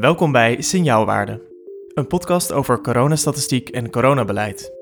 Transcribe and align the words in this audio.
Welkom 0.00 0.32
bij 0.32 0.62
Signaalwaarde, 0.62 1.42
een 1.94 2.06
podcast 2.06 2.52
over 2.52 2.80
coronastatistiek 2.80 3.68
en 3.68 3.90
coronabeleid, 3.90 4.72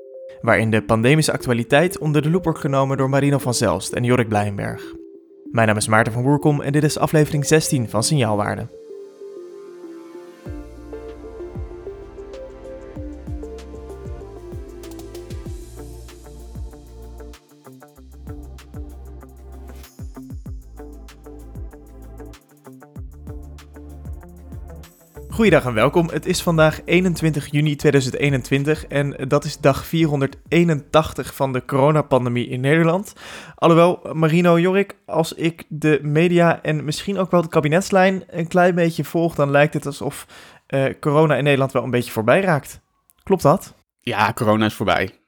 waarin 0.41 0.69
de 0.69 0.83
pandemische 0.83 1.31
actualiteit 1.31 1.97
onder 1.97 2.21
de 2.21 2.29
loep 2.29 2.43
wordt 2.43 2.59
genomen 2.59 2.97
door 2.97 3.09
Marino 3.09 3.37
van 3.37 3.53
Zelst 3.53 3.93
en 3.93 4.03
Jorik 4.03 4.27
Blijenberg. 4.27 4.93
Mijn 5.51 5.67
naam 5.67 5.77
is 5.77 5.87
Maarten 5.87 6.13
van 6.13 6.23
Woerkom 6.23 6.61
en 6.61 6.71
dit 6.71 6.83
is 6.83 6.97
aflevering 6.97 7.45
16 7.45 7.89
van 7.89 8.03
Signaalwaarde. 8.03 8.76
Goeiedag 25.37 25.65
en 25.65 25.73
welkom. 25.73 26.09
Het 26.09 26.25
is 26.25 26.41
vandaag 26.41 26.81
21 26.85 27.51
juni 27.51 27.75
2021 27.75 28.85
en 28.87 29.15
dat 29.27 29.43
is 29.43 29.57
dag 29.57 29.85
481 29.85 31.35
van 31.35 31.53
de 31.53 31.65
coronapandemie 31.65 32.47
in 32.47 32.59
Nederland. 32.59 33.13
Alhoewel, 33.55 34.13
Marino 34.13 34.59
Jorik, 34.59 34.95
als 35.05 35.33
ik 35.33 35.63
de 35.67 35.99
media 36.01 36.61
en 36.61 36.83
misschien 36.83 37.17
ook 37.17 37.31
wel 37.31 37.41
de 37.41 37.47
kabinetslijn 37.47 38.23
een 38.27 38.47
klein 38.47 38.75
beetje 38.75 39.03
volg, 39.03 39.35
dan 39.35 39.51
lijkt 39.51 39.73
het 39.73 39.85
alsof 39.85 40.27
uh, 40.67 40.93
corona 40.99 41.35
in 41.35 41.43
Nederland 41.43 41.71
wel 41.71 41.83
een 41.83 41.91
beetje 41.91 42.11
voorbij 42.11 42.41
raakt. 42.41 42.81
Klopt 43.23 43.43
dat? 43.43 43.75
Ja, 43.99 44.33
corona 44.33 44.65
is 44.65 44.73
voorbij. 44.73 45.19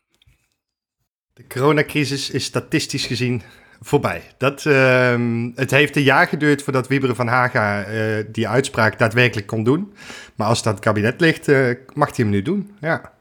De 1.33 1.47
coronacrisis 1.47 2.29
is 2.29 2.43
statistisch 2.43 3.05
gezien 3.05 3.41
voorbij. 3.81 4.21
Dat, 4.37 4.65
uh, 4.65 5.51
het 5.55 5.71
heeft 5.71 5.95
een 5.95 6.03
jaar 6.03 6.27
geduurd 6.27 6.63
voordat 6.63 6.87
Wieberen 6.87 7.15
van 7.15 7.27
Haga 7.27 7.87
uh, 7.87 8.23
die 8.31 8.47
uitspraak 8.47 8.99
daadwerkelijk 8.99 9.47
kon 9.47 9.63
doen. 9.63 9.93
Maar 10.35 10.47
als 10.47 10.63
het 10.63 10.79
kabinet 10.79 11.21
ligt, 11.21 11.47
uh, 11.47 11.75
mag 11.93 12.07
hij 12.07 12.25
hem 12.25 12.29
nu 12.29 12.41
doen. 12.41 12.71
Ja. 12.79 12.95
Oké. 12.95 13.11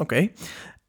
Okay. 0.00 0.32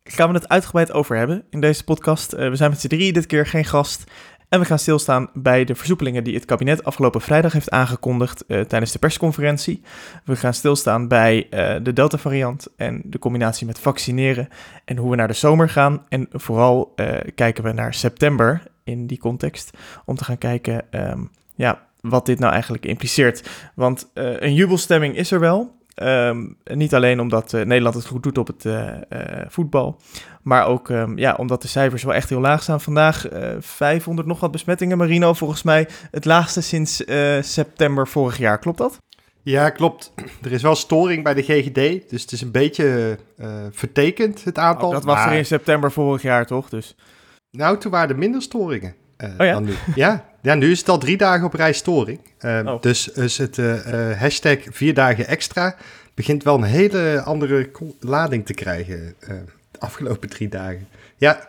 Gaan 0.04 0.28
we 0.28 0.36
het 0.36 0.50
uitgebreid 0.50 0.92
over 0.92 1.18
hebben 1.18 1.44
in 1.50 1.62
deze 1.62 1.84
podcast. 1.84 2.34
Uh, 2.34 2.50
we 2.50 2.56
zijn 2.56 2.70
met 2.70 2.80
z'n 2.80 2.88
drie 2.88 3.14
dit 3.14 3.26
keer 3.26 3.46
geen 3.46 3.66
gast. 3.66 4.04
En 4.50 4.60
we 4.60 4.66
gaan 4.66 4.80
stilstaan 4.80 5.30
bij 5.34 5.64
de 5.64 5.76
versoepelingen 5.76 6.24
die 6.24 6.36
het 6.36 6.46
kabinet 6.46 6.84
afgelopen 6.84 7.22
vrijdag 7.22 7.54
heeft 7.54 7.70
aangekondigd 7.70 8.44
tijdens 8.48 8.92
de 8.92 9.00
persconferentie. 9.00 9.82
We 10.26 10.36
gaan 10.36 10.54
stilstaan 10.54 11.08
bij 11.08 11.48
de 11.84 11.94
Delta-variant 11.94 12.68
en 12.76 13.02
de 13.06 13.20
combinatie 13.20 13.68
met 13.68 13.80
vaccineren 13.80 14.50
en 14.86 14.98
hoe 14.98 15.10
we 15.10 15.16
naar 15.16 15.28
de 15.28 15.34
zomer 15.34 15.70
gaan. 15.70 16.06
En 16.10 16.28
vooral 16.32 16.94
kijken 17.36 17.64
we 17.64 17.72
naar 17.72 17.94
september 17.94 18.64
in 18.84 19.08
die 19.08 19.20
context. 19.20 19.78
Om 20.06 20.16
te 20.16 20.24
gaan 20.24 20.38
kijken 20.38 20.86
um, 20.92 21.30
ja, 21.56 21.88
wat 22.02 22.26
dit 22.26 22.40
nou 22.40 22.52
eigenlijk 22.54 22.86
impliceert. 22.86 23.50
Want 23.76 24.10
uh, 24.14 24.40
een 24.40 24.54
jubelstemming 24.54 25.16
is 25.16 25.32
er 25.32 25.40
wel. 25.40 25.80
Um, 25.96 26.58
niet 26.64 26.94
alleen 26.96 27.20
omdat 27.20 27.54
uh, 27.54 27.62
Nederland 27.62 27.96
het 27.96 28.06
goed 28.06 28.24
doet 28.24 28.38
op 28.38 28.48
het 28.48 28.66
uh, 28.66 28.88
voetbal, 29.48 30.02
maar 30.42 30.66
ook 30.66 30.90
um, 30.90 31.18
ja, 31.18 31.34
omdat 31.34 31.62
de 31.62 31.68
cijfers 31.68 32.04
wel 32.04 32.14
echt 32.14 32.30
heel 32.30 32.40
laag 32.40 32.64
staan. 32.64 32.82
Vandaag 32.82 33.28
500 33.60 34.28
nog 34.28 34.40
wat 34.40 34.52
besmettingen, 34.52 34.98
Marino. 34.98 35.34
Volgens 35.34 35.64
mij 35.64 35.88
het 36.12 36.26
laagste 36.26 36.62
sinds 36.62 37.04
september 37.42 38.08
vorig 38.08 38.38
jaar. 38.38 38.60
Klopt 38.60 38.78
dat? 38.78 38.98
Ja, 39.44 39.70
klopt. 39.70 40.14
Er 40.42 40.52
is 40.52 40.62
wel 40.62 40.76
storing 40.76 41.24
bij 41.24 41.34
de 41.34 41.44
GGD, 41.44 42.10
dus 42.10 42.22
het 42.22 42.32
is 42.32 42.42
een 42.42 42.52
beetje 42.52 43.18
vertekend, 43.72 44.44
het 44.44 44.58
aantal. 44.58 44.88
Oh, 44.88 44.94
dat 44.94 45.04
was 45.04 45.16
maar... 45.16 45.32
er 45.32 45.38
in 45.38 45.46
september 45.46 45.92
vorig 45.92 46.22
jaar, 46.22 46.46
toch? 46.46 46.70
Dus... 46.70 46.96
Nou, 47.52 47.78
toen 47.78 47.92
waren 47.92 48.10
er 48.10 48.18
minder 48.18 48.42
storingen. 48.42 48.96
Uh, 49.18 49.30
oh 49.38 49.46
ja? 49.46 49.54
Dan 49.54 49.64
nu. 49.64 49.74
Ja. 49.96 50.26
ja, 50.42 50.56
nu 50.56 50.72
is 50.72 50.80
het 50.80 50.90
al 50.90 50.98
drie 50.98 51.18
dagen 51.18 51.46
op 51.46 51.54
rij 51.54 51.74
storing. 51.74 52.20
Uh, 52.40 52.60
oh. 52.66 52.82
Dus 52.82 53.08
is 53.08 53.38
het 53.38 53.58
uh, 53.58 54.20
hashtag 54.20 54.58
vier 54.70 54.94
dagen 54.94 55.28
extra 55.28 55.76
begint 56.14 56.44
wel 56.44 56.56
een 56.56 56.64
hele 56.64 57.22
andere 57.26 57.70
lading 58.00 58.46
te 58.46 58.54
krijgen 58.54 59.16
de 59.72 59.80
afgelopen 59.80 60.30
drie 60.30 60.50
dagen. 60.50 60.88
Ja. 61.18 61.32
Oké. 61.32 61.48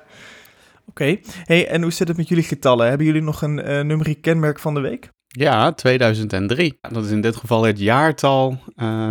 Okay. 0.86 1.22
Hey, 1.44 1.68
en 1.68 1.82
hoe 1.82 1.92
zit 1.92 2.08
het 2.08 2.16
met 2.16 2.28
jullie 2.28 2.44
getallen? 2.44 2.88
Hebben 2.88 3.06
jullie 3.06 3.22
nog 3.22 3.42
een 3.42 3.54
numeriek 3.86 4.22
kenmerk 4.22 4.58
van 4.58 4.74
de 4.74 4.80
week? 4.80 5.08
Ja, 5.26 5.72
2003. 5.72 6.78
Dat 6.80 7.04
is 7.04 7.10
in 7.10 7.20
dit 7.20 7.36
geval 7.36 7.62
het 7.62 7.78
jaartal 7.78 8.58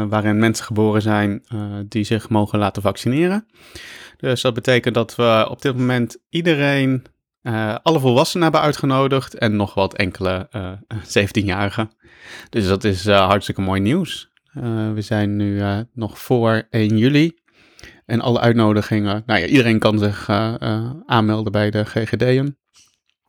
waarin 0.09 0.39
mensen 0.39 0.65
geboren 0.65 1.01
zijn 1.01 1.43
die 1.87 2.03
zich 2.03 2.29
mogen 2.29 2.59
laten 2.59 2.81
vaccineren. 2.81 3.45
Dus 4.21 4.41
dat 4.41 4.53
betekent 4.53 4.95
dat 4.95 5.15
we 5.15 5.47
op 5.49 5.61
dit 5.61 5.77
moment 5.77 6.17
iedereen, 6.29 7.03
uh, 7.43 7.75
alle 7.83 7.99
volwassenen 7.99 8.43
hebben 8.43 8.61
uitgenodigd 8.61 9.33
en 9.33 9.55
nog 9.55 9.73
wat 9.73 9.95
enkele 9.95 10.47
uh, 10.55 10.71
17-jarigen. 11.03 11.91
Dus 12.49 12.67
dat 12.67 12.83
is 12.83 13.05
uh, 13.05 13.27
hartstikke 13.27 13.61
mooi 13.61 13.81
nieuws. 13.81 14.29
We 14.93 15.01
zijn 15.01 15.35
nu 15.35 15.61
nog 15.93 16.19
voor 16.19 16.67
1 16.69 16.97
juli. 16.97 17.39
En 18.05 18.21
alle 18.21 18.39
uitnodigingen, 18.39 19.23
nou 19.25 19.39
ja, 19.39 19.45
iedereen 19.45 19.79
kan 19.79 19.99
zich 19.99 20.29
aanmelden 21.05 21.51
bij 21.51 21.71
de 21.71 21.85
GGD'en. 21.85 22.57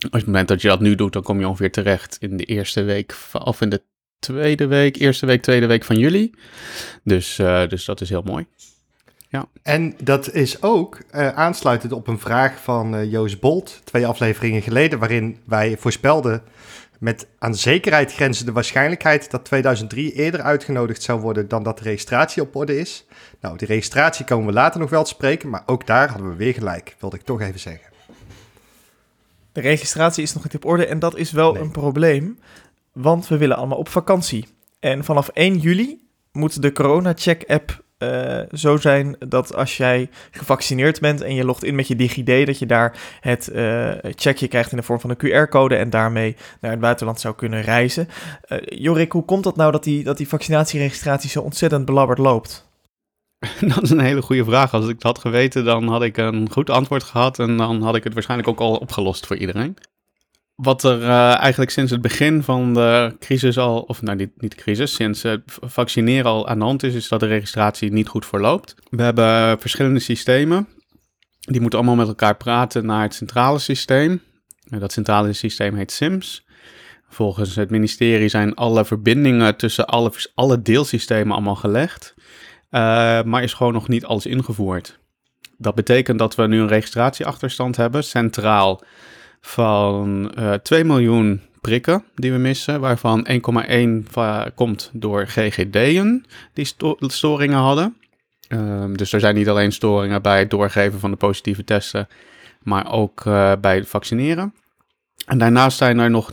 Op 0.07 0.13
het 0.13 0.27
moment 0.27 0.49
dat 0.49 0.63
je 0.63 0.69
dat 0.69 0.81
nu 0.81 0.95
doet, 0.95 1.13
dan 1.13 1.23
kom 1.23 1.39
je 1.39 1.49
ongeveer 1.49 1.71
terecht 1.73 2.17
in 2.21 2.37
de 2.37 2.45
eerste 2.45 2.83
week, 2.83 3.17
of 3.33 3.61
in 3.61 3.69
de 3.69 3.83
tweede 4.19 4.67
week, 4.67 4.97
eerste 4.97 5.27
week, 5.27 5.43
tweede 5.43 5.67
week 5.67 5.85
van 5.85 5.99
juli. 5.99 6.35
Dus, 7.05 7.37
dus 7.69 7.85
dat 7.85 8.01
is 8.01 8.09
heel 8.09 8.23
mooi. 8.23 8.47
Ja. 9.33 9.47
En 9.63 9.95
dat 10.03 10.33
is 10.33 10.63
ook 10.63 10.99
uh, 11.15 11.29
aansluitend 11.29 11.93
op 11.93 12.07
een 12.07 12.19
vraag 12.19 12.63
van 12.63 12.95
uh, 12.95 13.11
Joost 13.11 13.41
Bolt, 13.41 13.81
twee 13.85 14.07
afleveringen 14.07 14.63
geleden, 14.63 14.99
waarin 14.99 15.39
wij 15.45 15.77
voorspelden 15.79 16.43
met 16.99 17.27
aan 17.39 17.55
zekerheid 17.55 18.13
grenzende 18.13 18.53
waarschijnlijkheid 18.53 19.31
dat 19.31 19.45
2003 19.45 20.13
eerder 20.13 20.41
uitgenodigd 20.43 21.03
zou 21.03 21.21
worden 21.21 21.49
dan 21.49 21.63
dat 21.63 21.79
de 21.79 21.85
registratie 21.85 22.43
op 22.43 22.57
orde 22.57 22.79
is. 22.79 23.07
Nou, 23.41 23.57
die 23.57 23.69
registratie 23.69 24.25
komen 24.25 24.47
we 24.47 24.53
later 24.53 24.81
nog 24.81 24.91
wel 24.91 25.05
te 25.05 25.11
spreken, 25.11 25.49
maar 25.49 25.63
ook 25.67 25.87
daar 25.87 26.09
hadden 26.09 26.29
we 26.29 26.37
weer 26.37 26.55
gelijk, 26.55 26.97
wilde 26.99 27.17
ik 27.17 27.23
toch 27.23 27.41
even 27.41 27.61
zeggen. 27.61 27.93
De 29.53 29.61
registratie 29.61 30.23
is 30.23 30.35
nog 30.35 30.43
niet 30.43 30.55
op 30.55 30.65
orde 30.65 30.87
en 30.87 30.99
dat 30.99 31.17
is 31.17 31.33
wel 31.33 31.53
nee. 31.53 31.63
een 31.63 31.71
probleem, 31.71 32.39
want 32.93 33.29
we 33.29 33.37
willen 33.37 33.57
allemaal 33.57 33.79
op 33.79 33.89
vakantie. 33.89 34.49
En 34.81 35.05
vanaf 35.05 35.29
1 35.29 35.59
juli 35.59 36.07
moet 36.33 36.63
de 36.63 36.73
corona-check-app 36.73 37.83
uh, 38.03 38.59
zo 38.59 38.77
zijn 38.77 39.17
dat 39.19 39.55
als 39.55 39.77
jij 39.77 40.11
gevaccineerd 40.31 41.01
bent 41.01 41.21
en 41.21 41.35
je 41.35 41.45
logt 41.45 41.65
in 41.65 41.75
met 41.75 41.89
je 41.89 41.97
DigiD, 41.97 42.47
dat 42.47 42.59
je 42.59 42.67
daar 42.67 42.97
het 43.21 43.51
uh, 43.53 43.91
checkje 44.03 44.49
krijgt 44.49 44.71
in 44.71 44.77
de 44.77 44.83
vorm 44.83 45.01
van 45.01 45.11
een 45.11 45.49
QR-code 45.49 45.77
en 45.77 45.91
daarmee 45.91 46.37
naar 46.61 46.71
het 46.71 46.81
buitenland 46.81 47.21
zou 47.21 47.35
kunnen 47.35 47.63
reizen. 47.63 48.09
Uh, 48.49 48.59
Jorik, 48.65 49.13
hoe 49.13 49.25
komt 49.25 49.45
dat 49.45 49.57
nou 49.57 49.73
dat 49.73 49.85
die, 49.85 50.05
dat 50.05 50.17
die 50.17 50.29
vaccinatieregistratie 50.29 51.31
zo 51.31 51.41
ontzettend 51.41 51.85
belabberd 51.85 52.19
loopt? 52.19 52.71
Dat 53.75 53.83
is 53.83 53.91
een 53.91 54.01
hele 54.01 54.23
goede 54.23 54.45
vraag. 54.45 54.73
Als 54.73 54.85
ik 54.85 54.95
het 54.95 55.03
had 55.03 55.19
geweten, 55.19 55.65
dan 55.65 55.89
had 55.89 56.03
ik 56.03 56.17
een 56.17 56.51
goed 56.51 56.71
antwoord 56.71 57.03
gehad 57.03 57.39
en 57.39 57.57
dan 57.57 57.83
had 57.83 57.97
ik 57.97 58.05
het 58.05 58.13
waarschijnlijk 58.13 58.49
ook 58.49 58.61
al 58.61 58.77
opgelost 58.77 59.27
voor 59.27 59.37
iedereen 59.37 59.77
wat 60.55 60.85
er 60.85 61.01
uh, 61.01 61.37
eigenlijk 61.37 61.71
sinds 61.71 61.91
het 61.91 62.01
begin 62.01 62.43
van 62.43 62.75
de 62.75 63.17
crisis 63.19 63.59
al, 63.59 63.81
of 63.81 64.03
nou 64.03 64.17
niet, 64.17 64.41
niet 64.41 64.51
de 64.51 64.63
crisis, 64.63 64.95
sinds 64.95 65.23
het 65.23 65.43
vaccineren 65.47 66.31
al 66.31 66.49
aan 66.49 66.59
de 66.59 66.65
hand 66.65 66.83
is, 66.83 66.95
is 66.95 67.09
dat 67.09 67.21
de 67.21 67.27
registratie 67.27 67.93
niet 67.93 68.09
goed 68.09 68.27
verloopt. 68.27 68.75
We 68.91 69.03
hebben 69.03 69.61
verschillende 69.61 70.01
systemen. 70.01 70.69
Die 71.41 71.61
moeten 71.61 71.79
allemaal 71.79 71.97
met 71.97 72.09
elkaar 72.09 72.37
praten 72.37 72.87
naar 72.87 73.03
het 73.03 73.15
centrale 73.15 73.59
systeem. 73.59 74.21
Dat 74.65 74.93
centrale 74.93 75.33
systeem 75.33 75.75
heet 75.75 75.93
SIMS. 75.93 76.47
Volgens 77.09 77.57
het 77.57 77.71
ministerie 77.71 78.29
zijn 78.29 78.55
alle 78.55 78.85
verbindingen 78.85 79.57
tussen 79.57 79.87
alle, 79.87 80.13
alle 80.35 80.63
deelsystemen 80.63 81.33
allemaal 81.33 81.57
gelegd. 81.57 82.15
Uh, 82.17 83.23
maar 83.23 83.43
is 83.43 83.55
gewoon 83.55 83.73
nog 83.73 83.89
niet 83.89 84.05
alles 84.05 84.27
ingevoerd. 84.27 84.99
Dat 85.59 85.75
betekent 85.75 86.19
dat 86.19 86.35
we 86.35 86.47
nu 86.47 86.61
een 86.61 86.69
registratieachterstand 86.69 87.77
hebben, 87.77 88.05
centraal 88.05 88.83
van 89.43 90.33
uh, 90.39 90.55
eh, 90.55 90.61
2 90.61 90.85
miljoen 90.85 91.41
prikken 91.61 92.05
die 92.15 92.33
we 92.33 92.39
missen, 92.39 92.81
waarvan 92.81 93.27
1,1 94.07 94.53
komt 94.55 94.91
door 94.93 95.27
GGD'en 95.27 96.25
die 96.53 96.65
sto 96.65 96.97
storingen 96.99 97.59
hadden. 97.59 97.97
Uh, 98.49 98.85
dus 98.93 99.13
er 99.13 99.21
zijn 99.21 99.35
niet 99.35 99.49
alleen 99.49 99.73
storingen 99.73 100.23
bij 100.23 100.39
het 100.39 100.51
doorgeven 100.51 100.99
van 100.99 101.11
de 101.11 101.17
positieve 101.17 101.65
testen, 101.65 102.09
maar 102.63 102.93
ook 102.93 103.25
uh, 103.25 103.53
bij 103.61 103.75
het 103.75 103.89
vaccineren. 103.89 104.55
En 105.27 105.39
daarnaast 105.39 105.79
zijn 105.79 105.99
er 105.99 106.11
nog 106.11 106.31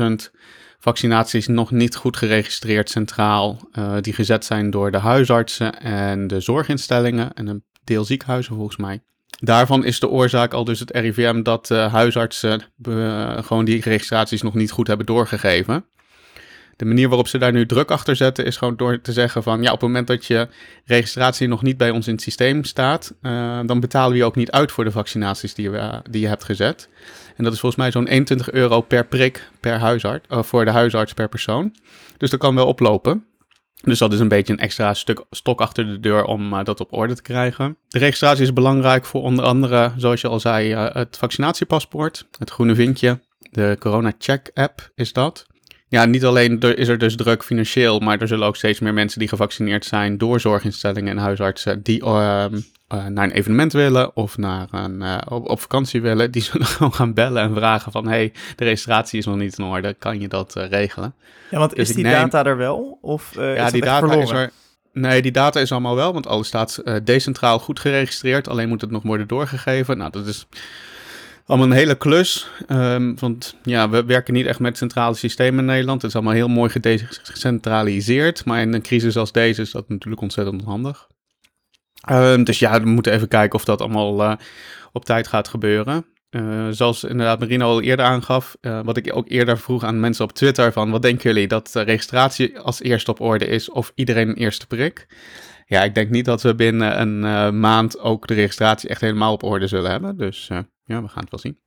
900.000 0.00 0.38
vaccinaties 0.78 1.46
nog 1.46 1.70
niet 1.70 1.96
goed 1.96 2.16
geregistreerd 2.16 2.90
centraal, 2.90 3.58
uh, 3.72 3.96
die 4.00 4.12
gezet 4.12 4.44
zijn 4.44 4.70
door 4.70 4.90
de 4.90 4.98
huisartsen 4.98 5.80
en 5.80 6.26
de 6.26 6.40
zorginstellingen 6.40 7.32
en 7.32 7.46
een 7.46 7.64
deel 7.84 8.04
ziekenhuizen 8.04 8.54
volgens 8.54 8.76
mij. 8.76 9.00
Daarvan 9.40 9.84
is 9.84 10.00
de 10.00 10.08
oorzaak 10.08 10.52
al 10.52 10.64
dus 10.64 10.80
het 10.80 10.90
RIVM 10.90 11.42
dat 11.42 11.70
uh, 11.70 11.92
huisartsen 11.92 12.62
gewoon 13.44 13.64
die 13.64 13.80
registraties 13.80 14.42
nog 14.42 14.54
niet 14.54 14.70
goed 14.70 14.86
hebben 14.86 15.06
doorgegeven. 15.06 15.84
De 16.76 16.86
manier 16.86 17.08
waarop 17.08 17.28
ze 17.28 17.38
daar 17.38 17.52
nu 17.52 17.66
druk 17.66 17.90
achter 17.90 18.16
zetten 18.16 18.44
is 18.44 18.56
gewoon 18.56 18.76
door 18.76 19.00
te 19.00 19.12
zeggen 19.12 19.42
van 19.42 19.62
ja, 19.62 19.72
op 19.72 19.80
het 19.80 19.88
moment 19.88 20.06
dat 20.06 20.26
je 20.26 20.48
registratie 20.84 21.48
nog 21.48 21.62
niet 21.62 21.76
bij 21.76 21.90
ons 21.90 22.06
in 22.06 22.12
het 22.12 22.22
systeem 22.22 22.64
staat, 22.64 23.14
uh, 23.22 23.60
dan 23.66 23.80
betalen 23.80 24.12
we 24.12 24.16
je 24.16 24.24
ook 24.24 24.36
niet 24.36 24.50
uit 24.50 24.72
voor 24.72 24.84
de 24.84 24.90
vaccinaties 24.90 25.54
die 25.54 25.70
je, 25.70 26.02
die 26.10 26.20
je 26.20 26.28
hebt 26.28 26.44
gezet. 26.44 26.88
En 27.36 27.44
dat 27.44 27.52
is 27.52 27.60
volgens 27.60 27.82
mij 27.82 27.90
zo'n 27.90 28.06
21 28.06 28.50
euro 28.50 28.80
per 28.80 29.06
prik 29.06 29.48
per 29.60 29.78
huisarts, 29.78 30.26
voor 30.30 30.64
de 30.64 30.70
huisarts 30.70 31.14
per 31.14 31.28
persoon. 31.28 31.74
Dus 32.16 32.30
dat 32.30 32.40
kan 32.40 32.54
wel 32.54 32.66
oplopen. 32.66 33.24
Dus 33.82 33.98
dat 33.98 34.12
is 34.12 34.20
een 34.20 34.28
beetje 34.28 34.52
een 34.52 34.58
extra 34.58 34.94
stuk 34.94 35.24
stok 35.30 35.60
achter 35.60 35.86
de 35.86 36.00
deur 36.00 36.24
om 36.24 36.52
uh, 36.52 36.64
dat 36.64 36.80
op 36.80 36.92
orde 36.92 37.14
te 37.14 37.22
krijgen. 37.22 37.76
De 37.88 37.98
registratie 37.98 38.42
is 38.42 38.52
belangrijk 38.52 39.04
voor 39.04 39.22
onder 39.22 39.44
andere, 39.44 39.92
zoals 39.96 40.20
je 40.20 40.28
al 40.28 40.40
zei, 40.40 40.72
uh, 40.72 40.94
het 40.94 41.16
vaccinatiepaspoort, 41.16 42.26
het 42.38 42.50
groene 42.50 42.74
vinkje. 42.74 43.20
De 43.50 43.76
Corona 43.78 44.12
Check 44.18 44.50
app 44.54 44.90
is 44.94 45.12
dat. 45.12 45.46
Ja, 45.88 46.04
niet 46.04 46.24
alleen 46.24 46.60
is 46.60 46.88
er 46.88 46.98
dus 46.98 47.16
druk 47.16 47.44
financieel, 47.44 47.98
maar 47.98 48.20
er 48.20 48.28
zullen 48.28 48.46
ook 48.46 48.56
steeds 48.56 48.80
meer 48.80 48.94
mensen 48.94 49.18
die 49.18 49.28
gevaccineerd 49.28 49.84
zijn 49.84 50.18
door 50.18 50.40
zorginstellingen 50.40 51.10
en 51.10 51.22
huisartsen 51.22 51.82
die 51.82 52.04
uh, 52.04 52.44
naar 52.90 53.24
een 53.24 53.30
evenement 53.30 53.72
willen 53.72 54.16
of 54.16 54.38
naar 54.38 54.68
een, 54.70 55.02
uh, 55.02 55.18
op, 55.28 55.48
op, 55.48 55.60
vakantie 55.60 56.02
willen. 56.02 56.30
Die 56.30 56.42
zullen 56.42 56.66
gewoon 56.76 56.94
gaan 56.94 57.14
bellen 57.14 57.42
en 57.42 57.54
vragen 57.54 57.92
van, 57.92 58.06
hey, 58.08 58.32
de 58.56 58.64
registratie 58.64 59.18
is 59.18 59.26
nog 59.26 59.36
niet 59.36 59.58
in 59.58 59.64
orde, 59.64 59.94
kan 59.98 60.20
je 60.20 60.28
dat 60.28 60.56
uh, 60.56 60.68
regelen? 60.68 61.14
Ja, 61.50 61.58
want 61.58 61.70
dus 61.76 61.88
is 61.88 61.94
die 61.94 62.04
neem... 62.04 62.12
data 62.12 62.44
er 62.44 62.56
wel? 62.56 62.98
Of 63.02 63.34
ja, 63.34 63.66
is 63.66 63.72
die 63.72 63.80
data 63.80 63.98
verloren? 63.98 64.22
is 64.22 64.30
er. 64.30 64.50
Nee, 64.92 65.22
die 65.22 65.32
data 65.32 65.60
is 65.60 65.72
allemaal 65.72 65.96
wel, 65.96 66.12
want 66.12 66.26
alles 66.26 66.46
staat 66.46 66.82
decentraal 67.04 67.58
goed 67.58 67.80
geregistreerd. 67.80 68.48
Alleen 68.48 68.68
moet 68.68 68.80
het 68.80 68.90
nog 68.90 69.02
worden 69.02 69.26
doorgegeven. 69.26 69.98
Nou, 69.98 70.10
dat 70.10 70.26
is 70.26 70.46
allemaal 71.50 71.66
een 71.66 71.72
hele 71.72 71.94
klus. 71.94 72.50
Um, 72.68 73.18
want 73.18 73.56
ja, 73.62 73.88
we 73.88 74.04
werken 74.04 74.34
niet 74.34 74.46
echt 74.46 74.58
met 74.58 74.76
centrale 74.76 75.14
systemen 75.14 75.58
in 75.58 75.64
Nederland. 75.64 76.02
Het 76.02 76.10
is 76.10 76.16
allemaal 76.16 76.34
heel 76.34 76.48
mooi 76.48 76.70
gedecentraliseerd. 76.70 78.44
Maar 78.44 78.60
in 78.60 78.74
een 78.74 78.82
crisis 78.82 79.16
als 79.16 79.32
deze 79.32 79.62
is 79.62 79.70
dat 79.70 79.88
natuurlijk 79.88 80.22
ontzettend 80.22 80.64
handig. 80.64 81.08
Um, 82.10 82.44
dus 82.44 82.58
ja, 82.58 82.80
we 82.80 82.88
moeten 82.88 83.12
even 83.12 83.28
kijken 83.28 83.58
of 83.58 83.64
dat 83.64 83.80
allemaal 83.80 84.22
uh, 84.22 84.32
op 84.92 85.04
tijd 85.04 85.28
gaat 85.28 85.48
gebeuren. 85.48 86.06
Uh, 86.30 86.68
zoals 86.70 87.04
inderdaad 87.04 87.38
Marino 87.38 87.66
al 87.66 87.82
eerder 87.82 88.04
aangaf, 88.04 88.56
uh, 88.60 88.80
wat 88.84 88.96
ik 88.96 89.16
ook 89.16 89.28
eerder 89.28 89.58
vroeg 89.58 89.84
aan 89.84 90.00
mensen 90.00 90.24
op 90.24 90.32
Twitter 90.32 90.72
van, 90.72 90.90
wat 90.90 91.02
denken 91.02 91.30
jullie, 91.32 91.48
dat 91.48 91.70
de 91.72 91.80
registratie 91.80 92.58
als 92.58 92.82
eerste 92.82 93.10
op 93.10 93.20
orde 93.20 93.46
is 93.46 93.70
of 93.70 93.92
iedereen 93.94 94.28
een 94.28 94.34
eerste 94.34 94.66
prik? 94.66 95.06
Ja, 95.66 95.82
ik 95.82 95.94
denk 95.94 96.10
niet 96.10 96.24
dat 96.24 96.42
we 96.42 96.54
binnen 96.54 97.00
een 97.00 97.60
maand 97.60 97.98
ook 97.98 98.26
de 98.26 98.34
registratie 98.34 98.88
echt 98.88 99.00
helemaal 99.00 99.32
op 99.32 99.42
orde 99.42 99.66
zullen 99.66 99.90
hebben. 99.90 100.16
Dus 100.16 100.46
ja, 100.84 101.02
we 101.02 101.08
gaan 101.08 101.22
het 101.22 101.30
wel 101.30 101.40
zien. 101.40 101.58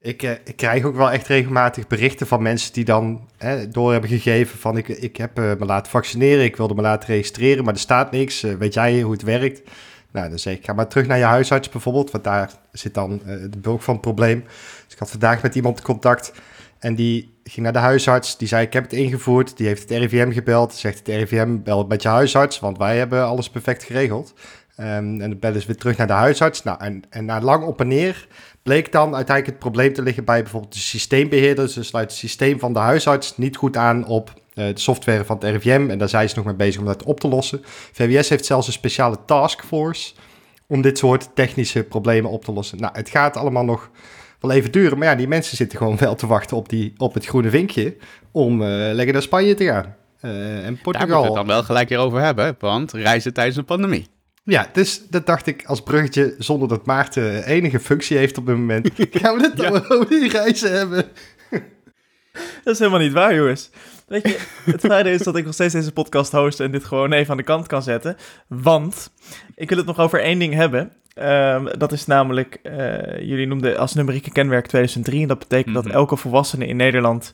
Ik, 0.00 0.22
uh, 0.22 0.30
ik, 0.30 0.56
krijg 0.56 0.84
ook 0.84 0.96
wel 0.96 1.10
echt 1.10 1.26
regelmatig 1.26 1.86
berichten 1.86 2.26
van 2.26 2.42
mensen 2.42 2.72
die 2.72 2.84
dan 2.84 3.28
door 3.68 3.92
hebben 3.92 4.10
gegeven 4.10 4.58
van 4.58 4.76
ik, 4.76 4.88
ik 4.88 5.16
heb 5.16 5.38
uh, 5.38 5.44
me 5.58 5.64
laten 5.64 5.90
vaccineren, 5.90 6.44
ik 6.44 6.56
wilde 6.56 6.74
me 6.74 6.82
laten 6.82 7.08
registreren, 7.08 7.64
maar 7.64 7.74
er 7.74 7.80
staat 7.80 8.10
niks. 8.10 8.44
Uh, 8.44 8.54
weet 8.54 8.74
jij 8.74 9.00
hoe 9.00 9.12
het 9.12 9.22
werkt? 9.22 9.62
Nou, 10.10 10.28
dan 10.28 10.38
zeg 10.38 10.54
ik, 10.54 10.64
ga 10.64 10.72
maar 10.72 10.88
terug 10.88 11.06
naar 11.06 11.18
je 11.18 11.24
huisarts 11.24 11.68
bijvoorbeeld, 11.68 12.10
want 12.10 12.24
daar 12.24 12.50
zit 12.72 12.94
dan 12.94 13.20
de 13.24 13.58
bulk 13.58 13.82
van 13.82 13.94
het 13.94 14.02
probleem. 14.02 14.44
Dus 14.84 14.92
ik 14.92 14.98
had 14.98 15.10
vandaag 15.10 15.42
met 15.42 15.54
iemand 15.54 15.82
contact 15.82 16.32
en 16.78 16.94
die 16.94 17.34
ging 17.44 17.64
naar 17.64 17.72
de 17.72 17.78
huisarts, 17.78 18.36
die 18.36 18.48
zei 18.48 18.66
ik 18.66 18.72
heb 18.72 18.82
het 18.82 18.92
ingevoerd, 18.92 19.56
die 19.56 19.66
heeft 19.66 19.88
het 19.88 19.98
RIVM 19.98 20.30
gebeld, 20.30 20.74
zegt 20.74 20.98
het 20.98 21.08
RIVM 21.08 21.62
bel 21.62 21.86
met 21.86 22.02
je 22.02 22.08
huisarts, 22.08 22.60
want 22.60 22.78
wij 22.78 22.98
hebben 22.98 23.24
alles 23.24 23.50
perfect 23.50 23.84
geregeld. 23.84 24.34
Um, 24.80 24.86
en 24.86 25.18
dan 25.18 25.38
bellen 25.38 25.60
ze 25.60 25.66
weer 25.66 25.76
terug 25.76 25.96
naar 25.96 26.06
de 26.06 26.12
huisarts. 26.12 26.62
Nou, 26.62 26.80
en, 26.80 27.02
en 27.10 27.24
na 27.24 27.40
lang 27.40 27.64
op 27.64 27.80
en 27.80 27.88
neer 27.88 28.28
bleek 28.62 28.92
dan 28.92 29.14
uiteindelijk 29.14 29.46
het 29.46 29.58
probleem 29.58 29.92
te 29.92 30.02
liggen 30.02 30.24
bij 30.24 30.42
bijvoorbeeld 30.42 30.72
de 30.72 30.78
systeembeheerder. 30.78 31.68
Ze 31.68 31.82
sluit 31.82 32.10
het 32.10 32.18
systeem 32.18 32.58
van 32.58 32.72
de 32.72 32.78
huisarts 32.78 33.36
niet 33.36 33.56
goed 33.56 33.76
aan 33.76 34.06
op 34.06 34.32
uh, 34.54 34.66
de 34.66 34.80
software 34.80 35.24
van 35.24 35.36
het 35.36 35.44
RIVM. 35.44 35.90
En 35.90 35.98
daar 35.98 36.08
zijn 36.08 36.28
ze 36.28 36.36
nog 36.36 36.44
mee 36.44 36.54
bezig 36.54 36.80
om 36.80 36.86
dat 36.86 37.02
op 37.02 37.20
te 37.20 37.28
lossen. 37.28 37.60
VWS 37.92 38.28
heeft 38.28 38.44
zelfs 38.44 38.66
een 38.66 38.72
speciale 38.72 39.16
taskforce 39.26 40.14
om 40.66 40.82
dit 40.82 40.98
soort 40.98 41.28
technische 41.34 41.82
problemen 41.82 42.30
op 42.30 42.44
te 42.44 42.52
lossen. 42.52 42.78
Nou, 42.78 42.92
het 42.96 43.08
gaat 43.08 43.36
allemaal 43.36 43.64
nog 43.64 43.90
wel 44.40 44.50
even 44.50 44.72
duren. 44.72 44.98
Maar 44.98 45.08
ja, 45.08 45.14
die 45.14 45.28
mensen 45.28 45.56
zitten 45.56 45.78
gewoon 45.78 45.96
wel 45.96 46.14
te 46.14 46.26
wachten 46.26 46.56
op, 46.56 46.68
die, 46.68 46.94
op 46.96 47.14
het 47.14 47.26
groene 47.26 47.50
vinkje 47.50 47.96
om 48.32 48.62
uh, 48.62 48.68
lekker 48.68 49.12
naar 49.12 49.22
Spanje 49.22 49.54
te 49.54 49.64
gaan. 49.64 49.96
Uh, 50.22 50.66
en 50.66 50.78
Portugal. 50.82 50.92
Daar 50.92 51.08
moeten 51.08 51.20
we 51.20 51.26
het 51.26 51.34
dan 51.34 51.46
wel 51.46 51.62
gelijk 51.62 51.88
hierover 51.88 52.20
hebben, 52.20 52.56
want 52.58 52.92
reizen 52.92 53.32
tijdens 53.32 53.56
een 53.56 53.64
pandemie. 53.64 54.06
Ja, 54.48 54.68
dus 54.72 55.02
dat 55.10 55.26
dacht 55.26 55.46
ik 55.46 55.64
als 55.64 55.82
bruggetje, 55.82 56.34
zonder 56.38 56.68
dat 56.68 56.86
Maarten 56.86 57.44
enige 57.44 57.80
functie 57.80 58.16
heeft 58.16 58.38
op 58.38 58.46
dit 58.46 58.56
moment. 58.56 58.90
Gaan 59.10 59.36
we 59.36 59.42
het 59.42 59.56
dan 59.56 59.72
ja. 59.72 59.84
over 59.88 60.08
die 60.08 60.28
reizen 60.28 60.72
hebben? 60.72 61.04
Dat 62.64 62.72
is 62.74 62.78
helemaal 62.78 63.00
niet 63.00 63.12
waar, 63.12 63.34
jongens. 63.34 63.70
Weet 64.06 64.28
je, 64.28 64.38
het 64.64 64.80
fijne 64.80 65.10
is 65.10 65.22
dat 65.22 65.36
ik 65.36 65.44
nog 65.44 65.54
steeds 65.54 65.72
deze 65.72 65.92
podcast 65.92 66.32
host 66.32 66.60
en 66.60 66.70
dit 66.70 66.84
gewoon 66.84 67.12
even 67.12 67.30
aan 67.30 67.36
de 67.36 67.42
kant 67.42 67.66
kan 67.66 67.82
zetten. 67.82 68.16
Want 68.46 69.10
ik 69.54 69.68
wil 69.68 69.78
het 69.78 69.86
nog 69.86 69.98
over 69.98 70.20
één 70.22 70.38
ding 70.38 70.54
hebben. 70.54 70.92
Um, 71.14 71.78
dat 71.78 71.92
is 71.92 72.06
namelijk, 72.06 72.58
uh, 72.62 73.18
jullie 73.18 73.46
noemden 73.46 73.78
als 73.78 73.94
numerieke 73.94 74.30
kenmerk 74.30 74.66
2003. 74.66 75.22
En 75.22 75.28
dat 75.28 75.38
betekent 75.38 75.66
mm 75.66 75.74
-hmm. 75.74 75.82
dat 75.82 75.92
elke 75.92 76.16
volwassene 76.16 76.66
in 76.66 76.76
Nederland 76.76 77.32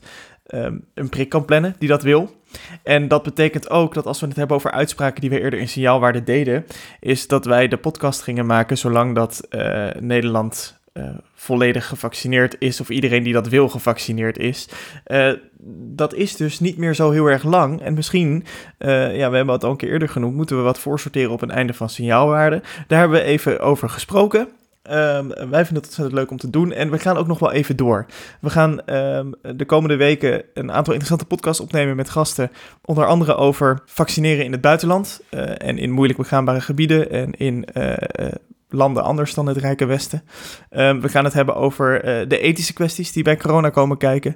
um, 0.53 0.85
een 0.93 1.09
prik 1.09 1.29
kan 1.29 1.45
plannen 1.45 1.75
die 1.79 1.89
dat 1.89 2.03
wil. 2.03 2.35
En 2.83 3.07
dat 3.07 3.23
betekent 3.23 3.69
ook 3.69 3.93
dat 3.93 4.05
als 4.05 4.19
we 4.19 4.27
het 4.27 4.35
hebben 4.35 4.55
over 4.55 4.71
uitspraken 4.71 5.21
die 5.21 5.29
we 5.29 5.41
eerder 5.41 5.59
in 5.59 5.67
signaalwaarde 5.67 6.23
deden, 6.23 6.65
is 6.99 7.27
dat 7.27 7.45
wij 7.45 7.67
de 7.67 7.77
podcast 7.77 8.21
gingen 8.21 8.45
maken 8.45 8.77
zolang 8.77 9.15
dat 9.15 9.47
uh, 9.49 9.87
Nederland 9.99 10.79
uh, 10.93 11.09
volledig 11.33 11.87
gevaccineerd 11.87 12.55
is 12.59 12.81
of 12.81 12.89
iedereen 12.89 13.23
die 13.23 13.33
dat 13.33 13.47
wil 13.47 13.69
gevaccineerd 13.69 14.37
is. 14.37 14.69
Uh, 15.07 15.31
dat 15.77 16.13
is 16.13 16.35
dus 16.35 16.59
niet 16.59 16.77
meer 16.77 16.95
zo 16.95 17.11
heel 17.11 17.25
erg 17.25 17.43
lang. 17.43 17.81
En 17.81 17.93
misschien, 17.93 18.43
ja, 18.79 19.29
we 19.29 19.35
hebben 19.35 19.49
het 19.49 19.63
al 19.63 19.71
een 19.71 19.77
keer 19.77 19.91
eerder 19.91 20.09
genoemd, 20.09 20.35
moeten 20.35 20.57
we 20.57 20.63
wat 20.63 20.79
voorsorteren 20.79 21.31
op 21.31 21.41
een 21.41 21.51
einde 21.51 21.73
van 21.73 21.89
signaalwaarde. 21.89 22.61
Daar 22.87 22.99
hebben 22.99 23.19
we 23.19 23.25
even 23.25 23.59
over 23.59 23.89
gesproken. 23.89 24.47
Um, 24.91 25.27
wij 25.27 25.65
vinden 25.65 25.75
het 25.75 25.85
ontzettend 25.85 26.13
leuk 26.13 26.31
om 26.31 26.37
te 26.37 26.49
doen 26.49 26.71
en 26.71 26.91
we 26.91 26.99
gaan 26.99 27.17
ook 27.17 27.27
nog 27.27 27.39
wel 27.39 27.51
even 27.51 27.75
door. 27.75 28.05
We 28.41 28.49
gaan 28.49 28.93
um, 28.95 29.33
de 29.55 29.65
komende 29.65 29.95
weken 29.95 30.43
een 30.53 30.71
aantal 30.71 30.93
interessante 30.93 31.25
podcasts 31.25 31.61
opnemen 31.61 31.95
met 31.95 32.09
gasten. 32.09 32.51
Onder 32.81 33.05
andere 33.05 33.35
over 33.35 33.81
vaccineren 33.85 34.45
in 34.45 34.51
het 34.51 34.61
buitenland 34.61 35.21
uh, 35.31 35.41
en 35.57 35.77
in 35.77 35.91
moeilijk 35.91 36.19
begaanbare 36.19 36.61
gebieden 36.61 37.09
en 37.11 37.31
in 37.31 37.67
uh, 37.73 37.89
uh, 38.19 38.27
landen 38.69 39.03
anders 39.03 39.33
dan 39.33 39.47
het 39.47 39.57
Rijke 39.57 39.85
Westen. 39.85 40.23
Um, 40.69 41.01
we 41.01 41.09
gaan 41.09 41.23
het 41.23 41.33
hebben 41.33 41.55
over 41.55 42.01
de 42.27 42.39
ethische 42.39 42.73
kwesties 42.73 43.11
die 43.11 43.23
bij 43.23 43.37
corona 43.37 43.69
komen 43.69 43.97
kijken. 43.97 44.35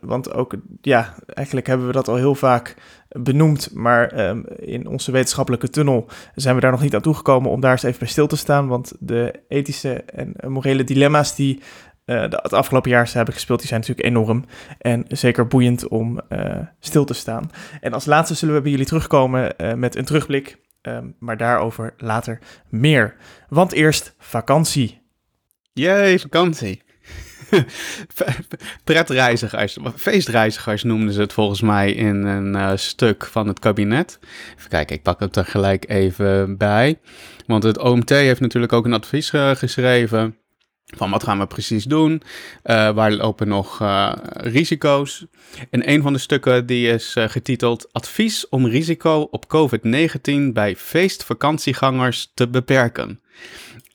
want 0.00 0.32
ook, 0.32 0.54
ja, 0.80 1.14
eigenlijk 1.26 1.66
hebben 1.66 1.86
we 1.86 1.92
dat 1.92 2.08
al 2.08 2.16
heel 2.16 2.34
vaak 2.34 2.74
benoemd, 3.08 3.74
maar 3.74 4.28
um, 4.28 4.44
in 4.58 4.86
onze 4.86 5.12
wetenschappelijke 5.12 5.70
tunnel 5.70 6.08
zijn 6.34 6.54
we 6.54 6.60
daar 6.60 6.70
nog 6.70 6.82
niet 6.82 6.94
aan 6.94 7.00
toegekomen 7.00 7.50
om 7.50 7.60
daar 7.60 7.70
eens 7.70 7.82
even 7.82 7.98
bij 7.98 8.08
stil 8.08 8.26
te 8.26 8.36
staan, 8.36 8.68
want 8.68 8.92
de 9.00 9.40
ethische 9.48 9.92
en 9.94 10.34
morele 10.46 10.84
dilemma's 10.84 11.34
die 11.34 11.62
uh, 12.06 12.20
het 12.20 12.52
afgelopen 12.52 12.90
jaar 12.90 13.10
hebben 13.12 13.34
gespeeld, 13.34 13.58
die 13.58 13.68
zijn 13.68 13.80
natuurlijk 13.80 14.08
enorm 14.08 14.44
en 14.78 15.04
zeker 15.08 15.46
boeiend 15.46 15.88
om 15.88 16.20
uh, 16.28 16.56
stil 16.80 17.04
te 17.04 17.14
staan. 17.14 17.50
En 17.80 17.92
als 17.92 18.04
laatste 18.04 18.34
zullen 18.34 18.54
we 18.54 18.60
bij 18.60 18.70
jullie 18.70 18.86
terugkomen 18.86 19.54
met 19.76 19.96
een 19.96 20.04
terugblik, 20.04 20.58
um, 20.96 21.14
maar 21.18 21.36
daarover 21.36 21.94
later 21.96 22.38
meer. 22.68 23.16
Want 23.48 23.72
eerst 23.72 24.14
vakantie. 24.18 25.02
Jee, 25.72 26.18
vakantie. 26.18 26.82
pretreizigers, 28.84 29.78
feestreizigers 29.96 30.82
noemden 30.82 31.14
ze 31.14 31.20
het 31.20 31.32
volgens 31.32 31.60
mij 31.60 31.92
in 31.92 32.24
een 32.24 32.54
uh, 32.54 32.72
stuk 32.74 33.24
van 33.24 33.48
het 33.48 33.58
kabinet. 33.58 34.18
Even 34.56 34.70
kijken, 34.70 34.96
ik 34.96 35.02
pak 35.02 35.20
het 35.20 35.36
er 35.36 35.44
gelijk 35.44 35.88
even 35.88 36.56
bij. 36.56 36.98
Want 37.46 37.62
het 37.62 37.78
OMT 37.78 38.08
heeft 38.08 38.40
natuurlijk 38.40 38.72
ook 38.72 38.84
een 38.84 38.92
advies 38.92 39.32
uh, 39.32 39.50
geschreven. 39.50 40.36
Van 40.96 41.10
wat 41.10 41.24
gaan 41.24 41.38
we 41.38 41.46
precies 41.46 41.84
doen? 41.84 42.22
Uh, 42.64 42.90
waar 42.90 43.12
lopen 43.12 43.48
nog 43.48 43.84
risico's? 44.32 45.24
En 45.70 45.90
een 45.90 46.02
van 46.02 46.12
de 46.12 46.18
stukken 46.18 46.66
die 46.66 46.88
is 46.88 47.14
getiteld 47.18 47.88
Advies 47.92 48.48
om 48.48 48.66
risico 48.66 49.28
op 49.30 49.44
COVID-19 49.46 50.52
bij 50.52 50.76
feestvakantiegangers 50.76 52.30
te 52.34 52.48
beperken. 52.48 53.20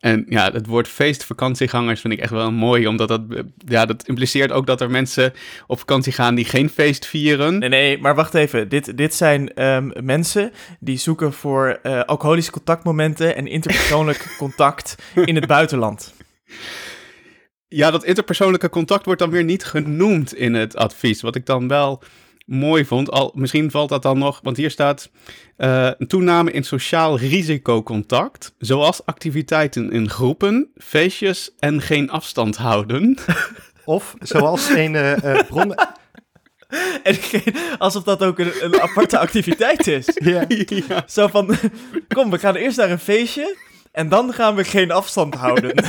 En 0.04 0.26
ja, 0.30 0.52
het 0.52 0.68
woord 0.68 0.88
feestvakantiegangers 0.88 2.02
vind 2.02 2.14
ik 2.14 2.20
echt 2.20 2.32
wel 2.32 2.52
mooi, 2.52 2.88
omdat 2.88 3.08
dat, 3.08 3.22
ja, 3.58 3.86
dat 3.86 4.08
impliceert 4.08 4.52
ook 4.52 4.66
dat 4.66 4.82
er 4.82 4.90
mensen 4.90 5.34
op 5.68 5.80
vakantie 5.80 6.14
gaan 6.14 6.36
die 6.36 6.46
geen 6.46 6.70
feest 6.70 7.06
vieren. 7.06 7.58
Nee, 7.60 7.70
nee, 7.70 7.98
maar 7.98 8.16
wacht 8.16 8.34
even. 8.34 8.70
Dit, 8.70 8.98
dit 8.98 9.14
zijn 9.14 9.64
um, 9.66 9.92
mensen 10.02 10.52
die 10.80 10.98
zoeken 10.98 11.34
voor 11.34 11.80
alcoholische 12.06 12.52
contactmomenten 12.52 13.36
en 13.36 13.48
interpersoonlijk 13.48 14.34
contact 14.38 14.96
in 15.26 15.36
het 15.36 15.48
buitenland. 15.48 16.14
Ja, 17.76 17.92
dat 17.92 18.04
interpersoonlijke 18.04 18.70
contact 18.70 19.06
wordt 19.06 19.20
dan 19.20 19.30
weer 19.30 19.44
niet 19.44 19.64
genoemd 19.64 20.36
in 20.36 20.54
het 20.54 20.76
advies. 20.76 21.22
Wat 21.22 21.36
ik 21.36 21.46
dan 21.46 21.68
wel 21.68 22.02
mooi 22.46 22.86
vond. 22.86 23.12
Al, 23.12 23.32
misschien 23.36 23.72
valt 23.72 23.90
dat 23.90 24.02
dan 24.02 24.18
nog, 24.18 24.40
want 24.44 24.58
hier 24.58 24.72
staat 24.72 25.10
uh, 25.58 25.90
een 25.98 26.08
toename 26.08 26.52
in 26.52 26.64
sociaal 26.64 27.18
risicocontact, 27.18 28.54
zoals 28.58 29.06
activiteiten 29.06 29.92
in 29.92 30.10
groepen, 30.10 30.72
feestjes 30.78 31.52
en 31.60 31.82
geen 31.82 32.10
afstand 32.10 32.58
houden. 32.58 33.18
Of 33.86 34.16
zoals 34.20 34.70
een 34.70 34.94
uh, 34.94 35.40
bron. 35.48 35.76
En 37.04 37.18
alsof 37.78 38.04
dat 38.04 38.24
ook 38.24 38.40
een, 38.40 38.52
een 38.62 38.82
aparte 38.82 39.18
activiteit 39.18 39.88
is. 39.88 40.10
Ja. 40.14 40.46
ja. 40.88 41.04
Zo 41.08 41.28
van, 41.28 41.56
kom, 42.16 42.30
we 42.30 42.40
gaan 42.40 42.56
eerst 42.56 42.78
naar 42.78 42.92
een 42.92 43.00
feestje. 43.00 43.56
En 43.94 44.10
dan 44.10 44.34
gaan 44.34 44.56
we 44.56 44.64
geen 44.64 44.92
afstand 44.92 45.36
houden. 45.36 45.76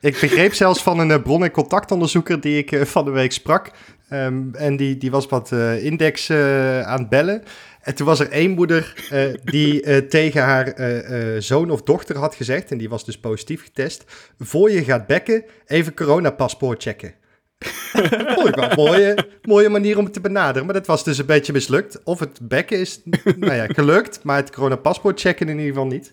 ik 0.00 0.20
begreep 0.20 0.54
zelfs 0.54 0.82
van 0.82 0.98
een 0.98 1.22
bron- 1.22 1.44
en 1.44 1.50
contactonderzoeker 1.50 2.40
die 2.40 2.58
ik 2.58 2.72
uh, 2.72 2.84
van 2.84 3.04
de 3.04 3.10
week 3.10 3.32
sprak. 3.32 3.70
Um, 4.12 4.54
en 4.54 4.76
die, 4.76 4.98
die 4.98 5.10
was 5.10 5.26
wat 5.26 5.50
uh, 5.50 5.84
index 5.84 6.28
uh, 6.28 6.80
aan 6.82 6.98
het 6.98 7.08
bellen. 7.08 7.42
En 7.80 7.94
toen 7.94 8.06
was 8.06 8.20
er 8.20 8.30
één 8.30 8.50
moeder 8.50 8.94
eh, 9.10 9.24
die 9.44 9.82
eh, 9.82 9.96
tegen 9.96 10.42
haar 10.42 10.66
eh, 10.66 11.34
eh, 11.34 11.42
zoon 11.42 11.70
of 11.70 11.82
dochter 11.82 12.18
had 12.18 12.34
gezegd, 12.34 12.70
en 12.70 12.78
die 12.78 12.88
was 12.88 13.04
dus 13.04 13.18
positief 13.18 13.62
getest, 13.62 14.04
voor 14.38 14.70
je 14.70 14.84
gaat 14.84 15.06
bekken, 15.06 15.44
even 15.66 15.94
coronapaspoort 15.94 16.82
checken. 16.82 17.14
Vond 18.34 18.48
ik 18.48 18.54
wel 18.54 18.70
een 18.70 18.76
mooie, 18.76 19.26
mooie 19.42 19.68
manier 19.68 19.98
om 19.98 20.04
het 20.04 20.12
te 20.12 20.20
benaderen, 20.20 20.64
maar 20.64 20.74
dat 20.74 20.86
was 20.86 21.04
dus 21.04 21.18
een 21.18 21.26
beetje 21.26 21.52
mislukt. 21.52 22.00
Of 22.04 22.20
het 22.20 22.38
bekken 22.42 22.78
is 22.78 23.00
nou 23.36 23.54
ja, 23.54 23.66
gelukt, 23.66 24.20
maar 24.22 24.36
het 24.36 24.50
coronapaspoort 24.50 25.20
checken 25.20 25.48
in 25.48 25.58
ieder 25.58 25.72
geval 25.72 25.86
niet. 25.86 26.12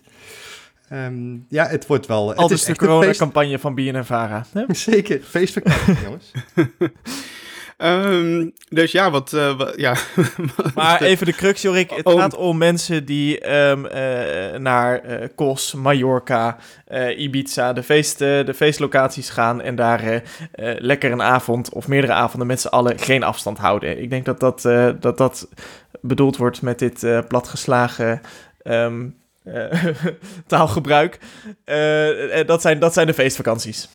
Ehm, 0.88 1.36
ja, 1.48 1.66
het 1.66 1.86
wordt 1.86 2.06
wel... 2.06 2.34
Al 2.34 2.40
het 2.40 2.48
dus 2.48 2.60
is 2.60 2.66
de 2.66 2.76
coronacampagne 2.76 3.58
van 3.58 3.74
BNNVARA. 3.74 4.44
hè? 4.52 4.64
Zeker, 4.74 5.20
feestvakantie, 5.22 5.94
jongens. 6.04 6.30
Ehm, 7.76 8.48
dus 8.68 8.92
ja, 8.92 9.10
wat... 9.10 9.32
eh, 9.32 9.58
ja. 9.76 9.94
Maar 10.74 11.02
even 11.02 11.26
de 11.26 11.32
crux, 11.32 11.62
Jorik. 11.62 11.90
Het 11.90 12.04
Oh. 12.06 12.20
gaat 12.20 12.36
om 12.36 12.58
mensen 12.58 13.04
die 13.04 13.40
ehm, 13.40 13.84
eh, 13.84 14.58
naar 14.60 14.98
eh 15.00 15.28
Kos, 15.34 15.74
Mallorca, 15.74 16.56
eh, 16.86 17.18
Ibiza, 17.20 17.72
de, 17.72 17.82
feest, 17.82 18.20
eh, 18.20 18.44
de 18.46 18.54
feestlocaties 18.54 19.30
gaan 19.30 19.60
en 19.60 19.74
daar 19.76 20.22
lekker 20.78 21.12
een 21.12 21.22
avond 21.22 21.70
of 21.72 21.88
meerdere 21.88 22.12
avonden 22.12 22.46
met 22.46 22.60
z'n 22.60 22.66
allen 22.68 22.98
geen 22.98 23.22
afstand 23.22 23.58
houden. 23.58 24.02
Ik 24.02 24.10
denk 24.10 24.24
dat 24.24 24.40
dat, 24.40 24.64
eh, 24.64 24.88
dat, 25.00 25.18
dat 25.18 25.48
bedoeld 26.00 26.36
wordt 26.36 26.62
met 26.62 26.78
dit 26.78 27.02
eh, 27.02 27.18
platgeslagen 27.28 28.20
taalgebruik. 30.46 31.18
Eh, 31.64 32.40
eh, 32.40 32.46
dat, 32.46 32.60
zijn, 32.60 32.78
dat 32.78 32.92
zijn 32.92 33.06
de 33.06 33.14
feestvakanties. 33.14 33.88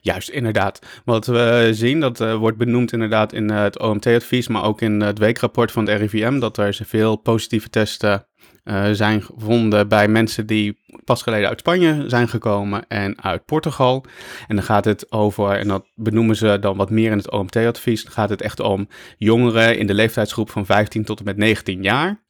Juist, 0.00 0.28
inderdaad. 0.28 0.86
Wat 1.04 1.26
we 1.26 1.68
zien, 1.72 2.00
dat 2.00 2.20
eh, 2.20 2.34
wordt 2.34 2.56
benoemd 2.56 2.92
inderdaad 2.92 3.32
in 3.32 3.50
eh, 3.50 3.62
het 3.62 3.78
OMT-advies, 3.78 4.48
maar 4.48 4.64
ook 4.64 4.80
in 4.80 5.00
het 5.00 5.18
weekrapport 5.18 5.72
van 5.72 5.88
het 5.88 6.00
RIVM, 6.00 6.38
dat 6.38 6.56
er 6.56 6.78
veel 6.82 7.16
positieve 7.16 7.70
testen 7.70 8.26
eh, 8.64 8.90
zijn 8.90 9.22
gevonden 9.22 9.88
bij 9.88 10.08
mensen 10.08 10.46
die 10.46 10.78
pas 11.04 11.22
geleden 11.22 11.48
uit 11.48 11.58
Spanje 11.58 12.04
zijn 12.06 12.28
gekomen 12.28 12.84
en 12.88 13.22
uit 13.22 13.44
Portugal. 13.44 14.04
En 14.48 14.56
dan 14.56 14.64
gaat 14.64 14.84
het 14.84 15.12
over, 15.12 15.50
en 15.50 15.68
dat 15.68 15.86
benoemen 15.94 16.36
ze 16.36 16.58
dan 16.60 16.76
wat 16.76 16.90
meer 16.90 17.10
in 17.10 17.16
het 17.16 17.30
OMT-advies, 17.30 18.04
dan 18.04 18.12
gaat 18.12 18.30
het 18.30 18.42
echt 18.42 18.60
om 18.60 18.88
jongeren 19.16 19.78
in 19.78 19.86
de 19.86 19.94
leeftijdsgroep 19.94 20.50
van 20.50 20.66
15 20.66 21.04
tot 21.04 21.18
en 21.18 21.24
met 21.24 21.36
19 21.36 21.82
jaar. 21.82 22.28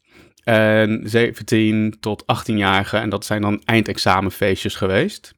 En 0.51 1.01
17 1.05 1.97
tot 2.01 2.23
18-jarigen, 2.23 3.01
en 3.01 3.09
dat 3.09 3.25
zijn 3.25 3.43
dan 3.43 3.63
eindexamenfeestjes 3.65 4.75
geweest. 4.75 5.35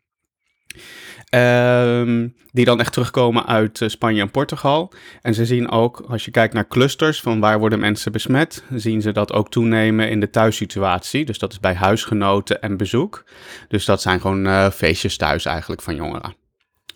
Ehm, 1.29 2.29
die 2.51 2.65
dan 2.65 2.81
echt 2.81 2.93
terugkomen 2.93 3.47
uit 3.47 3.81
eh, 3.81 3.89
Spanje 3.89 4.21
en 4.21 4.31
Portugal. 4.31 4.93
En 5.23 5.35
ze 5.35 5.47
zien 5.47 5.71
ook, 5.71 6.05
als 6.09 6.25
je 6.25 6.31
kijkt 6.31 6.55
naar 6.55 6.69
clusters 6.69 7.21
van 7.21 7.41
waar 7.41 7.59
worden 7.59 7.79
mensen 7.79 8.13
besmet, 8.13 8.65
zien 8.75 9.03
ze 9.03 9.13
dat 9.13 9.33
ook 9.33 9.51
toenemen 9.51 10.11
in 10.11 10.21
de 10.21 10.31
thuissituatie. 10.31 11.25
Dus 11.25 11.39
dat 11.39 11.53
is 11.53 11.61
bij 11.61 11.75
huisgenoten 11.75 12.63
en 12.63 12.77
bezoek. 12.77 13.25
Dus 13.69 13.85
dat 13.85 14.03
zijn 14.03 14.21
gewoon 14.21 14.47
eh, 14.47 14.71
feestjes 14.71 15.17
thuis 15.17 15.45
eigenlijk 15.45 15.83
van 15.83 15.95
jongeren. 15.95 16.42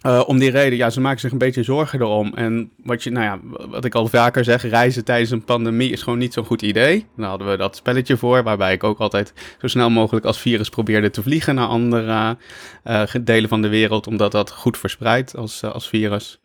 Eh, 0.07 0.23
om 0.27 0.39
die 0.39 0.51
reden, 0.51 0.79
ja, 0.79 0.91
ze 0.91 1.01
maken 1.01 1.21
zich 1.21 1.33
een 1.33 1.39
beetje 1.39 1.63
zorgen 1.63 2.01
erom. 2.01 2.33
En 2.35 2.71
wat, 2.83 3.03
je, 3.03 3.11
nou 3.11 3.25
ja, 3.25 3.67
wat 3.69 3.85
ik 3.85 3.95
al 3.95 4.07
vaker 4.07 4.45
zeg, 4.45 4.63
reizen 4.63 5.05
tijdens 5.05 5.31
een 5.31 5.45
pandemie 5.45 5.91
is 5.91 6.03
gewoon 6.03 6.19
niet 6.19 6.33
zo'n 6.33 6.45
goed 6.45 6.63
idee. 6.63 7.07
Daar 7.17 7.29
hadden 7.29 7.51
we 7.51 7.57
dat 7.57 7.77
spelletje 7.77 8.17
voor, 8.17 8.43
waarbij 8.43 8.73
ik 8.73 8.85
ook 8.85 8.99
altijd 8.99 9.33
zo 9.61 9.67
snel 9.67 9.91
mogelijk 9.91 10.27
als 10.27 10.41
virus 10.41 10.69
probeerde 10.69 11.11
te 11.11 11.23
vliegen 11.23 11.55
naar 11.55 11.67
andere 11.67 12.37
eh, 12.83 13.03
delen 13.23 13.49
van 13.49 13.63
de 13.63 13.69
wereld, 13.69 14.07
omdat 14.07 14.33
dat 14.33 14.51
goed 14.51 14.79
verspreidt 14.79 15.37
als, 15.37 15.63
eh, 15.63 15.73
als 15.73 15.89
virus. 15.89 16.41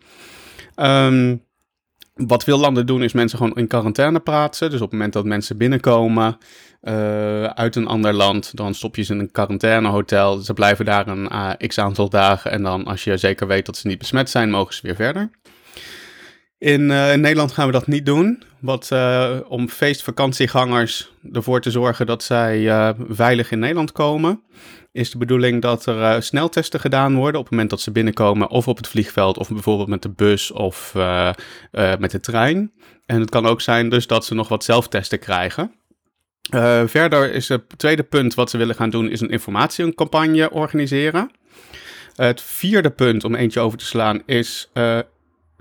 Ehm, 0.75 1.35
wat 2.27 2.43
veel 2.43 2.57
landen 2.57 2.85
doen, 2.85 3.03
is 3.03 3.13
mensen 3.13 3.37
gewoon 3.37 3.55
in 3.55 3.67
quarantaine 3.67 4.19
plaatsen. 4.19 4.69
Dus 4.69 4.79
op 4.79 4.85
het 4.85 4.91
moment 4.91 5.13
dat 5.13 5.25
mensen 5.25 5.57
binnenkomen 5.57 6.37
eh, 6.81 7.43
uit 7.43 7.75
een 7.75 7.87
ander 7.87 8.13
land, 8.13 8.57
dan 8.57 8.73
stop 8.73 8.95
je 8.95 9.03
ze 9.03 9.13
in 9.13 9.19
een 9.19 9.31
quarantainehotel. 9.31 10.37
Ze 10.37 10.53
blijven 10.53 10.85
daar 10.85 11.07
een 11.07 11.29
eh, 11.29 11.67
x 11.67 11.77
aantal 11.77 12.09
dagen. 12.09 12.51
En 12.51 12.63
dan, 12.63 12.85
als 12.85 13.03
je 13.03 13.17
zeker 13.17 13.47
weet 13.47 13.65
dat 13.65 13.77
ze 13.77 13.87
niet 13.87 13.97
besmet 13.97 14.29
zijn, 14.29 14.49
mogen 14.49 14.73
ze 14.73 14.81
weer 14.83 14.95
verder. 14.95 15.29
In, 16.61 16.91
eh, 16.91 17.13
in 17.13 17.21
Nederland 17.21 17.51
gaan 17.51 17.65
we 17.65 17.71
dat 17.71 17.87
niet 17.87 18.05
doen. 18.05 18.43
Wat, 18.59 18.91
eh, 18.91 19.37
om 19.47 19.69
feestvakantiegangers 19.69 21.11
ervoor 21.33 21.61
te 21.61 21.71
zorgen 21.71 22.05
dat 22.05 22.23
zij 22.23 22.69
eh, 22.69 22.89
veilig 23.09 23.51
in 23.51 23.59
Nederland 23.59 23.91
komen, 23.91 24.41
is 24.91 25.11
de 25.11 25.17
bedoeling 25.17 25.61
dat 25.61 25.85
er 25.85 26.23
sneltesten 26.23 26.79
gedaan 26.79 27.15
worden 27.15 27.39
op 27.39 27.45
het 27.45 27.51
moment 27.51 27.69
dat 27.69 27.81
ze 27.81 27.91
binnenkomen, 27.91 28.49
of 28.49 28.67
op 28.67 28.77
het 28.77 28.87
vliegveld, 28.87 29.37
of 29.37 29.49
bijvoorbeeld 29.49 29.87
met 29.87 30.01
de 30.01 30.09
bus 30.09 30.51
of 30.51 30.93
met 31.99 32.11
de 32.11 32.19
trein. 32.19 32.71
En 33.05 33.19
het 33.19 33.29
kan 33.29 33.45
ook 33.45 33.61
zijn 33.61 33.89
dus 33.89 34.07
dat 34.07 34.25
ze 34.25 34.33
nog 34.33 34.47
wat 34.47 34.63
zelftesten 34.63 35.19
krijgen. 35.19 35.73
Verder 36.85 37.33
is 37.33 37.47
het 37.47 37.63
tweede 37.77 38.03
punt 38.03 38.33
wat 38.33 38.49
ze 38.49 38.57
willen 38.57 38.75
gaan 38.75 38.89
doen, 38.89 39.09
is 39.09 39.21
een 39.21 39.29
informatiecampagne 39.29 40.51
organiseren. 40.51 41.31
Het 42.15 42.41
vierde 42.41 42.89
punt, 42.89 43.23
om 43.23 43.35
eentje 43.35 43.59
over 43.59 43.77
te 43.77 43.85
slaan, 43.85 44.21
is 44.25 44.69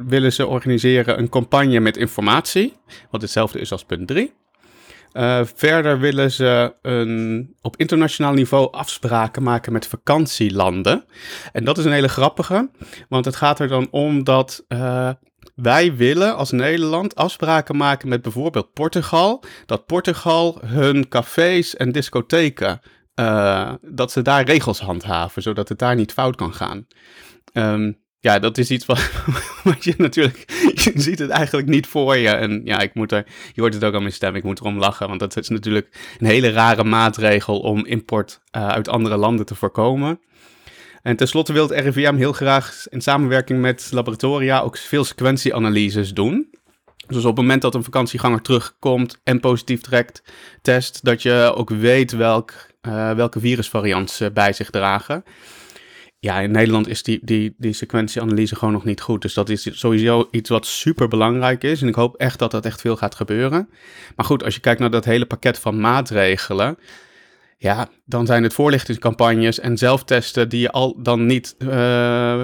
willen 0.07 0.33
ze 0.33 0.47
organiseren 0.47 1.19
een 1.19 1.29
campagne 1.29 1.81
met 1.81 1.97
informatie, 1.97 2.77
wat 3.11 3.23
hetzelfde 3.23 3.61
is 3.61 3.73
als 3.73 3.85
punt 3.85 4.09
3. 4.09 4.33
Eh, 5.13 5.41
verder 5.55 5.99
willen 5.99 6.31
ze 6.31 6.75
een, 6.83 7.55
op 7.63 7.77
internationaal 7.77 8.33
niveau 8.33 8.73
afspraken 8.73 9.43
maken 9.43 9.73
met 9.73 9.87
vakantielanden. 9.87 11.05
En 11.53 11.65
dat 11.65 11.79
is 11.79 11.85
een 11.85 11.93
hele 11.93 12.09
grappige, 12.09 12.71
want 13.09 13.25
het 13.25 13.37
gaat 13.37 13.61
er 13.61 13.69
dan 13.69 13.89
om 13.91 14.25
dat 14.25 14.65
eh, 14.69 15.11
wij 15.55 15.97
willen 15.97 16.37
als 16.37 16.51
Nederland 16.51 17.15
afspraken 17.15 17.77
maken 17.77 18.09
met 18.09 18.23
bijvoorbeeld 18.23 18.73
Portugal, 18.73 19.45
dat 19.67 19.87
Portugal 19.87 20.59
hun 20.65 21.09
cafés 21.09 21.77
en 21.77 21.93
discotheken, 21.93 22.81
eh, 23.15 23.73
dat 23.81 24.13
ze 24.13 24.23
daar 24.23 24.45
regels 24.45 24.81
handhaven, 24.81 25.43
zodat 25.43 25.69
het 25.69 25.79
daar 25.79 25.95
niet 25.95 26.13
fout 26.13 26.37
kan 26.37 26.55
gaan. 26.55 26.87
Ehm, 27.53 27.93
ja, 28.21 28.39
dat 28.39 28.59
is 28.59 28.71
iets 28.71 28.87
wat, 28.87 29.11
wat 29.65 29.85
je 29.85 29.95
natuurlijk, 29.97 30.45
je 30.75 30.93
ziet 30.95 31.19
het 31.19 31.31
eigenlijk 31.31 31.69
niet 31.69 31.87
voor 31.87 32.17
je. 32.17 32.29
En 32.29 32.61
ja, 32.65 32.81
ik 32.81 32.95
moet 32.95 33.13
er, 33.13 33.27
je 33.53 33.61
hoort 33.61 33.75
het 33.75 33.85
ook 33.85 33.95
aan 33.95 34.01
mijn 34.01 34.13
stem, 34.13 34.35
ik 34.35 34.43
moet 34.43 34.61
erom 34.61 34.79
lachen, 34.79 35.09
want 35.09 35.21
dat 35.21 35.37
is 35.37 35.49
natuurlijk 35.49 36.17
een 36.19 36.27
hele 36.27 36.51
rare 36.51 36.85
maatregel 36.85 37.61
om 37.61 37.87
import 37.87 38.41
eh, 38.51 38.69
uit 38.69 38.89
andere 38.89 39.17
landen 39.17 39.47
te 39.47 39.55
voorkomen. 39.55 40.21
En 41.03 41.17
tenslotte 41.17 41.53
wil 41.53 41.69
het 41.69 41.81
RIVM 41.81 42.17
heel 42.17 42.33
graag 42.33 42.87
in 42.89 43.01
samenwerking 43.01 43.61
met 43.61 43.89
laboratoria 43.91 44.61
ook 44.61 44.77
veel 44.77 45.05
sequentieanalyses 45.05 46.15
doen. 46.15 46.51
Dus 47.07 47.25
op 47.25 47.37
het 47.37 47.41
moment 47.41 47.63
dat 47.63 47.75
een 47.75 47.85
vakantieganger 47.85 48.43
terugkomt 48.43 49.21
en 49.25 49.41
positief 49.41 49.81
trekt, 49.81 50.23
test, 50.63 51.05
dat 51.05 51.23
je 51.23 51.53
ook 51.55 51.71
weet 51.71 52.13
welk, 52.13 52.53
eh, 52.81 53.13
welke 53.13 53.41
virusvariant 53.41 54.11
ze 54.11 54.31
bij 54.31 54.53
zich 54.53 54.71
dragen. 54.71 55.25
Ja, 56.23 56.41
in 56.41 56.51
Nederland 56.51 56.89
is 56.89 57.03
die, 57.03 57.19
die, 57.23 57.55
die 57.59 57.73
sequentieanalyse 57.73 58.57
gewoon 58.57 58.75
nog 58.75 58.85
niet 58.85 59.01
goed. 59.01 59.23
Dus 59.23 59.35
dat 59.35 59.49
is 59.49 59.79
sowieso 59.79 60.29
iets 60.31 60.49
wat 60.49 60.67
super 60.67 61.09
belangrijk 61.09 61.63
is. 61.63 61.83
En 61.83 61.89
ik 61.89 61.95
hoop 61.95 62.17
echt 62.17 62.39
dat 62.39 62.51
dat 62.51 62.65
echt 62.65 62.81
veel 62.81 62.97
gaat 62.97 63.15
gebeuren. 63.15 63.69
Maar 64.17 64.27
goed, 64.27 64.45
als 64.45 64.55
je 64.55 64.61
kijkt 64.61 64.81
naar 64.81 64.91
dat 64.91 65.05
hele 65.05 65.27
pakket 65.27 65.59
van 65.59 65.81
maatregelen. 65.81 66.79
Ja, 67.57 67.89
dan 68.05 68.27
zijn 68.27 68.43
het 68.43 68.55
voorlichtingscampagnes 68.55 69.61
en 69.61 69.79
zelftesten 69.79 70.49
die 70.49 70.61
je 70.61 70.71
al 70.71 71.03
dan 71.03 71.27
niet 71.27 71.55
eh, 71.59 72.43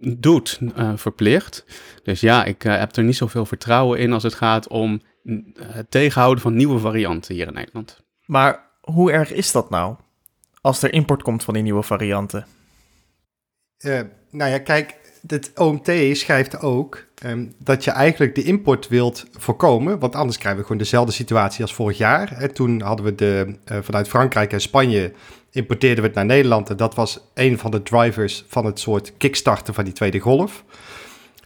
doet, 0.00 0.58
eh, 0.74 0.92
verplicht. 0.96 1.64
Dus 2.02 2.20
ja, 2.20 2.44
ik 2.44 2.64
eh, 2.64 2.78
heb 2.78 2.96
er 2.96 3.04
niet 3.04 3.16
zoveel 3.16 3.46
vertrouwen 3.46 3.98
in 3.98 4.12
als 4.12 4.22
het 4.22 4.34
gaat 4.34 4.68
om 4.68 5.00
het 5.58 5.90
tegenhouden 5.90 6.42
van 6.42 6.54
nieuwe 6.54 6.78
varianten 6.78 7.34
hier 7.34 7.46
in 7.46 7.54
Nederland. 7.54 8.02
Maar 8.26 8.70
hoe 8.80 9.12
erg 9.12 9.32
is 9.32 9.52
dat 9.52 9.70
nou? 9.70 9.96
Als 10.60 10.82
er 10.82 10.92
import 10.92 11.22
komt 11.22 11.44
van 11.44 11.54
die 11.54 11.62
nieuwe 11.62 11.82
varianten. 11.82 12.46
Eh, 13.82 14.00
nou 14.30 14.50
ja, 14.50 14.58
kijk, 14.58 14.96
het 15.26 15.50
OMT 15.54 15.90
schrijft 16.12 16.60
ook 16.60 17.04
ehm, 17.14 17.46
dat 17.58 17.84
je 17.84 17.90
eigenlijk 17.90 18.34
de 18.34 18.42
import 18.42 18.88
wilt 18.88 19.26
voorkomen. 19.32 19.98
Want 19.98 20.14
anders 20.14 20.38
krijgen 20.38 20.60
we 20.60 20.66
gewoon 20.66 20.82
dezelfde 20.82 21.12
situatie 21.12 21.62
als 21.62 21.74
vorig 21.74 21.98
jaar. 21.98 22.52
Toen 22.52 22.80
hadden 22.80 23.04
we 23.04 23.14
de, 23.14 23.54
eh, 23.64 23.78
vanuit 23.80 24.08
Frankrijk 24.08 24.52
en 24.52 24.60
Spanje 24.60 25.12
importeerden 25.50 26.00
we 26.00 26.06
het 26.06 26.16
naar 26.16 26.24
Nederland. 26.24 26.70
En 26.70 26.76
dat 26.76 26.94
was 26.94 27.20
een 27.34 27.58
van 27.58 27.70
de 27.70 27.82
drivers 27.82 28.44
van 28.48 28.64
het 28.64 28.80
soort 28.80 29.12
kickstarten 29.16 29.74
van 29.74 29.84
die 29.84 29.92
tweede 29.92 30.18
golf. 30.18 30.64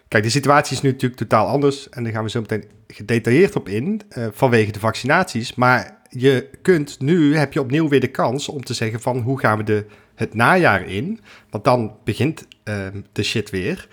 Kijk, 0.09 0.23
de 0.23 0.31
situatie 0.31 0.77
is 0.77 0.83
nu 0.83 0.91
natuurlijk 0.91 1.21
totaal 1.21 1.47
anders. 1.47 1.89
En 1.89 2.05
daar 2.05 2.13
gaan 2.13 2.25
we 2.25 2.31
zo 2.31 2.41
meteen 2.41 2.65
gedetailleerd 2.87 3.57
op 3.57 3.69
in 3.69 4.03
eh, 4.09 4.27
vanwege 4.33 4.73
de 4.73 4.79
vaccinaties. 4.79 5.55
Maar 5.55 5.99
je 6.11 6.49
kunt 6.63 7.01
nu, 7.01 7.37
heb 7.37 7.53
je 7.53 7.61
opnieuw 7.61 7.89
weer 7.89 8.01
de 8.01 8.07
kans 8.07 8.49
om 8.49 8.65
te 8.65 8.75
zeggen 8.75 9.01
van 9.01 9.19
hoe 9.19 9.39
gaan 9.39 9.59
we 9.59 9.65
de, 9.65 9.87
het 10.17 10.35
najaar 10.35 10.89
in. 10.89 11.21
Want 11.51 11.65
dan 11.65 11.97
begint 12.05 12.47
ehm, 12.65 13.01
de 13.13 13.23
shit 13.23 13.51
weer. 13.51 13.89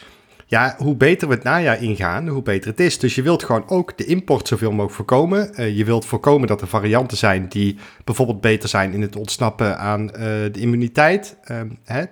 Ja, 0.45 0.75
hoe 0.77 0.95
beter 0.95 1.27
we 1.27 1.33
het 1.33 1.43
najaar 1.43 1.83
ingaan, 1.83 2.27
hoe 2.27 2.41
beter 2.41 2.69
het 2.69 2.79
is. 2.79 2.99
Dus 2.99 3.15
je 3.15 3.21
wilt 3.21 3.43
gewoon 3.43 3.69
ook 3.69 3.97
de 3.97 4.05
import 4.05 4.47
zoveel 4.47 4.69
mogelijk 4.71 4.93
voorkomen. 4.93 5.55
Eh, 5.55 5.77
je 5.77 5.85
wilt 5.85 6.05
voorkomen 6.05 6.47
dat 6.47 6.61
er 6.61 6.67
varianten 6.67 7.17
zijn 7.17 7.47
die 7.47 7.77
bijvoorbeeld 8.03 8.41
beter 8.41 8.69
zijn 8.69 8.93
in 8.93 9.01
het 9.01 9.15
ontsnappen 9.15 9.77
aan 9.77 10.11
eh, 10.11 10.21
de 10.51 10.59
immuniteit. 10.59 11.37
Ehm, 11.43 11.69
hè? 11.83 12.03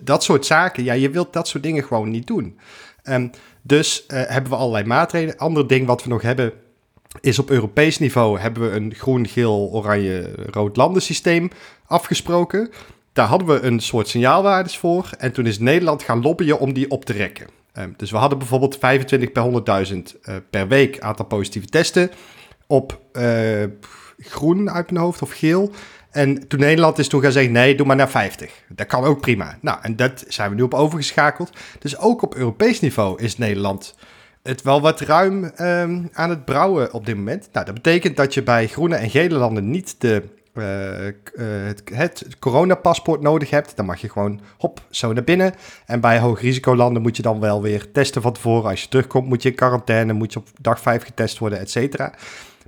Dat 0.00 0.22
soort 0.22 0.46
zaken, 0.46 0.84
ja, 0.84 0.92
je 0.92 1.10
wilt 1.10 1.32
dat 1.32 1.48
soort 1.48 1.62
dingen 1.62 1.84
gewoon 1.84 2.10
niet 2.10 2.26
doen. 2.26 2.58
Ehm, 3.02 3.28
dus 3.62 4.06
eh, 4.06 4.22
hebben 4.26 4.50
we 4.50 4.58
allerlei 4.58 4.84
maatregelen. 4.84 5.38
Ander 5.38 5.66
ding 5.66 5.86
wat 5.86 6.02
we 6.02 6.08
nog 6.08 6.22
hebben 6.22 6.52
is 7.20 7.38
op 7.38 7.50
Europees 7.50 7.98
niveau 7.98 8.38
hebben 8.38 8.70
we 8.70 8.76
een 8.76 8.94
groen, 8.94 9.26
geel, 9.26 9.70
oranje, 9.72 10.32
rood 10.50 10.76
landensysteem 10.76 11.50
afgesproken. 11.86 12.70
Daar 13.12 13.26
hadden 13.26 13.48
we 13.48 13.60
een 13.60 13.80
soort 13.80 14.08
signaalwaardes 14.08 14.78
voor. 14.78 15.10
En 15.18 15.32
toen 15.32 15.46
is 15.46 15.58
Nederland 15.58 16.02
gaan 16.02 16.22
lobbyen 16.22 16.58
om 16.58 16.72
die 16.72 16.90
op 16.90 17.04
te 17.04 17.12
rekken. 17.12 17.46
Um, 17.78 17.94
dus 17.96 18.10
we 18.10 18.16
hadden 18.16 18.38
bijvoorbeeld 18.38 18.76
25 18.78 19.32
per 19.32 19.86
100.000 19.92 19.96
uh, 19.96 20.34
per 20.50 20.68
week 20.68 21.00
aantal 21.00 21.24
positieve 21.24 21.66
testen 21.66 22.10
op 22.66 23.00
uh, 23.12 23.64
groen 24.18 24.70
uit 24.70 24.90
mijn 24.90 25.04
hoofd 25.04 25.22
of 25.22 25.32
geel. 25.32 25.70
En 26.10 26.48
toen 26.48 26.60
Nederland 26.60 26.98
is 26.98 27.08
toen 27.08 27.22
gaan 27.22 27.32
zeggen, 27.32 27.52
nee, 27.52 27.74
doe 27.74 27.86
maar 27.86 27.96
naar 27.96 28.10
50. 28.10 28.52
Dat 28.68 28.86
kan 28.86 29.04
ook 29.04 29.20
prima. 29.20 29.58
Nou, 29.60 29.78
en 29.82 29.96
dat 29.96 30.24
zijn 30.28 30.50
we 30.50 30.56
nu 30.56 30.62
op 30.62 30.74
overgeschakeld. 30.74 31.50
Dus 31.78 31.98
ook 31.98 32.22
op 32.22 32.34
Europees 32.34 32.80
niveau 32.80 33.22
is 33.22 33.38
Nederland 33.38 33.94
het 34.42 34.62
wel 34.62 34.80
wat 34.80 35.00
ruim 35.00 35.44
um, 35.44 36.08
aan 36.12 36.30
het 36.30 36.44
brouwen 36.44 36.92
op 36.92 37.06
dit 37.06 37.16
moment. 37.16 37.48
Nou, 37.52 37.66
dat 37.66 37.74
betekent 37.74 38.16
dat 38.16 38.34
je 38.34 38.42
bij 38.42 38.66
groene 38.66 38.96
en 38.96 39.10
gele 39.10 39.34
landen 39.34 39.70
niet 39.70 39.94
de, 39.98 40.22
uh, 40.54 41.06
uh, 41.06 41.12
het, 41.64 41.82
het 41.94 42.38
coronapaspoort 42.38 43.20
nodig 43.20 43.50
hebt. 43.50 43.76
Dan 43.76 43.86
mag 43.86 44.00
je 44.00 44.08
gewoon 44.08 44.40
hop, 44.58 44.80
zo 44.90 45.12
naar 45.12 45.24
binnen. 45.24 45.54
En 45.86 46.00
bij 46.00 46.18
hoogrisicolanden 46.18 47.02
moet 47.02 47.16
je 47.16 47.22
dan 47.22 47.40
wel 47.40 47.62
weer 47.62 47.90
testen 47.92 48.22
van 48.22 48.32
tevoren. 48.32 48.70
Als 48.70 48.82
je 48.82 48.88
terugkomt 48.88 49.28
moet 49.28 49.42
je 49.42 49.48
in 49.48 49.54
quarantaine, 49.54 50.12
moet 50.12 50.32
je 50.32 50.38
op 50.38 50.48
dag 50.60 50.80
5 50.80 51.02
getest 51.02 51.38
worden, 51.38 51.58
et 51.58 51.70
cetera. 51.70 52.14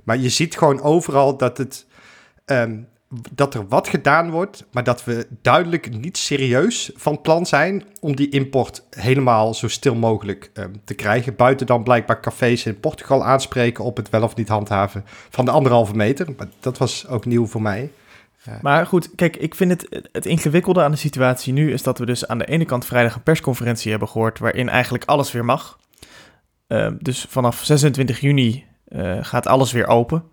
Maar 0.03 0.17
je 0.17 0.29
ziet 0.29 0.57
gewoon 0.57 0.81
overal 0.81 1.37
dat 1.37 1.57
het... 1.57 1.85
Um, 2.45 2.87
dat 3.31 3.53
er 3.53 3.67
wat 3.67 3.87
gedaan 3.87 4.31
wordt, 4.31 4.65
maar 4.71 4.83
dat 4.83 5.03
we 5.03 5.27
duidelijk 5.41 5.97
niet 5.97 6.17
serieus 6.17 6.91
van 6.95 7.21
plan 7.21 7.45
zijn 7.45 7.83
om 7.99 8.15
die 8.15 8.29
import 8.29 8.83
helemaal 8.89 9.53
zo 9.53 9.67
stil 9.67 9.95
mogelijk 9.95 10.51
um, 10.53 10.81
te 10.83 10.93
krijgen. 10.93 11.35
Buiten 11.35 11.65
dan 11.65 11.83
blijkbaar 11.83 12.21
cafés 12.21 12.65
in 12.65 12.79
Portugal 12.79 13.23
aanspreken 13.23 13.83
op 13.83 13.97
het 13.97 14.09
wel 14.09 14.23
of 14.23 14.35
niet 14.35 14.47
handhaven 14.47 15.03
van 15.29 15.45
de 15.45 15.51
anderhalve 15.51 15.95
meter. 15.95 16.27
Maar 16.37 16.47
dat 16.59 16.77
was 16.77 17.07
ook 17.07 17.25
nieuw 17.25 17.45
voor 17.45 17.61
mij. 17.61 17.91
Uh, 18.47 18.53
maar 18.61 18.85
goed, 18.85 19.09
kijk, 19.15 19.35
ik 19.35 19.55
vind 19.55 19.71
het, 19.71 20.07
het 20.11 20.25
ingewikkelde 20.25 20.83
aan 20.83 20.91
de 20.91 20.97
situatie 20.97 21.53
nu 21.53 21.73
is 21.73 21.83
dat 21.83 21.97
we 21.97 22.05
dus 22.05 22.27
aan 22.27 22.37
de 22.37 22.45
ene 22.45 22.65
kant 22.65 22.85
vrijdag 22.85 23.15
een 23.15 23.23
persconferentie 23.23 23.91
hebben 23.91 24.09
gehoord 24.09 24.39
waarin 24.39 24.69
eigenlijk 24.69 25.05
alles 25.05 25.31
weer 25.31 25.45
mag. 25.45 25.79
Uh, 26.67 26.91
dus 26.99 27.25
vanaf 27.29 27.63
26 27.63 28.19
juni 28.19 28.65
uh, 28.87 29.17
gaat 29.21 29.47
alles 29.47 29.71
weer 29.71 29.87
open. 29.87 30.23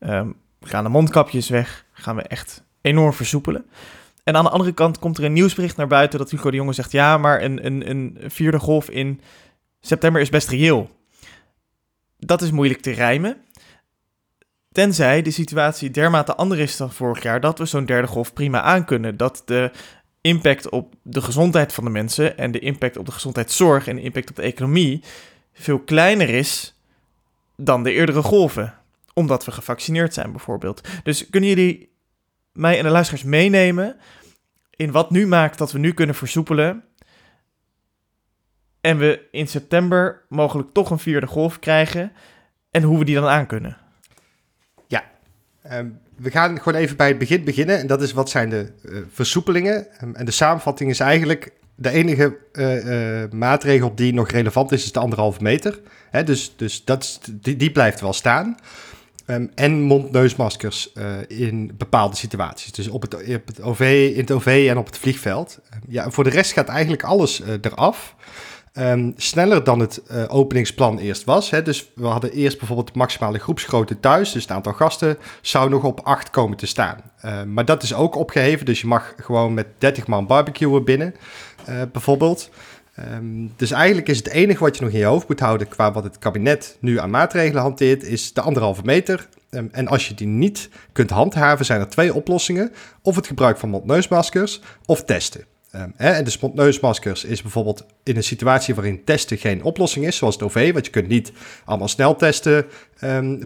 Um, 0.00 0.36
gaan 0.60 0.84
de 0.84 0.90
mondkapjes 0.90 1.48
weg, 1.48 1.84
gaan 2.00 2.16
we 2.16 2.22
echt 2.22 2.62
enorm 2.80 3.12
versoepelen. 3.12 3.66
En 4.24 4.36
aan 4.36 4.44
de 4.44 4.50
andere 4.50 4.72
kant 4.72 4.98
komt 4.98 5.18
er 5.18 5.24
een 5.24 5.32
nieuwsbericht 5.32 5.76
naar 5.76 5.86
buiten 5.86 6.18
dat 6.18 6.30
Hugo 6.30 6.50
de 6.50 6.56
Jonge 6.56 6.72
zegt: 6.72 6.92
ja, 6.92 7.18
maar 7.18 7.42
een, 7.42 7.66
een, 7.66 7.90
een 7.90 8.18
vierde 8.26 8.58
golf 8.58 8.90
in 8.90 9.20
september 9.80 10.20
is 10.20 10.28
best 10.28 10.48
reëel. 10.48 10.90
Dat 12.18 12.42
is 12.42 12.50
moeilijk 12.50 12.80
te 12.80 12.90
rijmen. 12.90 13.36
Tenzij 14.72 15.22
de 15.22 15.30
situatie 15.30 15.90
dermate 15.90 16.34
anders 16.34 16.60
is 16.60 16.76
dan 16.76 16.92
vorig 16.92 17.22
jaar, 17.22 17.40
dat 17.40 17.58
we 17.58 17.64
zo'n 17.64 17.84
derde 17.84 18.08
golf 18.08 18.32
prima 18.32 18.62
aankunnen. 18.62 19.16
Dat 19.16 19.42
de 19.44 19.70
impact 20.20 20.68
op 20.68 20.94
de 21.02 21.20
gezondheid 21.20 21.72
van 21.72 21.84
de 21.84 21.90
mensen 21.90 22.38
en 22.38 22.50
de 22.50 22.58
impact 22.58 22.96
op 22.96 23.06
de 23.06 23.12
gezondheidszorg 23.12 23.86
en 23.86 23.96
de 23.96 24.02
impact 24.02 24.30
op 24.30 24.36
de 24.36 24.42
economie 24.42 25.02
veel 25.52 25.78
kleiner 25.78 26.28
is 26.28 26.74
dan 27.56 27.82
de 27.82 27.92
eerdere 27.92 28.22
golven 28.22 28.74
omdat 29.14 29.44
we 29.44 29.52
gevaccineerd 29.52 30.14
zijn 30.14 30.30
bijvoorbeeld. 30.30 30.88
Dus 31.02 31.30
kunnen 31.30 31.48
jullie 31.48 31.89
mij 32.60 32.78
en 32.78 32.84
de 32.84 32.90
luisteraars 32.90 33.24
meenemen 33.24 33.96
in 34.70 34.90
wat 34.90 35.10
nu 35.10 35.26
maakt 35.26 35.58
dat 35.58 35.72
we 35.72 35.78
nu 35.78 35.92
kunnen 35.92 36.14
versoepelen 36.14 36.84
en 38.80 38.98
we 38.98 39.28
in 39.30 39.48
september 39.48 40.24
mogelijk 40.28 40.72
toch 40.72 40.90
een 40.90 40.98
vierde 40.98 41.26
golf 41.26 41.58
krijgen 41.58 42.12
en 42.70 42.82
hoe 42.82 42.98
we 42.98 43.04
die 43.04 43.14
dan 43.14 43.28
aankunnen? 43.28 43.76
Ja, 44.86 45.04
um, 45.72 45.98
we 46.16 46.30
gaan 46.30 46.58
gewoon 46.58 46.80
even 46.80 46.96
bij 46.96 47.08
het 47.08 47.18
begin 47.18 47.44
beginnen 47.44 47.78
en 47.78 47.86
dat 47.86 48.02
is 48.02 48.12
wat 48.12 48.30
zijn 48.30 48.48
de 48.48 48.72
uh, 48.84 48.98
versoepelingen. 49.10 49.86
Um, 50.02 50.14
en 50.14 50.24
de 50.24 50.30
samenvatting 50.30 50.90
is 50.90 51.00
eigenlijk 51.00 51.52
de 51.74 51.90
enige 51.90 52.36
uh, 52.52 53.20
uh, 53.22 53.30
maatregel 53.30 53.94
die 53.94 54.14
nog 54.14 54.30
relevant 54.30 54.72
is, 54.72 54.84
is 54.84 54.92
de 54.92 55.00
anderhalve 55.00 55.42
meter. 55.42 55.80
Hè, 56.10 56.24
dus 56.24 56.56
dus 56.56 56.84
dat, 56.84 57.20
die, 57.30 57.56
die 57.56 57.70
blijft 57.70 58.00
wel 58.00 58.12
staan. 58.12 58.56
Um, 59.30 59.50
en 59.54 59.80
mond-neusmaskers 59.80 60.90
uh, 60.94 61.04
in 61.28 61.72
bepaalde 61.78 62.16
situaties. 62.16 62.72
Dus 62.72 62.88
op 62.88 63.02
het, 63.02 63.14
op 63.14 63.46
het 63.46 63.62
OV, 63.62 64.10
in 64.14 64.20
het 64.20 64.30
OV 64.30 64.66
en 64.70 64.78
op 64.78 64.86
het 64.86 64.98
vliegveld. 64.98 65.58
Um, 65.74 65.80
ja, 65.88 66.10
voor 66.10 66.24
de 66.24 66.30
rest 66.30 66.52
gaat 66.52 66.68
eigenlijk 66.68 67.02
alles 67.02 67.40
uh, 67.40 67.48
eraf. 67.60 68.14
Um, 68.74 69.12
sneller 69.16 69.64
dan 69.64 69.78
het 69.78 70.02
uh, 70.10 70.24
openingsplan 70.28 70.98
eerst 70.98 71.24
was. 71.24 71.50
Hè. 71.50 71.62
Dus 71.62 71.90
we 71.94 72.06
hadden 72.06 72.32
eerst 72.32 72.58
bijvoorbeeld 72.58 72.92
de 72.92 72.98
maximale 72.98 73.38
groepsgrootte 73.38 74.00
thuis. 74.00 74.32
Dus 74.32 74.42
het 74.42 74.50
aantal 74.50 74.72
gasten 74.72 75.18
zou 75.40 75.70
nog 75.70 75.84
op 75.84 76.00
8 76.00 76.30
komen 76.30 76.56
te 76.56 76.66
staan. 76.66 77.02
maar 77.46 77.64
dat 77.64 77.82
is 77.82 77.94
ook 77.94 78.14
opgeheven. 78.14 78.66
Dus 78.66 78.80
je 78.80 78.86
mag 78.86 79.14
gewoon 79.16 79.54
met 79.54 79.66
30 79.78 80.06
man 80.06 80.26
barbecuen 80.26 80.84
binnen, 80.84 81.14
bijvoorbeeld. 81.92 82.50
Um, 82.98 83.52
dus 83.56 83.70
eigenlijk 83.70 84.08
is 84.08 84.16
het 84.16 84.28
enige 84.28 84.60
wat 84.64 84.76
je 84.76 84.84
nog 84.84 84.92
in 84.92 84.98
je 84.98 85.04
hoofd 85.04 85.28
moet 85.28 85.40
houden 85.40 85.68
qua 85.68 85.92
wat 85.92 86.04
het 86.04 86.18
kabinet 86.18 86.76
nu 86.80 86.98
aan 86.98 87.10
maatregelen 87.10 87.62
hanteert, 87.62 88.02
is 88.02 88.32
de 88.32 88.40
anderhalve 88.40 88.82
meter. 88.84 89.28
Um, 89.50 89.68
en 89.72 89.88
als 89.88 90.08
je 90.08 90.14
die 90.14 90.26
niet 90.26 90.68
kunt 90.92 91.10
handhaven, 91.10 91.64
zijn 91.64 91.80
er 91.80 91.88
twee 91.88 92.14
oplossingen. 92.14 92.72
Of 93.02 93.16
het 93.16 93.26
gebruik 93.26 93.58
van 93.58 93.68
mondneusmaskers 93.68 94.60
of 94.86 95.04
testen. 95.04 95.44
Um, 95.76 95.92
hè, 95.96 96.10
en 96.10 96.24
dus 96.24 96.38
mondneusmaskers 96.38 97.24
is 97.24 97.42
bijvoorbeeld 97.42 97.86
in 98.02 98.16
een 98.16 98.24
situatie 98.24 98.74
waarin 98.74 99.04
testen 99.04 99.38
geen 99.38 99.62
oplossing 99.62 100.06
is, 100.06 100.16
zoals 100.16 100.34
het 100.34 100.42
OV, 100.44 100.72
want 100.72 100.84
je 100.84 100.92
kunt 100.92 101.08
niet 101.08 101.32
allemaal 101.64 101.88
sneltesten 101.88 102.66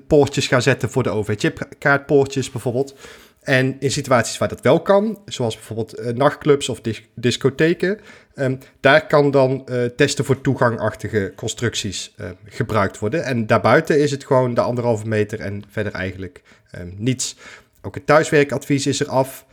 poortjes 0.06 0.46
gaan 0.46 0.62
zetten 0.62 0.90
voor 0.90 1.02
de 1.02 1.10
OV-chipkaartpoortjes 1.10 2.50
bijvoorbeeld. 2.50 2.94
En 3.40 3.76
in 3.80 3.90
situaties 3.90 4.38
waar 4.38 4.48
dat 4.48 4.60
wel 4.60 4.80
kan, 4.80 5.18
zoals 5.26 5.54
bijvoorbeeld 5.54 6.00
uh, 6.00 6.12
nachtclubs 6.12 6.68
of 6.68 6.80
dis 6.80 7.02
discotheken, 7.14 8.00
um, 8.34 8.58
daar 8.80 9.06
kan 9.06 9.30
dan 9.30 9.66
uh, 9.66 9.84
testen 9.84 10.24
voor 10.24 10.40
toegangachtige 10.40 11.32
constructies 11.36 12.14
uh, 12.20 12.26
gebruikt 12.44 12.98
worden. 12.98 13.24
En 13.24 13.46
daarbuiten 13.46 14.00
is 14.00 14.10
het 14.10 14.24
gewoon 14.24 14.54
de 14.54 14.60
anderhalve 14.60 15.08
meter 15.08 15.40
en 15.40 15.62
verder 15.68 15.92
eigenlijk 15.92 16.42
um, 16.78 16.94
niets. 16.96 17.36
Ook 17.82 17.94
het 17.94 18.06
thuiswerkadvies 18.06 18.86
is 18.86 19.00
er 19.00 19.08
af. 19.08 19.46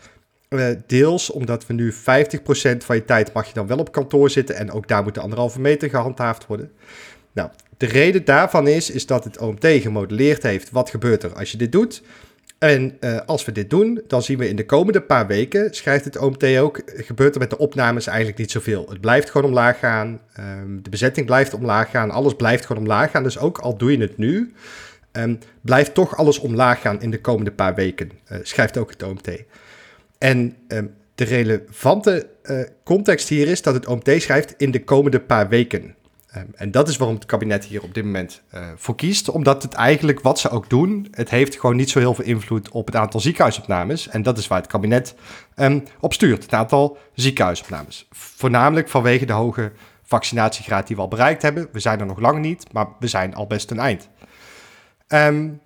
deels 0.87 1.29
omdat 1.29 1.67
we 1.67 1.73
nu 1.73 1.93
50% 1.93 1.95
van 2.77 2.95
je 2.95 3.05
tijd 3.05 3.33
mag 3.33 3.47
je 3.47 3.53
dan 3.53 3.67
wel 3.67 3.77
op 3.77 3.91
kantoor 3.91 4.29
zitten 4.29 4.55
en 4.55 4.71
ook 4.71 4.87
daar 4.87 5.03
moet 5.03 5.13
de 5.13 5.19
anderhalve 5.19 5.59
meter 5.59 5.89
gehandhaafd 5.89 6.47
worden. 6.47 6.71
Nou, 7.31 7.49
de 7.77 7.85
reden 7.85 8.25
daarvan 8.25 8.67
is, 8.67 8.89
is 8.89 9.05
dat 9.05 9.23
het 9.23 9.37
OMT 9.37 9.65
gemodelleerd 9.65 10.43
heeft 10.43 10.71
wat 10.71 10.89
gebeurt 10.89 11.23
er 11.23 11.33
als 11.33 11.51
je 11.51 11.57
dit 11.57 11.71
doet. 11.71 12.01
En 12.61 12.97
uh, 12.99 13.19
als 13.25 13.45
we 13.45 13.51
dit 13.51 13.69
doen, 13.69 14.01
dan 14.07 14.23
zien 14.23 14.37
we 14.37 14.49
in 14.49 14.55
de 14.55 14.65
komende 14.65 15.01
paar 15.01 15.27
weken, 15.27 15.73
schrijft 15.73 16.05
het 16.05 16.17
OMT 16.17 16.57
ook, 16.57 16.81
gebeurt 16.85 17.33
er 17.33 17.39
met 17.39 17.49
de 17.49 17.57
opnames 17.57 18.07
eigenlijk 18.07 18.37
niet 18.37 18.51
zoveel. 18.51 18.85
Het 18.89 19.01
blijft 19.01 19.29
gewoon 19.29 19.47
omlaag 19.47 19.79
gaan, 19.79 20.21
um, 20.39 20.83
de 20.83 20.89
bezetting 20.89 21.25
blijft 21.25 21.53
omlaag 21.53 21.89
gaan, 21.89 22.11
alles 22.11 22.35
blijft 22.35 22.65
gewoon 22.65 22.81
omlaag 22.81 23.11
gaan. 23.11 23.23
Dus 23.23 23.37
ook 23.37 23.57
al 23.57 23.77
doe 23.77 23.91
je 23.91 23.97
het 23.97 24.17
nu, 24.17 24.53
um, 25.11 25.39
blijft 25.61 25.93
toch 25.93 26.17
alles 26.17 26.39
omlaag 26.39 26.81
gaan 26.81 27.01
in 27.01 27.11
de 27.11 27.21
komende 27.21 27.51
paar 27.51 27.75
weken, 27.75 28.11
uh, 28.31 28.37
schrijft 28.41 28.77
ook 28.77 28.89
het 28.89 29.03
OMT. 29.03 29.29
En 30.17 30.55
um, 30.67 30.93
de 31.15 31.23
relevante 31.23 32.27
uh, 32.43 32.61
context 32.83 33.29
hier 33.29 33.47
is 33.47 33.61
dat 33.61 33.73
het 33.73 33.87
OMT 33.87 34.11
schrijft 34.17 34.53
in 34.57 34.71
de 34.71 34.83
komende 34.83 35.19
paar 35.19 35.49
weken. 35.49 35.95
Um, 36.37 36.47
en 36.55 36.71
dat 36.71 36.87
is 36.87 36.97
waarom 36.97 37.15
het 37.15 37.25
kabinet 37.25 37.65
hier 37.65 37.83
op 37.83 37.93
dit 37.93 38.03
moment 38.03 38.41
uh, 38.53 38.67
voor 38.75 38.95
kiest. 38.95 39.29
Omdat 39.29 39.63
het 39.63 39.73
eigenlijk, 39.73 40.21
wat 40.21 40.39
ze 40.39 40.49
ook 40.49 40.69
doen, 40.69 41.07
het 41.11 41.29
heeft 41.29 41.59
gewoon 41.59 41.75
niet 41.75 41.89
zo 41.89 41.99
heel 41.99 42.13
veel 42.13 42.25
invloed 42.25 42.69
op 42.69 42.85
het 42.85 42.95
aantal 42.95 43.19
ziekenhuisopnames. 43.19 44.07
En 44.07 44.23
dat 44.23 44.37
is 44.37 44.47
waar 44.47 44.57
het 44.57 44.67
kabinet 44.67 45.15
um, 45.55 45.83
op 45.99 46.13
stuurt, 46.13 46.43
het 46.43 46.53
aantal 46.53 46.97
ziekenhuisopnames. 47.13 48.07
Voornamelijk 48.11 48.89
vanwege 48.89 49.25
de 49.25 49.33
hoge 49.33 49.71
vaccinatiegraad 50.03 50.87
die 50.87 50.95
we 50.95 51.01
al 51.01 51.07
bereikt 51.07 51.41
hebben. 51.41 51.67
We 51.71 51.79
zijn 51.79 51.99
er 51.99 52.05
nog 52.05 52.19
lang 52.19 52.39
niet, 52.39 52.73
maar 52.73 52.87
we 52.99 53.07
zijn 53.07 53.35
al 53.35 53.47
best 53.47 53.71
een 53.71 53.79
eind. 53.79 54.09
Um, 55.07 55.61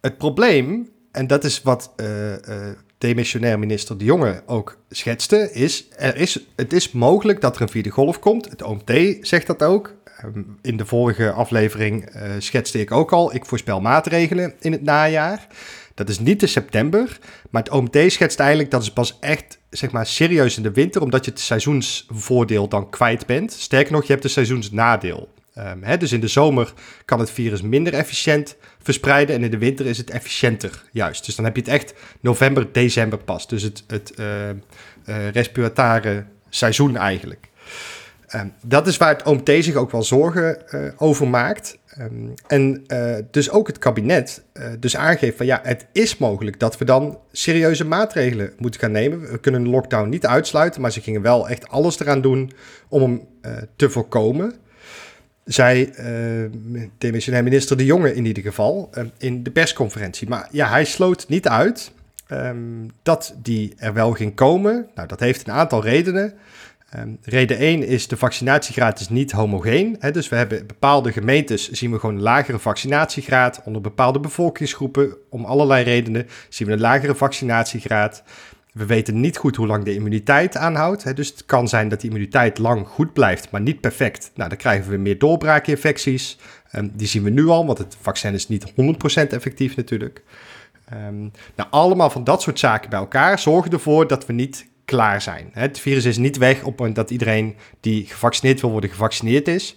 het 0.00 0.18
probleem, 0.18 0.91
en 1.12 1.26
dat 1.26 1.44
is 1.44 1.62
wat 1.62 1.92
uh, 1.96 2.30
uh, 2.30 2.36
demissionair 2.98 3.58
minister 3.58 3.98
De 3.98 4.04
Jonge 4.04 4.42
ook 4.46 4.78
schetste, 4.90 5.52
is, 5.52 5.88
er 5.96 6.16
is 6.16 6.46
het 6.56 6.72
is 6.72 6.92
mogelijk 6.92 7.40
dat 7.40 7.56
er 7.56 7.62
een 7.62 7.68
vierde 7.68 7.90
golf 7.90 8.18
komt. 8.18 8.50
Het 8.50 8.62
OMT 8.62 8.92
zegt 9.20 9.46
dat 9.46 9.62
ook. 9.62 9.94
In 10.62 10.76
de 10.76 10.86
vorige 10.86 11.30
aflevering 11.30 12.14
uh, 12.14 12.22
schetste 12.38 12.80
ik 12.80 12.90
ook 12.90 13.12
al, 13.12 13.34
ik 13.34 13.46
voorspel 13.46 13.80
maatregelen 13.80 14.54
in 14.60 14.72
het 14.72 14.82
najaar. 14.82 15.46
Dat 15.94 16.08
is 16.08 16.18
niet 16.18 16.40
de 16.40 16.46
september, 16.46 17.18
maar 17.50 17.62
het 17.62 17.72
OMT 17.72 17.96
schetst 18.06 18.38
eigenlijk 18.38 18.70
dat 18.70 18.82
is 18.82 18.92
pas 18.92 19.18
echt 19.20 19.58
zeg 19.70 19.90
maar, 19.90 20.06
serieus 20.06 20.56
in 20.56 20.62
de 20.62 20.72
winter, 20.72 21.02
omdat 21.02 21.24
je 21.24 21.30
het 21.30 21.40
seizoensvoordeel 21.40 22.68
dan 22.68 22.90
kwijt 22.90 23.26
bent. 23.26 23.52
Sterker 23.52 23.92
nog, 23.92 24.02
je 24.02 24.12
hebt 24.12 24.22
het 24.22 24.32
seizoensnadeel. 24.32 25.28
Um, 25.58 25.82
hè, 25.82 25.96
dus 25.96 26.12
in 26.12 26.20
de 26.20 26.28
zomer 26.28 26.72
kan 27.04 27.18
het 27.18 27.30
virus 27.30 27.62
minder 27.62 27.94
efficiënt 27.94 28.56
verspreiden 28.82 29.36
en 29.36 29.44
in 29.44 29.50
de 29.50 29.58
winter 29.58 29.86
is 29.86 29.98
het 29.98 30.10
efficiënter, 30.10 30.82
juist. 30.90 31.26
Dus 31.26 31.36
dan 31.36 31.44
heb 31.44 31.56
je 31.56 31.62
het 31.62 31.70
echt 31.70 31.94
november, 32.20 32.72
december 32.72 33.18
pas. 33.18 33.48
Dus 33.48 33.62
het, 33.62 33.84
het 33.86 34.12
uh, 34.18 34.48
uh, 34.48 35.28
respiratare 35.30 36.24
seizoen 36.48 36.96
eigenlijk. 36.96 37.48
Um, 38.34 38.52
dat 38.62 38.86
is 38.86 38.96
waar 38.96 39.12
het 39.12 39.22
OMT 39.22 39.48
zich 39.48 39.74
ook 39.74 39.90
wel 39.90 40.02
zorgen 40.02 40.58
uh, 40.70 40.90
over 40.96 41.28
maakt. 41.28 41.78
Ehm, 41.86 42.28
en 42.46 42.84
dus 43.30 43.50
ook 43.50 43.66
het 43.66 43.78
kabinet 43.78 44.42
dus 44.78 44.96
aangeeft 44.96 45.36
van 45.36 45.46
ja, 45.46 45.60
het 45.62 45.86
is 45.92 46.16
mogelijk 46.16 46.60
dat 46.60 46.78
we 46.78 46.84
dan 46.84 47.18
serieuze 47.32 47.84
maatregelen 47.84 48.52
moeten 48.58 48.80
gaan 48.80 48.92
nemen. 48.92 49.30
We 49.30 49.38
kunnen 49.38 49.62
de 49.62 49.68
lockdown 49.68 50.08
niet 50.08 50.26
uitsluiten, 50.26 50.80
maar 50.80 50.92
ze 50.92 51.00
gingen 51.00 51.22
wel 51.22 51.48
echt 51.48 51.68
alles 51.68 52.00
eraan 52.00 52.20
doen 52.20 52.52
om 52.88 53.02
hem 53.02 53.22
te 53.76 53.90
voorkomen. 53.90 54.54
Zei 55.44 55.92
demissionair 56.98 57.42
minister 57.42 57.76
De 57.76 57.84
Jonge 57.84 58.14
in 58.14 58.24
ieder 58.24 58.42
geval 58.42 58.90
in 59.18 59.42
de 59.42 59.50
persconferentie. 59.50 60.28
Maar 60.28 60.48
ja, 60.50 60.68
hij 60.68 60.84
sloot 60.84 61.28
niet 61.28 61.48
uit 61.48 61.92
um, 62.32 62.90
dat 63.02 63.34
die 63.42 63.74
er 63.76 63.92
wel 63.92 64.12
ging 64.12 64.34
komen. 64.34 64.86
Nou, 64.94 65.08
dat 65.08 65.20
heeft 65.20 65.46
een 65.46 65.52
aantal 65.52 65.82
redenen. 65.82 66.34
Um, 66.98 67.18
reden 67.22 67.56
1 67.56 67.86
is 67.86 68.08
de 68.08 68.16
vaccinatiegraad 68.16 69.00
is 69.00 69.08
niet 69.08 69.32
homogeen. 69.32 69.96
Hè, 69.98 70.10
dus 70.10 70.28
we 70.28 70.36
hebben 70.36 70.66
bepaalde 70.66 71.12
gemeentes 71.12 71.70
zien 71.70 71.90
we 71.90 71.98
gewoon 71.98 72.14
een 72.14 72.22
lagere 72.22 72.58
vaccinatiegraad. 72.58 73.60
Onder 73.64 73.82
bepaalde 73.82 74.20
bevolkingsgroepen, 74.20 75.16
om 75.28 75.44
allerlei 75.44 75.84
redenen, 75.84 76.26
zien 76.48 76.66
we 76.68 76.72
een 76.74 76.80
lagere 76.80 77.14
vaccinatiegraad. 77.14 78.22
We 78.72 78.86
weten 78.86 79.20
niet 79.20 79.36
goed 79.36 79.56
hoe 79.56 79.66
lang 79.66 79.84
de 79.84 79.94
immuniteit 79.94 80.56
aanhoudt. 80.56 81.16
Dus 81.16 81.28
het 81.28 81.44
kan 81.46 81.68
zijn 81.68 81.88
dat 81.88 82.00
die 82.00 82.10
immuniteit 82.10 82.58
lang 82.58 82.88
goed 82.88 83.12
blijft, 83.12 83.50
maar 83.50 83.60
niet 83.60 83.80
perfect. 83.80 84.30
Nou, 84.34 84.48
dan 84.48 84.58
krijgen 84.58 84.90
we 84.90 84.96
meer 84.96 85.18
doorbraakinfecties. 85.18 86.38
Um, 86.72 86.90
die 86.94 87.06
zien 87.06 87.22
we 87.22 87.30
nu 87.30 87.46
al, 87.46 87.66
want 87.66 87.78
het 87.78 87.96
vaccin 88.00 88.34
is 88.34 88.48
niet 88.48 88.70
100% 88.70 88.74
effectief 89.28 89.76
natuurlijk. 89.76 90.22
Um, 90.92 91.32
nou, 91.54 91.68
allemaal 91.70 92.10
van 92.10 92.24
dat 92.24 92.42
soort 92.42 92.58
zaken 92.58 92.90
bij 92.90 92.98
elkaar 92.98 93.38
zorgen 93.38 93.72
ervoor 93.72 94.06
dat 94.06 94.26
we 94.26 94.32
niet 94.32 94.66
klaar 94.84 95.22
zijn. 95.22 95.50
Het 95.52 95.78
virus 95.78 96.04
is 96.04 96.16
niet 96.16 96.36
weg 96.36 96.58
op 96.60 96.70
het 96.70 96.78
moment 96.78 96.96
dat 96.96 97.10
iedereen 97.10 97.56
die 97.80 98.06
gevaccineerd 98.06 98.60
wil 98.60 98.70
worden, 98.70 98.90
gevaccineerd 98.90 99.48
is. 99.48 99.74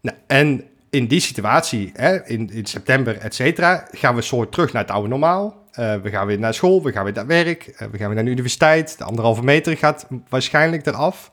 Nou, 0.00 0.16
en 0.26 0.64
in 0.90 1.06
die 1.06 1.20
situatie, 1.20 1.92
in, 2.24 2.50
in 2.50 2.66
september, 2.66 3.16
et 3.16 3.34
cetera, 3.34 3.88
gaan 3.90 4.14
we 4.14 4.22
soort 4.22 4.52
terug 4.52 4.72
naar 4.72 4.82
het 4.82 4.90
oude 4.90 5.08
normaal. 5.08 5.66
Uh, 5.78 5.94
we 5.96 6.10
gaan 6.10 6.26
weer 6.26 6.38
naar 6.38 6.54
school, 6.54 6.82
we 6.82 6.92
gaan 6.92 7.04
weer 7.04 7.12
naar 7.12 7.26
werk, 7.26 7.66
uh, 7.66 7.78
we 7.78 7.98
gaan 7.98 8.06
weer 8.06 8.14
naar 8.14 8.24
de 8.24 8.30
universiteit. 8.30 8.98
De 8.98 9.04
anderhalve 9.04 9.44
meter 9.44 9.76
gaat 9.76 10.06
waarschijnlijk 10.28 10.86
eraf. 10.86 11.30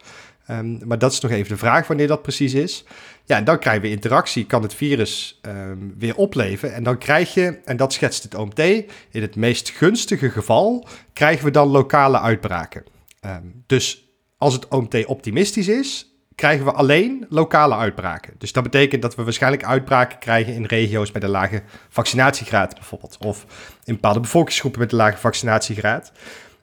Um, 0.49 0.79
maar 0.87 0.97
dat 0.99 1.11
is 1.11 1.19
nog 1.19 1.31
even 1.31 1.49
de 1.49 1.57
vraag 1.57 1.87
wanneer 1.87 2.07
dat 2.07 2.21
precies 2.21 2.53
is. 2.53 2.85
Ja, 3.23 3.37
en 3.37 3.43
dan 3.43 3.59
krijgen 3.59 3.81
we 3.81 3.89
interactie, 3.89 4.45
kan 4.45 4.61
het 4.61 4.73
virus 4.73 5.39
um, 5.41 5.95
weer 5.97 6.15
opleven. 6.15 6.73
En 6.73 6.83
dan 6.83 6.97
krijg 6.97 7.33
je, 7.33 7.59
en 7.65 7.77
dat 7.77 7.93
schetst 7.93 8.23
het 8.23 8.35
OMT, 8.35 8.59
in 8.59 9.21
het 9.21 9.35
meest 9.35 9.69
gunstige 9.69 10.29
geval 10.29 10.87
krijgen 11.13 11.45
we 11.45 11.51
dan 11.51 11.67
lokale 11.67 12.19
uitbraken. 12.19 12.83
Um, 13.25 13.63
dus 13.65 14.09
als 14.37 14.53
het 14.53 14.67
OMT 14.67 15.05
optimistisch 15.05 15.67
is, 15.67 16.14
krijgen 16.35 16.65
we 16.65 16.71
alleen 16.71 17.25
lokale 17.29 17.75
uitbraken. 17.75 18.33
Dus 18.37 18.51
dat 18.51 18.63
betekent 18.63 19.01
dat 19.01 19.15
we 19.15 19.23
waarschijnlijk 19.23 19.63
uitbraken 19.63 20.19
krijgen 20.19 20.53
in 20.53 20.65
regio's 20.65 21.11
met 21.11 21.23
een 21.23 21.29
lage 21.29 21.61
vaccinatiegraad 21.89 22.73
bijvoorbeeld. 22.73 23.17
Of 23.19 23.45
in 23.83 23.93
bepaalde 23.93 24.19
bevolkingsgroepen 24.19 24.79
met 24.79 24.91
een 24.91 24.97
lage 24.97 25.17
vaccinatiegraad. 25.17 26.11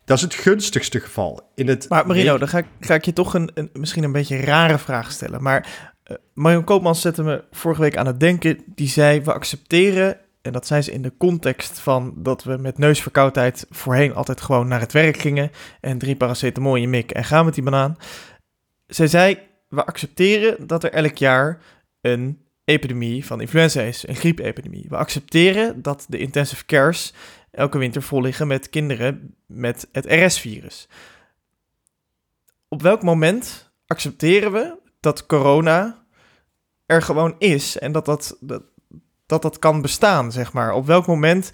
Dat 0.04 0.16
is 0.16 0.22
het 0.22 0.34
gunstigste 0.34 1.00
geval. 1.00 1.50
In 1.54 1.68
het 1.68 1.88
maar 1.88 2.06
Marino, 2.06 2.38
dan 2.38 2.48
ga 2.48 2.58
ik, 2.58 2.66
ga 2.80 2.94
ik 2.94 3.04
je 3.04 3.12
toch 3.12 3.34
een, 3.34 3.50
een, 3.54 3.70
misschien 3.72 4.04
een 4.04 4.12
beetje 4.12 4.36
een 4.36 4.44
rare 4.44 4.78
vraag 4.78 5.12
stellen. 5.12 5.42
Maar 5.42 5.90
uh, 6.10 6.16
Marion 6.34 6.64
Koopmans 6.64 7.00
zette 7.00 7.22
me 7.22 7.44
vorige 7.50 7.80
week 7.80 7.96
aan 7.96 8.06
het 8.06 8.20
denken. 8.20 8.62
Die 8.66 8.88
zei, 8.88 9.20
we 9.20 9.32
accepteren 9.32 10.16
en 10.42 10.52
dat 10.52 10.66
zei 10.66 10.82
ze 10.82 10.92
in 10.92 11.02
de 11.02 11.12
context 11.18 11.78
van 11.78 12.12
dat 12.16 12.44
we 12.44 12.56
met 12.56 12.78
neusverkoudheid 12.78 13.66
voorheen 13.70 14.14
altijd 14.14 14.40
gewoon 14.40 14.68
naar 14.68 14.80
het 14.80 14.92
werk 14.92 15.16
gingen. 15.16 15.50
En 15.80 15.98
drie 15.98 16.16
paracetamol 16.16 16.74
in 16.74 16.82
je 16.82 16.88
mik 16.88 17.10
en 17.10 17.24
gaan 17.24 17.44
met 17.44 17.54
die 17.54 17.62
banaan. 17.62 17.96
Zij 18.86 19.06
zei, 19.06 19.38
we 19.72 19.84
accepteren 19.84 20.66
dat 20.66 20.84
er 20.84 20.92
elk 20.92 21.16
jaar 21.16 21.58
een 22.00 22.42
epidemie 22.64 23.26
van 23.26 23.40
influenza 23.40 23.80
is, 23.80 24.08
een 24.08 24.16
griepepidemie. 24.16 24.86
We 24.88 24.96
accepteren 24.96 25.82
dat 25.82 26.06
de 26.08 26.18
intensive 26.18 26.64
cares 26.66 27.12
elke 27.50 27.78
winter 27.78 28.02
vol 28.02 28.20
liggen 28.20 28.46
met 28.46 28.70
kinderen 28.70 29.34
met 29.46 29.88
het 29.92 30.06
RS-virus. 30.08 30.88
Op 32.68 32.82
welk 32.82 33.02
moment 33.02 33.72
accepteren 33.86 34.52
we 34.52 34.78
dat 35.00 35.26
corona 35.26 36.04
er 36.86 37.02
gewoon 37.02 37.34
is 37.38 37.78
en 37.78 37.92
dat 37.92 38.04
dat, 38.04 38.36
dat, 38.40 38.62
dat 39.26 39.42
dat 39.42 39.58
kan 39.58 39.82
bestaan, 39.82 40.32
zeg 40.32 40.52
maar? 40.52 40.72
Op 40.72 40.86
welk 40.86 41.06
moment 41.06 41.52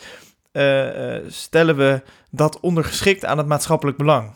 uh, 0.53 1.17
stellen 1.27 1.77
we 1.77 2.03
dat 2.31 2.61
ondergeschikt 2.61 3.25
aan 3.25 3.39
het 3.39 3.47
maatschappelijk 3.47 3.97
belang? 3.97 4.35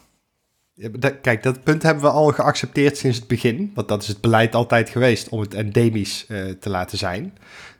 Kijk, 1.22 1.42
dat 1.42 1.62
punt 1.62 1.82
hebben 1.82 2.02
we 2.02 2.10
al 2.10 2.26
geaccepteerd 2.28 2.96
sinds 2.96 3.18
het 3.18 3.26
begin. 3.26 3.70
Want 3.74 3.88
dat 3.88 4.02
is 4.02 4.08
het 4.08 4.20
beleid 4.20 4.54
altijd 4.54 4.90
geweest 4.90 5.28
om 5.28 5.40
het 5.40 5.54
endemisch 5.54 6.26
uh, 6.28 6.50
te 6.50 6.70
laten 6.70 6.98
zijn. 6.98 7.38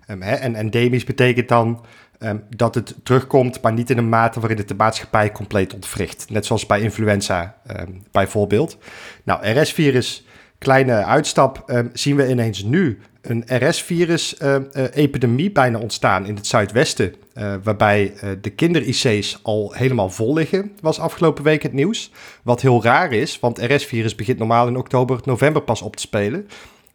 Um, 0.09 0.23
hè? 0.23 0.35
En 0.35 0.55
endemisch 0.55 1.05
betekent 1.05 1.49
dan 1.49 1.85
um, 2.19 2.45
dat 2.57 2.75
het 2.75 2.95
terugkomt, 3.03 3.61
maar 3.61 3.73
niet 3.73 3.91
in 3.91 3.99
een 3.99 4.09
mate 4.09 4.41
waarin 4.41 4.59
het 4.59 4.69
de 4.69 4.75
maatschappij 4.75 5.33
compleet 5.33 5.75
ontwricht. 5.75 6.31
Net 6.31 6.47
zoals 6.47 6.67
bij 6.67 6.81
influenza 6.81 7.57
um, 7.81 8.03
bijvoorbeeld. 8.11 8.79
Nou, 9.25 9.61
RS-virus, 9.61 10.27
kleine 10.63 11.05
uitstap, 11.05 11.73
zien 11.93 12.17
we 12.17 12.29
ineens 12.29 12.63
nu 12.63 12.99
een 13.23 13.45
RS-virus-epidemie 13.47 15.49
uh, 15.49 15.53
bijna 15.53 15.79
ontstaan 15.79 16.27
in 16.27 16.35
het 16.35 16.47
zuidwesten. 16.47 17.15
Uh, 17.35 17.55
waarbij 17.63 18.13
uh, 18.15 18.31
de 18.41 18.51
kinder-IC's 18.51 19.39
al 19.43 19.73
helemaal 19.73 20.11
vol 20.11 20.35
liggen, 20.35 20.73
was 20.81 20.99
afgelopen 20.99 21.45
week 21.45 21.63
het 21.63 21.73
nieuws. 21.73 22.11
Wat 22.43 22.61
heel 22.61 22.83
raar 22.83 23.13
is, 23.13 23.41
want 23.41 23.59
RS-virus 23.59 24.15
begint 24.15 24.39
normaal 24.39 24.67
in 24.67 24.77
oktober, 24.77 25.21
november 25.25 25.63
pas 25.63 25.83
op 25.83 25.97
te 25.97 26.03
spelen. 26.03 26.49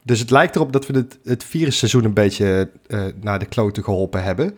Dus 0.04 0.20
het 0.20 0.32
lijkt 0.32 0.56
erop 0.56 0.74
dat 0.74 0.88
we 0.88 0.98
het, 0.98 1.20
het 1.24 1.44
virusseizoen 1.44 2.04
een 2.04 2.14
beetje 2.14 2.70
naar 3.22 3.40
de 3.40 3.46
kloten 3.46 3.84
geholpen 3.84 4.24
hebben 4.24 4.58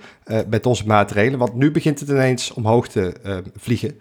met 0.50 0.66
onze 0.66 0.86
maatregelen. 0.86 1.40
Want 1.40 1.54
nu 1.54 1.72
begint 1.72 2.00
het 2.00 2.10
ineens 2.10 2.54
omhoog 2.54 2.88
te 2.88 3.14
vliegen. 3.58 4.00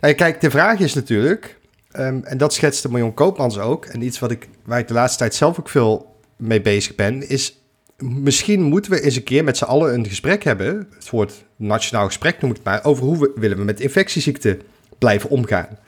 Nou, 0.00 0.14
kijk, 0.14 0.40
de 0.40 0.50
vraag 0.50 0.78
is 0.78 0.94
natuurlijk, 0.94 1.59
um, 1.98 2.24
en 2.24 2.38
dat 2.38 2.54
schetste 2.54 2.90
Marion 2.90 3.14
Koopmans 3.14 3.58
ook, 3.58 3.84
en 3.84 4.02
iets 4.02 4.18
wat 4.18 4.30
ik, 4.30 4.48
waar 4.64 4.78
ik 4.78 4.88
de 4.88 4.94
laatste 4.94 5.18
tijd 5.18 5.34
zelf 5.34 5.58
ook 5.58 5.68
veel 5.68 6.16
mee 6.36 6.60
bezig 6.60 6.94
ben, 6.94 7.28
is 7.28 7.60
misschien 8.02 8.62
moeten 8.62 8.92
we 8.92 9.00
eens 9.00 9.16
een 9.16 9.22
keer 9.22 9.44
met 9.44 9.56
z'n 9.56 9.64
allen 9.64 9.94
een 9.94 10.06
gesprek 10.06 10.44
hebben. 10.44 10.88
Het 10.94 11.10
woord 11.10 11.44
nationaal 11.56 12.06
gesprek 12.06 12.40
noem 12.40 12.50
ik 12.50 12.56
het 12.56 12.66
maar. 12.66 12.84
Over 12.84 13.04
hoe 13.04 13.18
we, 13.18 13.32
willen 13.34 13.56
we 13.56 13.64
met 13.64 13.80
infectieziekten 13.80 14.60
blijven 14.98 15.30
omgaan. 15.30 15.78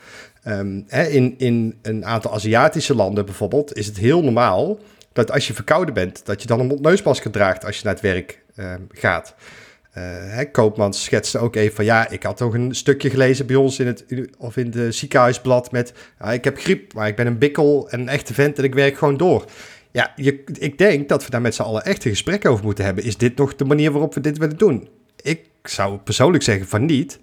Um, 0.49 0.85
hè, 0.89 1.07
in, 1.07 1.35
in 1.39 1.79
een 1.83 2.05
aantal 2.05 2.35
Aziatische 2.35 2.95
landen 2.95 3.25
bijvoorbeeld 3.25 3.77
is 3.77 3.87
het 3.87 3.99
heel 3.99 4.23
normaal 4.23 4.79
dat 5.13 5.31
als 5.31 5.47
je 5.47 5.55
verkouden 5.55 5.95
bent, 5.95 6.27
dat 6.27 6.43
je 6.43 6.49
dan 6.49 6.61
een 6.61 6.67
mondneusmasker 6.67 7.31
draagt 7.31 7.65
als 7.65 7.77
je 7.77 7.85
naar 7.85 7.93
het 7.93 8.03
werk 8.03 8.43
um, 8.57 8.87
gaat. 8.93 9.35
Uh, 9.99 10.05
hè, 10.07 10.51
Koopmans 10.51 11.05
schetste 11.05 11.39
ook 11.39 11.57
even 11.57 11.75
van 11.75 11.85
ja, 11.85 12.09
ik 12.09 12.23
had 12.23 12.43
ook 12.43 12.55
een 12.55 12.75
stukje 12.75 13.11
gelezen 13.11 13.47
bij 13.47 13.57
ons 13.57 13.79
in 13.79 13.87
het 13.87 14.05
of 14.39 14.57
in 14.57 14.71
de 14.71 14.93
ziekenhuisblad 14.93 15.73
met 15.73 15.93
ik 16.33 16.45
heb 16.45 16.59
griep, 16.59 16.93
maar 16.93 17.09
ik 17.09 17.17
ben 17.17 17.27
een 17.27 17.39
bikkel 17.39 17.91
en 17.91 18.01
een 18.01 18.09
echte 18.09 18.35
vent 18.35 18.59
en 18.59 18.65
ik 18.65 18.75
werk 18.75 18.97
gewoon 18.99 19.17
door. 19.17 19.45
Ja, 19.91 20.13
je, 20.17 20.45
ik 20.59 20.79
denk 20.79 21.09
dat 21.09 21.25
we 21.25 21.31
daar 21.31 21.41
met 21.41 21.55
z'n 21.55 21.63
allen 21.63 21.85
echt 21.85 22.05
een 22.05 22.11
gesprek 22.11 22.47
over 22.47 22.65
moeten 22.65 22.85
hebben. 22.85 23.05
Is 23.05 23.17
dit 23.17 23.37
nog 23.37 23.57
de 23.57 23.65
manier 23.65 23.91
waarop 23.93 24.15
we 24.15 24.21
dit 24.21 24.39
willen 24.39 24.59
doen? 24.59 24.89
Ik 25.23 25.41
zou 25.63 25.99
persoonlijk 25.99 26.45
zeggen 26.45 26.69
van 26.69 26.85
niet. 26.85 27.19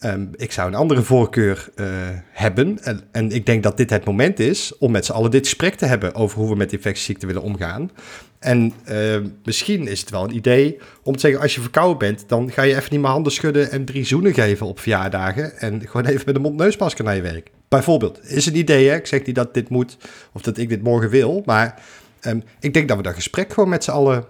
Um, 0.00 0.30
ik 0.36 0.52
zou 0.52 0.68
een 0.68 0.74
andere 0.74 1.02
voorkeur 1.02 1.68
uh, 1.76 1.86
hebben. 2.30 2.78
En, 2.82 3.00
en, 3.12 3.30
ik 3.30 3.46
denk 3.46 3.62
dat 3.62 3.76
dit 3.76 3.90
het 3.90 4.04
moment 4.04 4.40
is 4.40 4.78
om 4.78 4.90
met 4.90 5.04
z'n 5.04 5.12
allen 5.12 5.30
dit 5.30 5.44
gesprek 5.44 5.74
te 5.74 5.86
hebben 5.86 6.14
over 6.14 6.38
hoe 6.38 6.48
we 6.48 6.56
met 6.56 6.72
infectieziekten 6.72 7.26
willen 7.26 7.42
omgaan. 7.42 7.90
En 8.44 8.72
uh, 8.88 9.16
misschien 9.44 9.86
is 9.86 10.00
het 10.00 10.10
wel 10.10 10.24
een 10.24 10.34
idee 10.34 10.78
om 11.02 11.14
te 11.14 11.20
zeggen: 11.20 11.40
als 11.40 11.54
je 11.54 11.60
verkouden 11.60 11.98
bent, 11.98 12.24
dan 12.26 12.50
ga 12.50 12.62
je 12.62 12.76
even 12.76 12.88
niet 12.90 13.00
meer 13.00 13.10
handen 13.10 13.32
schudden 13.32 13.70
en 13.70 13.84
drie 13.84 14.04
zoenen 14.04 14.34
geven 14.34 14.66
op 14.66 14.80
verjaardagen. 14.80 15.58
En 15.58 15.80
gewoon 15.86 16.06
even 16.06 16.22
met 16.26 16.34
een 16.34 16.42
mondneusmasker 16.42 17.04
naar 17.04 17.16
je 17.16 17.22
werk. 17.22 17.50
Bijvoorbeeld. 17.68 18.30
Is 18.30 18.46
een 18.46 18.56
idee, 18.56 18.88
hè? 18.88 18.94
Ik 18.96 19.06
zeg 19.06 19.24
niet 19.24 19.34
dat 19.34 19.54
dit 19.54 19.68
moet 19.68 19.96
of 20.32 20.42
dat 20.42 20.58
ik 20.58 20.68
dit 20.68 20.82
morgen 20.82 21.10
wil. 21.10 21.42
Maar 21.44 21.82
Um, 22.26 22.42
ik 22.60 22.74
denk 22.74 22.88
dat 22.88 22.96
we 22.96 23.02
dat 23.02 23.14
gesprek 23.14 23.52
gewoon 23.52 23.68
met 23.68 23.84
z'n 23.84 23.90
allen 23.90 24.24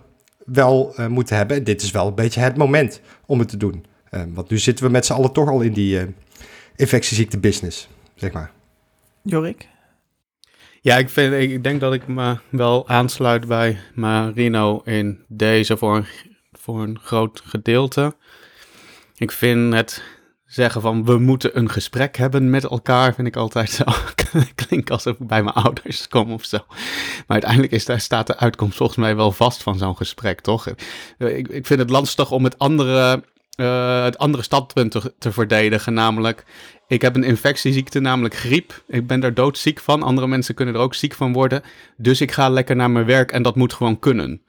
wel 0.45 0.95
uh, 0.97 1.07
moeten 1.07 1.37
hebben. 1.37 1.57
En 1.57 1.65
dit 1.65 1.83
is 1.83 1.91
wel 1.91 2.07
een 2.07 2.15
beetje 2.15 2.41
het 2.41 2.57
moment 2.57 3.01
om 3.27 3.39
het 3.39 3.49
te 3.49 3.57
doen. 3.57 3.85
Um, 4.11 4.35
want 4.35 4.51
nu 4.51 4.59
zitten 4.59 4.85
we 4.85 4.91
met 4.91 5.07
z'n 5.07 5.13
allen 5.13 5.33
toch 5.33 5.49
al 5.49 5.61
in 5.61 5.73
die 5.73 6.01
uh, 6.01 6.03
infectieziekte 6.77 7.39
business, 7.39 7.89
zeg 8.15 8.33
maar. 8.33 8.51
Jorik? 9.23 9.69
Ja, 10.85 10.97
ik, 10.97 11.09
vind, 11.09 11.33
ik 11.35 11.63
denk 11.63 11.81
dat 11.81 11.93
ik 11.93 12.07
me 12.07 12.39
wel 12.51 12.89
aansluit 12.89 13.47
bij 13.47 13.79
Marino 13.95 14.81
in 14.85 15.25
deze 15.29 15.77
voor 15.77 15.97
een, 15.97 16.07
voor 16.53 16.83
een 16.83 16.99
groot 17.03 17.43
gedeelte. 17.45 18.15
Ik 19.17 19.33
vind 19.33 19.75
het 19.75 20.03
zeggen 20.47 20.81
van 20.81 21.05
we 21.05 21.19
moeten 21.19 21.59
een 21.59 21.71
gesprek 21.71 22.17
hebben 22.17 22.51
met 22.51 22.65
elkaar, 22.65 23.15
vind 23.15 23.27
ik 23.27 23.37
altijd 23.37 23.71
zo. 23.71 23.85
Klinkt 24.67 24.91
alsof 24.91 25.21
ik 25.21 25.27
bij 25.27 25.43
mijn 25.43 25.55
ouders 25.55 26.09
kom 26.09 26.33
of 26.33 26.45
zo. 26.45 26.59
Maar 26.67 27.25
uiteindelijk 27.27 27.73
is, 27.73 27.85
daar 27.85 28.01
staat 28.01 28.27
de 28.27 28.37
uitkomst 28.37 28.77
volgens 28.77 28.99
mij 28.99 29.17
wel 29.17 29.33
vast 29.33 29.63
van 29.63 29.79
zo'n 29.79 29.97
gesprek, 29.97 30.41
toch? 30.41 30.67
Ik, 31.19 31.49
ik 31.49 31.67
vind 31.67 31.81
het 31.81 31.91
lastig 31.91 32.31
om 32.31 32.45
het 32.45 32.59
andere, 32.59 33.23
uh, 33.57 34.05
het 34.05 34.19
andere 34.19 34.43
standpunt 34.43 34.91
te, 34.91 35.15
te, 35.19 35.33
verdedigen. 35.33 35.95
Namelijk, 35.95 36.45
ik 36.87 37.03
heb 37.03 37.15
een 37.15 37.25
infectieziekte, 37.25 38.01
namelijk 38.01 38.35
griep. 38.35 38.83
Ik 38.87 39.07
ben 39.07 39.21
daar 39.21 39.35
doodziek 39.35 39.81
van. 39.81 40.03
Andere 40.03 40.27
mensen 40.27 40.55
kunnen 40.55 40.75
er 40.75 40.81
ook 40.81 40.95
ziek 40.95 41.15
van 41.15 41.33
worden. 41.33 41.63
Dus 41.97 42.21
ik 42.21 42.33
ga 42.33 42.49
lekker 42.49 42.77
naar 42.77 42.91
mijn 42.91 43.07
werk 43.07 43.33
en 43.33 43.43
dat 43.43 43.57
moet 43.57 43.73
gewoon 43.73 43.99
kunnen. 43.99 44.43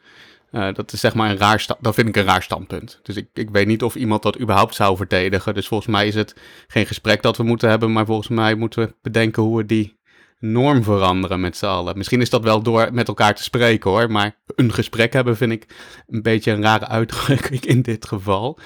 Uh, 0.52 0.74
dat 0.74 0.94
is 0.94 1.00
zeg 1.00 1.14
maar 1.14 1.30
een 1.30 1.38
raar, 1.38 1.66
dat 1.80 1.96
vind 1.96 2.08
ik 2.08 2.16
een 2.16 2.24
raar 2.24 2.44
standpunt. 2.44 3.00
Dus 3.04 3.16
ik, 3.16 3.28
ik 3.34 3.50
weet 3.50 3.68
niet 3.68 3.84
of 3.84 3.96
iemand 3.96 4.24
dat 4.24 4.40
überhaupt 4.40 4.76
zou 4.76 4.98
verdedigen. 4.98 5.54
Dus 5.54 5.68
volgens 5.68 5.90
mij 5.90 6.08
is 6.08 6.16
het 6.16 6.36
geen 6.68 6.86
gesprek 6.86 7.22
dat 7.22 7.38
we 7.38 7.44
moeten 7.44 7.70
hebben, 7.70 7.92
maar 7.92 8.06
volgens 8.06 8.28
mij 8.28 8.56
moeten 8.56 8.86
we 8.86 8.94
bedenken 9.02 9.44
hoe 9.44 9.58
we 9.58 9.66
die 9.66 9.98
norm 10.40 10.84
veranderen 10.84 11.40
met 11.40 11.58
z'n 11.58 11.66
allen. 11.66 11.98
Misschien 11.98 12.22
is 12.22 12.30
dat 12.30 12.44
wel 12.44 12.62
door 12.62 12.90
met 12.94 13.08
elkaar 13.08 13.36
te 13.36 13.44
spreken 13.44 13.90
hoor, 13.90 14.12
maar 14.12 14.36
een 14.56 14.74
gesprek 14.74 15.14
hebben 15.14 15.38
vind 15.38 15.52
ik 15.52 15.66
een 16.08 16.22
beetje 16.22 16.52
een 16.52 16.62
rare 16.62 16.88
uitdrukking 16.88 17.66
in 17.66 17.82
dit 17.82 18.06
geval. 18.06 18.60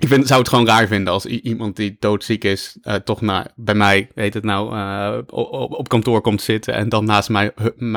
Ik 0.00 0.08
vind, 0.08 0.26
zou 0.26 0.40
het 0.40 0.48
gewoon 0.48 0.66
raar 0.66 0.86
vinden 0.86 1.12
als 1.12 1.26
iemand 1.26 1.76
die 1.76 1.96
doodziek 1.98 2.44
is, 2.44 2.76
uh, 2.82 2.94
toch 2.94 3.20
naar, 3.20 3.46
bij 3.54 3.74
mij, 3.74 4.08
weet 4.14 4.34
het 4.34 4.44
nou, 4.44 4.74
uh, 4.76 5.18
op, 5.26 5.72
op, 5.72 5.88
kantoor 5.88 6.20
komt 6.20 6.42
zitten 6.42 6.74
en 6.74 6.88
dan 6.88 7.04
naast 7.04 7.28
mij, 7.28 7.52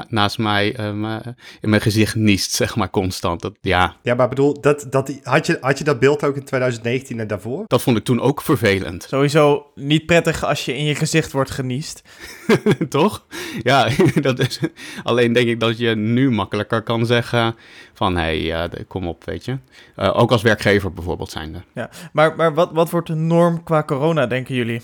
naast 0.07 0.37
mij 0.37 0.79
uh, 0.79 1.17
in 1.61 1.69
mijn 1.69 1.81
gezicht 1.81 2.15
niest, 2.15 2.51
zeg 2.51 2.75
maar, 2.75 2.89
constant. 2.89 3.41
Dat, 3.41 3.53
ja. 3.61 3.95
ja, 4.01 4.15
maar 4.15 4.29
bedoel, 4.29 4.61
dat, 4.61 4.87
dat, 4.89 5.19
had, 5.23 5.45
je, 5.45 5.57
had 5.61 5.77
je 5.77 5.83
dat 5.83 5.99
beeld 5.99 6.23
ook 6.23 6.35
in 6.35 6.43
2019 6.43 7.19
en 7.19 7.27
daarvoor? 7.27 7.63
Dat 7.67 7.81
vond 7.81 7.97
ik 7.97 8.03
toen 8.03 8.21
ook 8.21 8.41
vervelend. 8.41 9.05
Sowieso 9.09 9.71
niet 9.75 10.05
prettig 10.05 10.45
als 10.45 10.65
je 10.65 10.77
in 10.77 10.85
je 10.85 10.95
gezicht 10.95 11.31
wordt 11.31 11.51
geniest. 11.51 12.01
toch? 12.89 13.25
Ja, 13.63 13.89
dat 14.21 14.39
is, 14.39 14.59
alleen 15.03 15.33
denk 15.33 15.47
ik 15.47 15.59
dat 15.59 15.77
je 15.77 15.95
nu 15.95 16.31
makkelijker 16.31 16.81
kan 16.81 17.05
zeggen 17.05 17.55
van, 17.93 18.17
hé, 18.17 18.47
hey, 18.47 18.69
kom 18.87 19.07
op, 19.07 19.23
weet 19.23 19.45
je. 19.45 19.57
ook 19.95 20.31
als 20.31 20.41
werkgever 20.41 20.93
bijvoorbeeld 20.93 21.31
zijnde. 21.31 21.61
Ja. 21.73 21.89
Maar, 22.13 22.35
maar 22.35 22.53
wat, 22.53 22.71
wat 22.71 22.89
wordt 22.89 23.07
de 23.07 23.15
norm 23.15 23.63
qua 23.63 23.83
corona, 23.83 24.27
denken 24.27 24.55
jullie? 24.55 24.81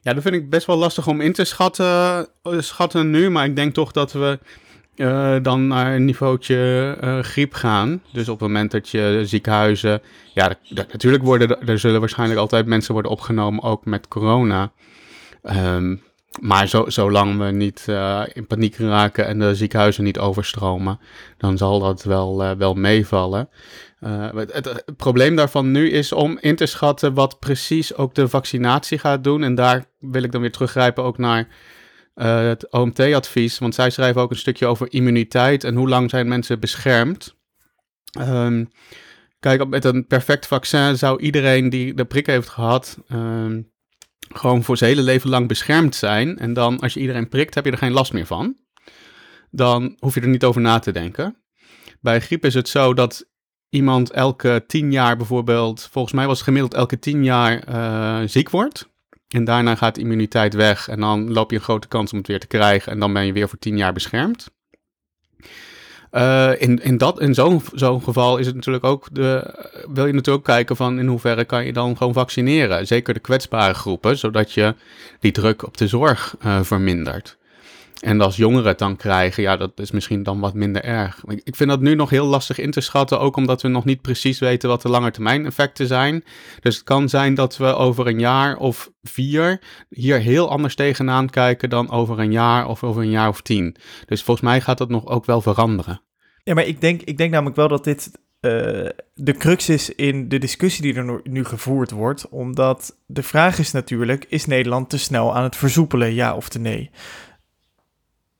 Ja, 0.00 0.14
dat 0.14 0.22
vind 0.22 0.34
ik 0.34 0.50
best 0.50 0.66
wel 0.66 0.76
lastig 0.76 1.06
om 1.06 1.20
in 1.20 1.32
te 1.32 1.44
schatten, 1.44 2.28
schatten 2.42 3.10
nu. 3.10 3.30
Maar 3.30 3.44
ik 3.44 3.56
denk 3.56 3.74
toch 3.74 3.92
dat 3.92 4.12
we 4.12 4.38
uh, 4.96 5.36
dan 5.42 5.66
naar 5.66 5.94
een 5.94 6.04
niveautje 6.04 6.96
uh, 7.04 7.18
griep 7.18 7.54
gaan. 7.54 8.02
Dus 8.12 8.28
op 8.28 8.40
het 8.40 8.48
moment 8.48 8.70
dat 8.70 8.88
je 8.88 9.20
ziekenhuizen... 9.24 10.02
Ja, 10.34 10.54
natuurlijk 10.68 11.24
worden 11.24 11.66
er 11.66 11.78
zullen 11.78 12.00
waarschijnlijk 12.00 12.40
altijd 12.40 12.66
mensen 12.66 12.92
worden 12.92 13.10
opgenomen, 13.10 13.62
ook 13.62 13.84
met 13.84 14.08
corona. 14.08 14.72
Um, 15.42 16.02
maar 16.40 16.68
zo, 16.68 16.84
zolang 16.88 17.38
we 17.38 17.44
niet 17.44 17.86
in 18.32 18.46
paniek 18.46 18.76
raken 18.76 19.26
en 19.26 19.38
de 19.38 19.54
ziekenhuizen 19.54 20.04
niet 20.04 20.18
overstromen, 20.18 21.00
dan 21.38 21.58
zal 21.58 21.80
dat 21.80 22.02
wel, 22.02 22.56
wel 22.56 22.74
meevallen. 22.74 23.48
Uh, 24.00 24.28
het, 24.32 24.84
probleem 24.96 25.36
daarvan 25.36 25.70
nu 25.70 25.90
is 25.90 26.12
om 26.12 26.38
in 26.40 26.56
te 26.56 26.66
schatten 26.66 27.14
wat 27.14 27.38
precies 27.38 27.94
ook 27.94 28.14
de 28.14 28.28
vaccinatie 28.28 28.98
gaat 28.98 29.24
doen. 29.24 29.42
En 29.42 29.54
daar 29.54 29.84
wil 29.98 30.22
ik 30.22 30.32
dan 30.32 30.40
weer 30.40 30.52
teruggrijpen 30.52 31.04
ook 31.04 31.18
naar 31.18 31.48
uh, 32.14 32.40
het 32.40 32.72
OMT-advies. 32.72 33.58
Want 33.58 33.74
zij 33.74 33.90
schrijven 33.90 34.22
ook 34.22 34.30
een 34.30 34.36
stukje 34.36 34.66
over 34.66 34.92
immuniteit 34.92 35.64
en 35.64 35.74
hoe 35.74 35.88
lang 35.88 36.10
zijn 36.10 36.28
mensen 36.28 36.60
beschermd. 36.60 37.36
Um, 38.20 38.70
kijk, 39.40 39.68
met 39.68 39.84
een 39.84 40.06
perfect 40.06 40.46
vaccin 40.46 40.98
zou 40.98 41.20
iedereen 41.20 41.70
die 41.70 41.94
de 41.94 42.04
prik 42.04 42.26
heeft 42.26 42.48
gehad... 42.48 42.98
Um, 43.12 43.70
gewoon 44.34 44.64
voor 44.64 44.76
zijn 44.76 44.90
hele 44.90 45.02
leven 45.02 45.30
lang 45.30 45.48
beschermd 45.48 45.94
zijn. 45.94 46.38
En 46.38 46.52
dan, 46.52 46.80
als 46.80 46.94
je 46.94 47.00
iedereen 47.00 47.28
prikt, 47.28 47.54
heb 47.54 47.64
je 47.64 47.70
er 47.70 47.78
geen 47.78 47.92
last 47.92 48.12
meer 48.12 48.26
van. 48.26 48.56
Dan 49.50 49.96
hoef 49.98 50.14
je 50.14 50.20
er 50.20 50.28
niet 50.28 50.44
over 50.44 50.60
na 50.60 50.78
te 50.78 50.92
denken. 50.92 51.36
Bij 52.00 52.20
griep 52.20 52.44
is 52.44 52.54
het 52.54 52.68
zo 52.68 52.94
dat 52.94 53.29
iemand 53.70 54.10
elke 54.10 54.64
tien 54.66 54.92
jaar 54.92 55.16
bijvoorbeeld, 55.16 55.88
volgens 55.90 56.14
mij 56.14 56.26
was 56.26 56.36
het 56.36 56.46
gemiddeld 56.46 56.74
elke 56.74 56.98
tien 56.98 57.24
jaar 57.24 57.68
uh, 57.68 58.28
ziek 58.28 58.50
wordt. 58.50 58.88
En 59.28 59.44
daarna 59.44 59.74
gaat 59.74 59.94
de 59.94 60.00
immuniteit 60.00 60.54
weg 60.54 60.88
en 60.88 61.00
dan 61.00 61.32
loop 61.32 61.50
je 61.50 61.56
een 61.56 61.62
grote 61.62 61.88
kans 61.88 62.12
om 62.12 62.18
het 62.18 62.26
weer 62.26 62.40
te 62.40 62.46
krijgen 62.46 62.92
en 62.92 62.98
dan 62.98 63.12
ben 63.12 63.26
je 63.26 63.32
weer 63.32 63.48
voor 63.48 63.58
tien 63.58 63.76
jaar 63.76 63.92
beschermd. 63.92 64.50
Uh, 66.12 66.50
in, 66.58 66.82
in, 66.82 66.98
dat, 66.98 67.20
in 67.20 67.34
zo'n 67.34 67.62
zo'n 67.74 68.02
geval 68.02 68.38
is 68.38 68.46
het 68.46 68.54
natuurlijk 68.54 68.84
ook 68.84 69.08
de, 69.12 69.54
wil 69.92 70.06
je 70.06 70.12
natuurlijk 70.12 70.28
ook 70.28 70.44
kijken 70.44 70.76
van 70.76 70.98
in 70.98 71.06
hoeverre 71.06 71.44
kan 71.44 71.64
je 71.64 71.72
dan 71.72 71.96
gewoon 71.96 72.12
vaccineren. 72.12 72.86
Zeker 72.86 73.14
de 73.14 73.20
kwetsbare 73.20 73.74
groepen, 73.74 74.18
zodat 74.18 74.52
je 74.52 74.74
die 75.20 75.32
druk 75.32 75.66
op 75.66 75.76
de 75.76 75.86
zorg 75.86 76.36
uh, 76.44 76.62
vermindert. 76.62 77.38
En 78.00 78.20
als 78.20 78.36
jongeren 78.36 78.66
het 78.66 78.78
dan 78.78 78.96
krijgen, 78.96 79.42
ja, 79.42 79.56
dat 79.56 79.80
is 79.80 79.90
misschien 79.90 80.22
dan 80.22 80.40
wat 80.40 80.54
minder 80.54 80.84
erg. 80.84 81.24
Ik 81.24 81.56
vind 81.56 81.70
dat 81.70 81.80
nu 81.80 81.94
nog 81.94 82.10
heel 82.10 82.26
lastig 82.26 82.58
in 82.58 82.70
te 82.70 82.80
schatten, 82.80 83.20
ook 83.20 83.36
omdat 83.36 83.62
we 83.62 83.68
nog 83.68 83.84
niet 83.84 84.00
precies 84.00 84.38
weten 84.38 84.68
wat 84.68 84.82
de 84.82 84.88
langetermijn 84.88 85.46
effecten 85.46 85.86
zijn. 85.86 86.24
Dus 86.60 86.74
het 86.74 86.84
kan 86.84 87.08
zijn 87.08 87.34
dat 87.34 87.56
we 87.56 87.74
over 87.74 88.06
een 88.06 88.18
jaar 88.18 88.56
of 88.56 88.90
vier 89.02 89.60
hier 89.88 90.18
heel 90.18 90.50
anders 90.50 90.74
tegenaan 90.74 91.30
kijken 91.30 91.70
dan 91.70 91.90
over 91.90 92.18
een 92.18 92.32
jaar 92.32 92.66
of 92.66 92.84
over 92.84 93.02
een 93.02 93.10
jaar 93.10 93.28
of 93.28 93.40
tien. 93.40 93.76
Dus 94.06 94.22
volgens 94.22 94.46
mij 94.46 94.60
gaat 94.60 94.78
dat 94.78 94.88
nog 94.88 95.06
ook 95.06 95.24
wel 95.24 95.40
veranderen. 95.40 96.02
Ja, 96.42 96.54
maar 96.54 96.66
ik 96.66 96.80
denk, 96.80 97.02
ik 97.02 97.18
denk 97.18 97.30
namelijk 97.30 97.56
wel 97.56 97.68
dat 97.68 97.84
dit 97.84 98.10
uh, 98.40 98.50
de 99.14 99.34
crux 99.38 99.68
is 99.68 99.94
in 99.94 100.28
de 100.28 100.38
discussie 100.38 100.82
die 100.82 100.94
er 100.94 101.20
nu 101.22 101.44
gevoerd 101.44 101.90
wordt. 101.90 102.28
Omdat 102.28 102.96
de 103.06 103.22
vraag 103.22 103.58
is 103.58 103.72
natuurlijk, 103.72 104.26
is 104.28 104.46
Nederland 104.46 104.90
te 104.90 104.98
snel 104.98 105.36
aan 105.36 105.42
het 105.42 105.56
versoepelen, 105.56 106.14
ja 106.14 106.34
of 106.34 106.58
nee? 106.58 106.90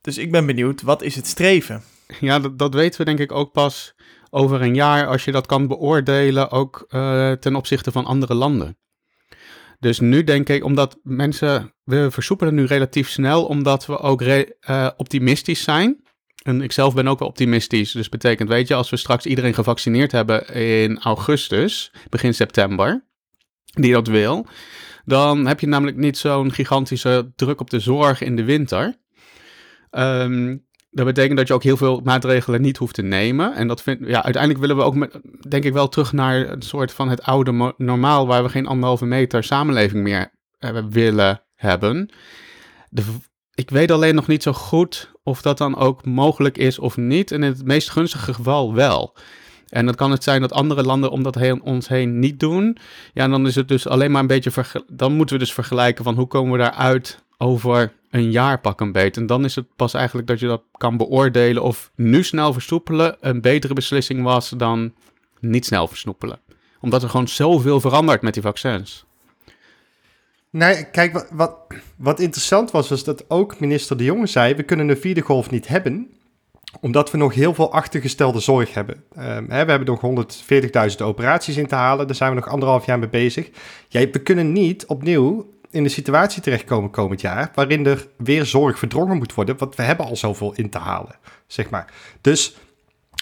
Dus 0.01 0.19
ik 0.19 0.31
ben 0.31 0.47
benieuwd, 0.47 0.83
wat 0.83 1.03
is 1.03 1.17
het 1.17 1.27
streven? 1.27 1.83
Ja, 2.21 2.39
dat, 2.39 2.59
dat 2.59 2.75
weten 2.75 2.99
we 2.99 3.05
denk 3.05 3.19
ik 3.19 3.33
ook 3.33 3.53
pas 3.53 3.95
over 4.31 4.63
een 4.63 4.75
jaar 4.75 5.07
als 5.07 5.25
je 5.25 5.33
dat 5.33 5.47
kan 5.47 5.67
beoordelen, 5.67 6.51
ook 6.51 6.87
uh, 6.89 7.33
ten 7.33 7.57
opzichte 7.57 7.93
van 7.93 8.05
andere 8.05 8.35
landen. 8.35 8.79
Dus 9.79 10.01
nu 10.01 10.25
denk 10.25 10.49
ik, 10.49 10.65
omdat 10.65 10.99
mensen, 11.03 11.75
we 11.85 12.11
versoepelen 12.11 12.55
nu 12.55 12.65
relatief 12.65 13.09
snel, 13.09 13.45
omdat 13.45 13.87
we 13.87 13.99
ook 13.99 14.23
re, 14.23 14.57
uh, 14.71 14.89
optimistisch 14.97 15.63
zijn. 15.63 16.05
En 16.43 16.61
ik 16.63 16.73
zelf 16.73 16.95
ben 16.95 17.09
ook 17.09 17.19
wel 17.19 17.29
optimistisch. 17.29 17.93
Dus 17.93 18.09
betekent, 18.09 18.49
weet 18.49 18.69
je, 18.69 18.75
als 18.75 18.91
we 18.91 18.97
straks 18.97 19.27
iedereen 19.27 19.55
gevaccineerd 19.55 20.13
hebben 20.13 20.47
in 20.55 20.99
augustus, 20.99 21.93
begin 22.09 22.35
september, 22.35 23.05
die 23.65 23.93
dat 23.93 24.07
wil, 24.07 24.47
dan 25.05 25.47
heb 25.47 25.61
je 25.61 25.67
namelijk 25.67 25.97
niet 25.97 26.19
zo'n 26.19 26.53
gigantische 26.53 27.33
druk 27.37 27.61
op 27.61 27.71
de 27.71 27.81
zorg 27.81 28.21
in 28.21 28.37
de 28.37 28.45
winter. 28.45 28.99
Um, 29.91 30.69
dat 30.91 31.07
betekent 31.07 31.39
dat 31.39 31.49
je 31.49 31.55
ook 31.55 31.63
heel 31.63 31.77
veel 31.77 32.01
maatregelen 32.05 32.61
niet 32.61 32.77
hoeft 32.77 32.95
te 32.95 33.03
nemen. 33.03 33.55
En 33.55 33.69
dat 33.69 33.83
vind, 33.83 34.07
ja, 34.07 34.23
uiteindelijk 34.23 34.61
willen 34.61 34.77
we 34.77 34.83
ook, 34.83 34.95
met, 34.95 35.21
denk 35.49 35.65
ik, 35.65 35.73
wel 35.73 35.89
terug 35.89 36.13
naar 36.13 36.49
een 36.49 36.63
soort 36.63 36.93
van 36.93 37.09
het 37.09 37.23
oude 37.23 37.75
normaal, 37.77 38.27
waar 38.27 38.43
we 38.43 38.49
geen 38.49 38.67
anderhalve 38.67 39.07
meter 39.07 39.45
samenleving 39.45 40.03
meer 40.03 40.33
willen 40.91 41.43
hebben. 41.55 42.11
De, 42.89 43.03
ik 43.55 43.71
weet 43.71 43.91
alleen 43.91 44.15
nog 44.15 44.27
niet 44.27 44.43
zo 44.43 44.53
goed 44.53 45.13
of 45.23 45.43
dat 45.43 45.59
dan 45.59 45.77
ook 45.77 46.05
mogelijk 46.05 46.59
is 46.59 46.79
of 46.79 46.97
niet. 46.97 47.33
En 47.33 47.43
in 47.43 47.51
het 47.51 47.65
meest 47.65 47.91
gunstige 47.91 48.35
geval 48.35 48.75
wel. 48.75 49.17
En 49.69 49.87
dan 49.87 49.95
kan 49.95 50.11
het 50.11 50.23
zijn 50.23 50.41
dat 50.41 50.53
andere 50.53 50.83
landen 50.83 51.11
om 51.11 51.23
dat 51.23 51.35
heen, 51.35 51.63
ons 51.63 51.89
heen 51.89 52.19
niet 52.19 52.41
doen. 52.41 52.79
Ja, 53.13 53.29
dan 53.29 53.47
is 53.47 53.55
het 53.55 53.69
dus 53.69 53.87
alleen 53.87 54.11
maar 54.11 54.21
een 54.21 54.27
beetje. 54.27 54.85
Dan 54.87 55.13
moeten 55.13 55.37
we 55.37 55.43
dus 55.43 55.53
vergelijken 55.53 56.05
van 56.05 56.15
hoe 56.15 56.27
komen 56.27 56.53
we 56.53 56.59
daaruit 56.59 57.25
over 57.43 57.93
een 58.11 58.31
jaar 58.31 58.61
pak 58.61 58.81
een 58.81 58.93
beet. 58.93 59.17
En 59.17 59.27
dan 59.27 59.45
is 59.45 59.55
het 59.55 59.67
pas 59.77 59.95
eigenlijk 59.95 60.27
dat 60.27 60.41
je 60.41 60.47
dat 60.47 60.63
kan 60.77 60.97
beoordelen 60.97 61.63
of 61.63 61.91
nu 61.95 62.25
snel 62.25 62.53
versoepelen 62.53 63.17
een 63.21 63.41
betere 63.41 63.75
beslissing 63.75 64.23
was 64.23 64.49
dan 64.49 64.93
niet 65.41 65.67
snel 65.67 65.89
versnoepelen. 65.89 66.39
Omdat 66.81 67.03
er 67.03 67.09
gewoon 67.09 67.29
zoveel 67.29 67.81
verandert 67.81 68.23
met 68.23 68.35
die 68.35 68.43
vaccins. 68.43 69.05
Nee, 70.51 70.91
kijk, 70.91 71.13
wat, 71.13 71.29
wat, 71.33 71.57
wat 71.97 72.21
interessant 72.21 72.71
was, 72.71 72.89
was 72.89 73.05
dat 73.05 73.31
ook 73.31 73.61
minister 73.61 73.97
De 73.97 74.05
Jonge 74.05 74.27
zei: 74.27 74.55
we 74.55 74.63
kunnen 74.63 74.89
een 74.89 74.97
vierde 74.97 75.21
golf 75.21 75.51
niet 75.51 75.69
hebben, 75.69 76.11
omdat 76.81 77.11
we 77.11 77.19
nog 77.19 77.35
heel 77.35 77.55
veel 77.55 77.73
achtergestelde 77.73 78.41
zorg 78.41 78.75
hebben. 78.75 79.05
Um, 79.19 79.51
hè, 79.51 79.65
we 79.65 79.71
hebben 79.71 79.99
nog 80.03 80.27
140.000 80.91 80.97
operaties 81.03 81.57
in 81.57 81.67
te 81.67 81.75
halen, 81.75 82.07
daar 82.07 82.17
zijn 82.17 82.31
we 82.31 82.37
nog 82.37 82.49
anderhalf 82.49 82.87
jaar 82.87 82.99
mee 82.99 83.09
bezig. 83.09 83.51
Ja, 83.89 84.01
we 84.11 84.23
kunnen 84.23 84.53
niet 84.53 84.87
opnieuw 84.87 85.59
in 85.71 85.83
de 85.83 85.89
situatie 85.89 86.43
terechtkomen 86.43 86.91
komend 86.91 87.21
jaar, 87.21 87.51
waarin 87.55 87.87
er 87.87 88.07
weer 88.17 88.45
zorg 88.45 88.79
verdrongen 88.79 89.17
moet 89.17 89.35
worden, 89.35 89.59
want 89.59 89.75
we 89.75 89.83
hebben 89.83 90.07
al 90.07 90.17
zoveel 90.17 90.53
in 90.55 90.71
te 90.71 90.79
halen, 90.79 91.15
zeg 91.47 91.71
maar. 91.71 91.93
Dus 92.21 92.57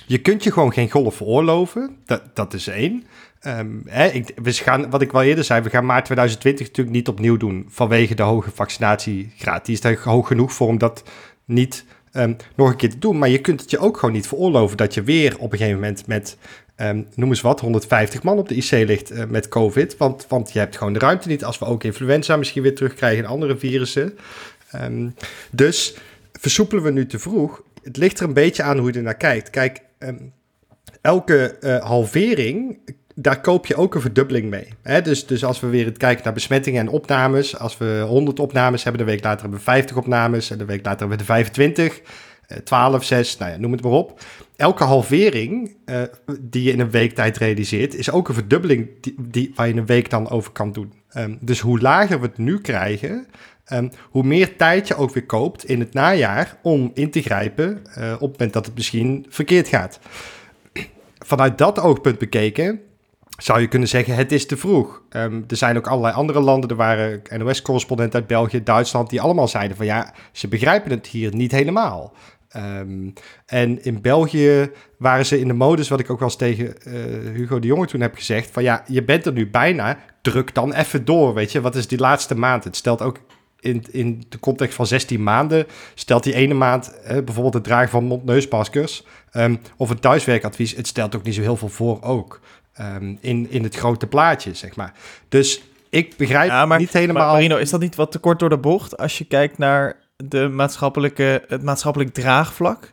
je 0.06 0.18
kunt 0.18 0.44
je 0.44 0.52
gewoon 0.52 0.72
geen 0.72 0.90
golf 0.90 1.14
veroorloven, 1.14 1.96
dat, 2.04 2.22
dat 2.34 2.54
is 2.54 2.66
één. 2.66 3.04
Um, 3.42 3.82
hè, 3.86 4.06
ik, 4.06 4.30
we 4.42 4.52
gaan, 4.52 4.90
wat 4.90 5.02
ik 5.02 5.12
wel 5.12 5.22
eerder 5.22 5.44
zei, 5.44 5.62
we 5.62 5.70
gaan 5.70 5.86
maart 5.86 6.04
2020 6.04 6.66
natuurlijk 6.66 6.96
niet 6.96 7.08
opnieuw 7.08 7.36
doen 7.36 7.66
vanwege 7.68 8.14
de 8.14 8.22
hoge 8.22 8.50
vaccinatiegraad. 8.50 9.64
Die 9.64 9.74
is 9.74 9.80
daar 9.80 9.98
hoog 10.02 10.26
genoeg 10.26 10.52
voor 10.52 10.68
om 10.68 10.78
dat 10.78 11.02
niet 11.44 11.84
um, 12.12 12.36
nog 12.56 12.68
een 12.68 12.76
keer 12.76 12.90
te 12.90 12.98
doen. 12.98 13.18
Maar 13.18 13.28
je 13.28 13.40
kunt 13.40 13.60
het 13.60 13.70
je 13.70 13.78
ook 13.78 13.96
gewoon 13.96 14.14
niet 14.14 14.26
veroorloven 14.26 14.76
dat 14.76 14.94
je 14.94 15.02
weer 15.02 15.38
op 15.38 15.52
een 15.52 15.58
gegeven 15.58 15.80
moment 15.80 16.06
met 16.06 16.36
Um, 16.80 17.06
noem 17.14 17.28
eens 17.28 17.40
wat, 17.40 17.60
150 17.60 18.22
man 18.22 18.38
op 18.38 18.48
de 18.48 18.54
IC 18.54 18.70
ligt 18.70 19.12
uh, 19.12 19.24
met 19.24 19.48
COVID. 19.48 19.96
Want, 19.96 20.26
want 20.28 20.52
je 20.52 20.58
hebt 20.58 20.76
gewoon 20.76 20.92
de 20.92 20.98
ruimte 20.98 21.28
niet. 21.28 21.44
Als 21.44 21.58
we 21.58 21.64
ook 21.64 21.84
influenza 21.84 22.36
misschien 22.36 22.62
weer 22.62 22.74
terugkrijgen 22.74 23.24
en 23.24 23.30
andere 23.30 23.56
virussen. 23.56 24.18
Um, 24.74 25.14
dus 25.50 25.96
versoepelen 26.32 26.82
we 26.82 26.90
nu 26.90 27.06
te 27.06 27.18
vroeg. 27.18 27.62
Het 27.82 27.96
ligt 27.96 28.20
er 28.20 28.26
een 28.26 28.32
beetje 28.32 28.62
aan 28.62 28.78
hoe 28.78 28.92
je 28.92 28.96
er 28.96 29.02
naar 29.02 29.16
kijkt. 29.16 29.50
Kijk, 29.50 29.80
um, 29.98 30.32
elke 31.00 31.56
uh, 31.60 31.84
halvering, 31.84 32.78
daar 33.14 33.40
koop 33.40 33.66
je 33.66 33.76
ook 33.76 33.94
een 33.94 34.00
verdubbeling 34.00 34.50
mee. 34.50 35.00
Dus, 35.02 35.26
dus 35.26 35.44
als 35.44 35.60
we 35.60 35.66
weer 35.66 35.92
kijken 35.92 36.24
naar 36.24 36.32
besmettingen 36.32 36.80
en 36.80 36.88
opnames. 36.88 37.58
Als 37.58 37.78
we 37.78 38.04
100 38.06 38.40
opnames 38.40 38.82
hebben, 38.84 39.06
de 39.06 39.10
week 39.10 39.24
later 39.24 39.40
hebben 39.40 39.58
we 39.58 39.64
50 39.64 39.96
opnames. 39.96 40.50
En 40.50 40.58
de 40.58 40.64
week 40.64 40.84
later 40.84 40.98
hebben 40.98 41.18
we 41.18 41.24
de 41.24 41.32
25. 41.32 42.00
Eh, 42.48 42.58
12, 42.58 43.04
6, 43.04 43.36
nou 43.36 43.52
ja, 43.52 43.58
noem 43.58 43.72
het 43.72 43.82
maar 43.82 43.92
op. 43.92 44.20
Elke 44.56 44.84
halvering 44.84 45.76
eh, 45.84 46.02
die 46.40 46.62
je 46.62 46.72
in 46.72 46.80
een 46.80 46.90
week 46.90 47.14
tijd 47.14 47.36
realiseert, 47.36 47.94
is 47.94 48.10
ook 48.10 48.28
een 48.28 48.34
verdubbeling 48.34 48.88
die, 49.00 49.14
die, 49.18 49.52
waar 49.54 49.68
je 49.68 49.74
een 49.74 49.86
week 49.86 50.10
dan 50.10 50.30
over 50.30 50.52
kan 50.52 50.72
doen. 50.72 50.92
Ehm, 51.08 51.34
dus 51.40 51.60
hoe 51.60 51.80
lager 51.80 52.20
we 52.20 52.26
het 52.26 52.38
nu 52.38 52.60
krijgen, 52.60 53.26
ehm, 53.64 53.88
hoe 54.10 54.22
meer 54.22 54.56
tijd 54.56 54.88
je 54.88 54.96
ook 54.96 55.14
weer 55.14 55.26
koopt 55.26 55.64
in 55.64 55.80
het 55.80 55.92
najaar 55.92 56.56
om 56.62 56.90
in 56.94 57.10
te 57.10 57.22
grijpen 57.22 57.86
eh, 57.94 58.12
op 58.12 58.20
het 58.20 58.30
moment 58.30 58.52
dat 58.52 58.66
het 58.66 58.74
misschien 58.74 59.26
verkeerd 59.28 59.68
gaat. 59.68 60.00
Vanuit 61.18 61.58
dat 61.58 61.80
oogpunt 61.80 62.18
bekeken, 62.18 62.80
zou 63.38 63.60
je 63.60 63.68
kunnen 63.68 63.88
zeggen, 63.88 64.14
het 64.14 64.32
is 64.32 64.46
te 64.46 64.56
vroeg. 64.56 65.02
Ehm, 65.08 65.42
er 65.48 65.56
zijn 65.56 65.76
ook 65.76 65.86
allerlei 65.86 66.14
andere 66.14 66.40
landen, 66.40 66.70
er 66.70 66.76
waren 66.76 67.22
NOS-correspondenten 67.36 68.18
uit 68.18 68.28
België, 68.28 68.62
Duitsland, 68.62 69.10
die 69.10 69.20
allemaal 69.20 69.48
zeiden 69.48 69.76
van 69.76 69.86
ja, 69.86 70.14
ze 70.32 70.48
begrijpen 70.48 70.90
het 70.90 71.06
hier 71.06 71.34
niet 71.34 71.52
helemaal. 71.52 72.12
Ehm, 72.48 73.10
en 73.46 73.84
in 73.84 74.00
België 74.00 74.70
waren 74.98 75.26
ze 75.26 75.40
in 75.40 75.48
de 75.48 75.54
modus, 75.54 75.88
wat 75.88 76.00
ik 76.00 76.10
ook 76.10 76.18
wel 76.18 76.28
eens 76.28 76.36
tegen 76.36 76.82
eh, 76.82 76.92
Hugo 77.34 77.58
de 77.58 77.66
Jonge 77.66 77.86
toen 77.86 78.00
heb 78.00 78.14
gezegd, 78.14 78.50
van 78.50 78.62
ja, 78.62 78.84
je 78.86 79.02
bent 79.02 79.26
er 79.26 79.32
nu 79.32 79.50
bijna, 79.50 79.98
druk 80.22 80.54
dan 80.54 80.72
even 80.72 81.04
door, 81.04 81.34
weet 81.34 81.52
je. 81.52 81.60
Wat 81.60 81.74
is 81.74 81.88
die 81.88 81.98
laatste 81.98 82.34
maand? 82.34 82.64
Het 82.64 82.76
stelt 82.76 83.02
ook 83.02 83.20
in, 83.60 83.84
in 83.90 84.24
de 84.28 84.38
context 84.38 84.74
van 84.74 84.86
16 84.86 85.22
maanden, 85.22 85.66
stelt 85.94 86.22
die 86.22 86.34
ene 86.34 86.54
maand 86.54 87.00
eh, 87.00 87.22
bijvoorbeeld 87.24 87.54
het 87.54 87.64
dragen 87.64 87.88
van 87.88 88.04
mondneusmaskers 88.04 89.04
ehm, 89.30 89.56
of 89.76 89.88
het 89.88 90.02
thuiswerkadvies, 90.02 90.76
het 90.76 90.86
stelt 90.86 91.16
ook 91.16 91.22
niet 91.22 91.34
zo 91.34 91.40
heel 91.40 91.56
veel 91.56 91.68
voor 91.68 92.02
ook. 92.02 92.40
Ehm, 92.72 93.14
in, 93.20 93.50
in 93.50 93.62
het 93.62 93.76
grote 93.76 94.06
plaatje, 94.06 94.54
zeg 94.54 94.76
maar. 94.76 94.92
Dus 95.28 95.62
ik 95.90 96.16
begrijp 96.16 96.48
Ja, 96.48 96.66
maar, 96.66 96.78
niet 96.78 96.92
helemaal... 96.92 97.24
maar 97.24 97.32
Marino, 97.32 97.56
is 97.56 97.70
dat 97.70 97.80
niet 97.80 97.94
wat 97.94 98.12
te 98.12 98.18
kort 98.18 98.38
door 98.38 98.48
de 98.48 98.58
bocht 98.58 98.96
als 98.96 99.18
je 99.18 99.24
kijkt 99.24 99.58
naar 99.58 99.96
de 100.24 100.48
maatschappelijke, 100.48 101.44
het 101.48 101.62
maatschappelijk 101.62 102.14
draagvlak? 102.14 102.92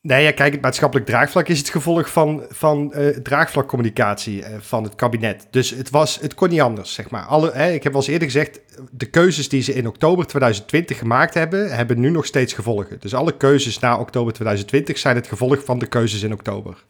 Nee, 0.00 0.22
ja, 0.22 0.32
kijk, 0.32 0.52
het 0.52 0.62
maatschappelijk 0.62 1.06
draagvlak 1.06 1.48
is 1.48 1.58
het 1.58 1.68
gevolg 1.68 2.10
van, 2.10 2.42
van 2.48 2.92
eh, 2.92 3.08
draagvlakcommunicatie 3.08 4.44
eh, 4.44 4.60
van 4.60 4.84
het 4.84 4.94
kabinet. 4.94 5.46
Dus 5.50 5.70
het, 5.70 5.90
was, 5.90 6.20
het 6.20 6.34
kon 6.34 6.48
niet 6.48 6.60
anders, 6.60 6.94
zeg 6.94 7.10
maar. 7.10 7.24
Alle, 7.24 7.50
hè, 7.52 7.70
ik 7.70 7.82
heb 7.82 7.92
al 7.92 7.98
eens 7.98 8.08
eerder 8.08 8.30
gezegd, 8.30 8.60
de 8.90 9.06
keuzes 9.06 9.48
die 9.48 9.62
ze 9.62 9.74
in 9.74 9.86
oktober 9.86 10.26
2020 10.26 10.98
gemaakt 10.98 11.34
hebben, 11.34 11.74
hebben 11.74 12.00
nu 12.00 12.10
nog 12.10 12.26
steeds 12.26 12.52
gevolgen. 12.52 13.00
Dus 13.00 13.14
alle 13.14 13.36
keuzes 13.36 13.78
na 13.78 13.98
oktober 13.98 14.32
2020 14.32 14.98
zijn 14.98 15.16
het 15.16 15.26
gevolg 15.26 15.64
van 15.64 15.78
de 15.78 15.86
keuzes 15.86 16.22
in 16.22 16.32
oktober. 16.32 16.84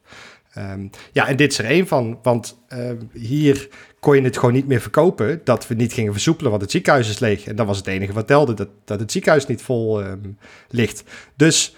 Ehm, 0.54 0.86
ja, 1.12 1.28
en 1.28 1.36
dit 1.36 1.52
is 1.52 1.58
er 1.58 1.64
één 1.64 1.86
van, 1.86 2.18
want 2.22 2.58
ehm, 2.68 2.96
hier 3.12 3.68
kon 4.00 4.16
je 4.16 4.22
het 4.22 4.38
gewoon 4.38 4.54
niet 4.54 4.66
meer 4.66 4.80
verkopen 4.80 5.40
dat 5.44 5.68
we 5.68 5.74
niet 5.74 5.92
gingen 5.92 6.12
versoepelen, 6.12 6.50
want 6.50 6.62
het 6.62 6.70
ziekenhuis 6.70 7.08
is 7.08 7.18
leeg. 7.18 7.44
En 7.44 7.56
dat 7.56 7.66
was 7.66 7.76
het 7.76 7.86
enige 7.86 8.12
wat 8.12 8.26
telde, 8.26 8.54
dat, 8.54 8.68
dat 8.84 9.00
het 9.00 9.12
ziekenhuis 9.12 9.46
niet 9.46 9.62
vol 9.62 10.02
ehm, 10.02 10.18
ligt. 10.68 11.04
Dus 11.36 11.76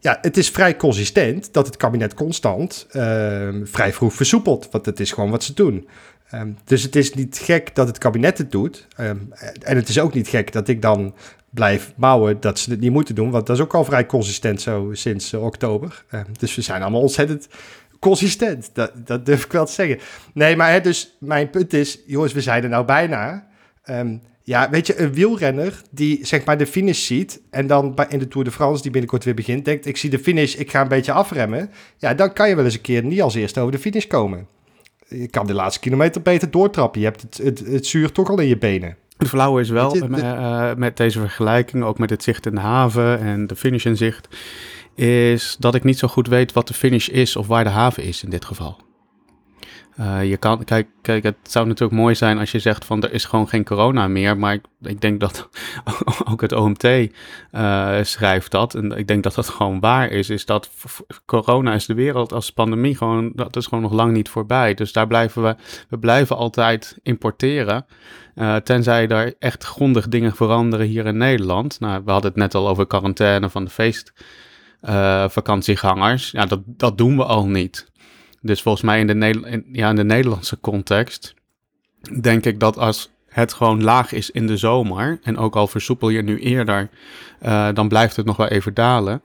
ja, 0.00 0.18
het 0.22 0.36
is 0.36 0.50
vrij 0.50 0.76
consistent 0.76 1.52
dat 1.52 1.66
het 1.66 1.76
kabinet 1.76 2.14
constant 2.14 2.86
vrij 3.64 3.92
vroeg 3.92 4.14
versoepelt, 4.14 4.68
want 4.70 4.86
het 4.86 5.00
is 5.00 5.12
gewoon 5.12 5.30
wat 5.30 5.44
ze 5.44 5.54
doen. 5.54 5.88
Dus 6.64 6.82
het 6.82 6.96
is 6.96 7.14
niet 7.14 7.40
gek 7.42 7.74
dat 7.74 7.86
het 7.86 7.98
kabinet 7.98 8.38
het 8.38 8.52
doet. 8.52 8.86
En 8.96 9.76
het 9.76 9.88
is 9.88 10.00
ook 10.00 10.14
niet 10.14 10.28
gek 10.28 10.52
dat 10.52 10.68
ik 10.68 10.82
dan 10.82 11.14
blijf 11.50 11.92
bouwen 11.96 12.40
dat 12.40 12.58
ze 12.58 12.70
het 12.70 12.80
niet 12.80 12.92
moeten 12.92 13.14
doen, 13.14 13.30
want 13.30 13.46
dat 13.46 13.56
is 13.56 13.62
ook 13.62 13.74
al 13.74 13.84
vrij 13.84 14.06
consistent 14.06 14.60
zo 14.60 14.90
sinds 14.92 15.32
eh, 15.32 15.44
oktober. 15.44 16.04
Dus 16.38 16.54
we 16.54 16.62
zijn 16.62 16.82
allemaal 16.82 17.00
ontzettend 17.00 17.48
consistent. 17.98 18.70
Dat, 18.72 18.92
dat 18.94 19.26
durf 19.26 19.44
ik 19.44 19.52
wel 19.52 19.66
te 19.66 19.72
zeggen. 19.72 19.98
Nee, 20.34 20.56
maar 20.56 20.70
hè, 20.70 20.80
dus 20.80 21.16
mijn 21.20 21.50
punt 21.50 21.72
is, 21.72 21.98
jongens, 22.06 22.32
we 22.32 22.40
zijn 22.40 22.62
er 22.62 22.68
nou 22.68 22.84
bijna. 22.84 23.46
Ehm, 23.82 24.16
ja, 24.42 24.70
weet 24.70 24.86
je, 24.86 25.00
een 25.00 25.12
wielrenner 25.12 25.82
die 25.90 26.26
zeg 26.26 26.44
maar 26.44 26.58
de 26.58 26.66
finish 26.66 27.06
ziet 27.06 27.40
en 27.50 27.66
dan 27.66 27.94
bij, 27.94 28.06
in 28.08 28.18
de 28.18 28.28
Tour 28.28 28.44
de 28.46 28.52
France, 28.52 28.82
die 28.82 28.90
binnenkort 28.90 29.24
weer 29.24 29.34
begint, 29.34 29.64
denkt, 29.64 29.86
ik 29.86 29.96
zie 29.96 30.10
de 30.10 30.18
finish, 30.18 30.54
ik 30.54 30.70
ga 30.70 30.80
een 30.80 30.88
beetje 30.88 31.12
afremmen. 31.12 31.70
Ja, 31.96 32.14
dan 32.14 32.32
kan 32.32 32.48
je 32.48 32.54
wel 32.54 32.64
eens 32.64 32.74
een 32.74 32.80
keer 32.80 33.04
niet 33.04 33.22
als 33.22 33.34
eerste 33.34 33.60
over 33.60 33.72
de 33.72 33.78
finish 33.78 34.06
komen. 34.06 34.46
Je 35.08 35.28
kan 35.28 35.46
de 35.46 35.54
laatste 35.54 35.80
kilometer 35.80 36.22
beter 36.22 36.50
doortrappen. 36.50 37.00
Je 37.00 37.06
hebt 37.06 37.22
het, 37.22 37.40
het, 37.42 37.58
het 37.58 37.86
zuur 37.86 38.12
toch 38.12 38.30
al 38.30 38.38
in 38.38 38.48
je 38.48 38.58
benen. 38.58 38.96
Het 39.18 39.28
flauwe 39.28 39.60
is 39.60 39.70
wel, 39.70 39.96
je, 39.96 40.04
eh, 40.04 40.74
met 40.74 40.96
deze 40.96 41.20
vergelijking, 41.20 41.84
ook 41.84 41.98
met 41.98 42.10
het 42.10 42.22
zicht 42.22 42.46
in 42.46 42.54
de 42.54 42.60
haven 42.60 43.20
en 43.20 43.46
de 43.46 43.56
finish 43.56 43.84
in 43.84 43.96
zicht, 43.96 44.28
is 44.98 45.56
dat 45.58 45.74
ik 45.74 45.84
niet 45.84 45.98
zo 45.98 46.08
goed 46.08 46.28
weet 46.28 46.52
wat 46.52 46.68
de 46.68 46.74
finish 46.74 47.08
is 47.08 47.36
of 47.36 47.46
waar 47.46 47.64
de 47.64 47.70
haven 47.70 48.02
is 48.02 48.22
in 48.22 48.30
dit 48.30 48.44
geval. 48.44 48.78
Eh, 49.98 50.28
je 50.28 50.36
kan, 50.36 50.64
kijk, 50.64 50.88
kijk, 51.02 51.22
het 51.22 51.36
zou 51.42 51.66
natuurlijk 51.66 52.00
mooi 52.00 52.14
zijn 52.14 52.38
als 52.38 52.50
je 52.50 52.58
zegt 52.58 52.84
van 52.84 53.02
er 53.02 53.12
is 53.12 53.24
gewoon 53.24 53.48
geen 53.48 53.64
corona 53.64 54.08
meer, 54.08 54.38
maar 54.38 54.52
ik, 54.52 54.64
ik 54.82 55.00
denk 55.00 55.20
dat 55.20 55.48
ook 56.30 56.40
het 56.40 56.52
OMT 56.52 56.84
eh, 56.84 57.08
schrijft 58.02 58.50
dat 58.50 58.74
en 58.74 58.92
ik 58.92 59.06
denk 59.06 59.22
dat 59.22 59.34
dat 59.34 59.48
gewoon 59.48 59.80
waar 59.80 60.10
is, 60.10 60.30
is 60.30 60.46
dat 60.46 60.70
corona 61.26 61.74
is 61.74 61.86
de 61.86 61.94
wereld 61.94 62.32
als 62.32 62.52
pandemie 62.52 62.96
gewoon, 62.96 63.32
dat 63.34 63.56
is 63.56 63.66
gewoon 63.66 63.84
nog 63.84 63.92
lang 63.92 64.12
niet 64.12 64.28
voorbij. 64.28 64.74
Dus 64.74 64.92
daar 64.92 65.06
blijven 65.06 65.42
we, 65.42 65.56
we 65.88 65.98
blijven 65.98 66.36
altijd 66.36 66.98
importeren, 67.02 67.86
eh, 68.34 68.56
tenzij 68.56 69.08
er 69.08 69.34
echt 69.38 69.64
grondig 69.64 70.08
dingen 70.08 70.34
veranderen 70.34 70.86
hier 70.86 71.06
in 71.06 71.16
Nederland. 71.16 71.80
Nou, 71.80 72.02
we 72.04 72.10
hadden 72.10 72.30
het 72.30 72.40
net 72.40 72.54
al 72.54 72.68
over 72.68 72.86
quarantaine 72.86 73.50
van 73.50 73.64
de 73.64 73.70
feestvakantieggangers. 74.82 76.30
ja, 76.30 76.46
dat, 76.46 76.60
dat 76.66 76.98
doen 76.98 77.16
we 77.16 77.24
al 77.24 77.46
niet. 77.46 77.86
Dus 78.40 78.62
volgens 78.62 78.84
mij 78.84 79.00
in 79.00 79.06
de, 79.06 79.14
in, 79.50 79.64
ja, 79.72 79.88
in 79.90 79.96
de 79.96 80.04
Nederlandse 80.04 80.60
context 80.60 81.34
denk 82.20 82.44
ik 82.44 82.60
dat 82.60 82.76
als 82.78 83.10
het 83.28 83.52
gewoon 83.52 83.82
laag 83.82 84.12
is 84.12 84.30
in 84.30 84.46
de 84.46 84.56
zomer, 84.56 85.18
en 85.22 85.36
ook 85.38 85.56
al 85.56 85.66
versoepel 85.66 86.08
je 86.08 86.22
nu 86.22 86.38
eerder, 86.38 86.88
eh, 87.40 87.68
dan 87.74 87.88
blijft 87.88 88.16
het 88.16 88.26
nog 88.26 88.36
wel 88.36 88.46
even 88.48 88.74
dalen. 88.74 89.22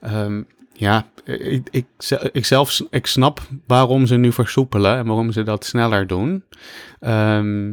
Ehm, 0.00 0.42
ja, 0.72 1.06
ik, 1.24 1.68
ik, 1.70 1.86
ze- 1.98 2.28
ik 2.32 2.44
zelf 2.44 2.80
ik 2.90 3.06
snap 3.06 3.40
waarom 3.66 4.06
ze 4.06 4.16
nu 4.16 4.32
versoepelen 4.32 4.96
en 4.96 5.06
waarom 5.06 5.32
ze 5.32 5.42
dat 5.42 5.64
sneller 5.64 6.06
doen. 6.06 6.44
Ehm, 7.00 7.72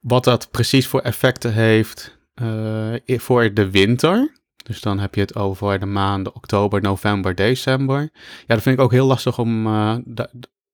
wat 0.00 0.24
dat 0.24 0.50
precies 0.50 0.86
voor 0.86 1.00
effecten 1.00 1.52
heeft 1.52 2.18
eh, 2.34 2.92
voor 3.18 3.54
de 3.54 3.70
winter. 3.70 4.32
Dus 4.66 4.80
dan 4.80 4.98
heb 4.98 5.14
je 5.14 5.20
het 5.20 5.36
over 5.36 5.78
de 5.78 5.86
maanden 5.86 6.34
oktober, 6.34 6.82
november, 6.82 7.34
december. 7.34 8.00
Ja, 8.46 8.54
dat 8.54 8.62
vind 8.62 8.78
ik 8.78 8.84
ook 8.84 8.92
heel 8.92 9.06
lastig 9.06 9.38
om 9.38 9.66
eh, 9.66 9.96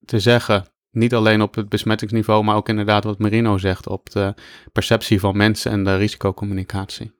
te 0.04 0.20
zeggen. 0.20 0.64
Niet 0.90 1.14
alleen 1.14 1.42
op 1.42 1.54
het 1.54 1.68
besmettingsniveau, 1.68 2.44
maar 2.44 2.56
ook 2.56 2.68
inderdaad 2.68 3.04
wat 3.04 3.18
Marino 3.18 3.58
zegt 3.58 3.86
op 3.88 4.10
de 4.10 4.34
perceptie 4.72 5.20
van 5.20 5.36
mensen 5.36 5.70
en 5.70 5.84
de 5.84 5.96
risicocommunicatie. 5.96 7.12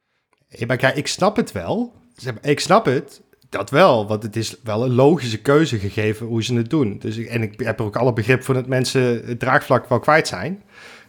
Ja, 0.48 0.92
ik 0.92 1.06
snap 1.06 1.36
het 1.36 1.52
wel. 1.52 1.92
Ik 2.40 2.60
snap 2.60 2.84
het, 2.84 3.22
dat 3.48 3.70
wel. 3.70 4.06
Want 4.06 4.22
het 4.22 4.36
is 4.36 4.56
wel 4.62 4.84
een 4.84 4.94
logische 4.94 5.40
keuze 5.40 5.78
gegeven 5.78 6.26
hoe 6.26 6.42
ze 6.42 6.54
het 6.54 6.70
doen. 6.70 6.98
Dus, 6.98 7.18
en 7.18 7.42
ik 7.42 7.60
heb 7.60 7.78
er 7.78 7.84
ook 7.84 7.96
alle 7.96 8.12
begrip 8.12 8.42
voor 8.42 8.54
dat 8.54 8.66
mensen 8.66 9.26
het 9.26 9.38
draagvlak 9.38 9.88
wel 9.88 10.00
kwijt 10.00 10.28
zijn. 10.28 10.62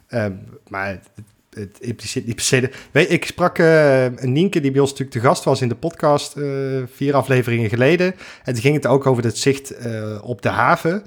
Ehm, 0.08 0.34
maar 0.68 1.00
het, 1.56 1.78
impliceert 1.80 2.26
niet 2.26 2.50
per 2.50 2.72
Weet, 2.92 3.12
ik 3.12 3.26
sprak 3.26 3.58
eh, 3.58 4.04
een 4.04 4.32
Nienke 4.32 4.60
die 4.60 4.72
bij 4.72 4.82
ons 4.82 4.90
natuurlijk 4.90 5.20
te 5.20 5.28
gast 5.28 5.44
was 5.44 5.62
in 5.62 5.70
de 5.70 5.76
podcast... 5.76 6.38
eh, 6.38 6.46
vier 6.94 7.16
afleveringen 7.16 7.70
geleden. 7.70 8.16
En 8.44 8.54
toen 8.54 8.62
ging 8.62 8.76
het 8.76 8.88
ook 8.88 9.06
over 9.06 9.24
het 9.24 9.38
zicht 9.38 9.72
eh, 9.72 10.18
op 10.22 10.42
de 10.42 10.50
haven... 10.50 11.04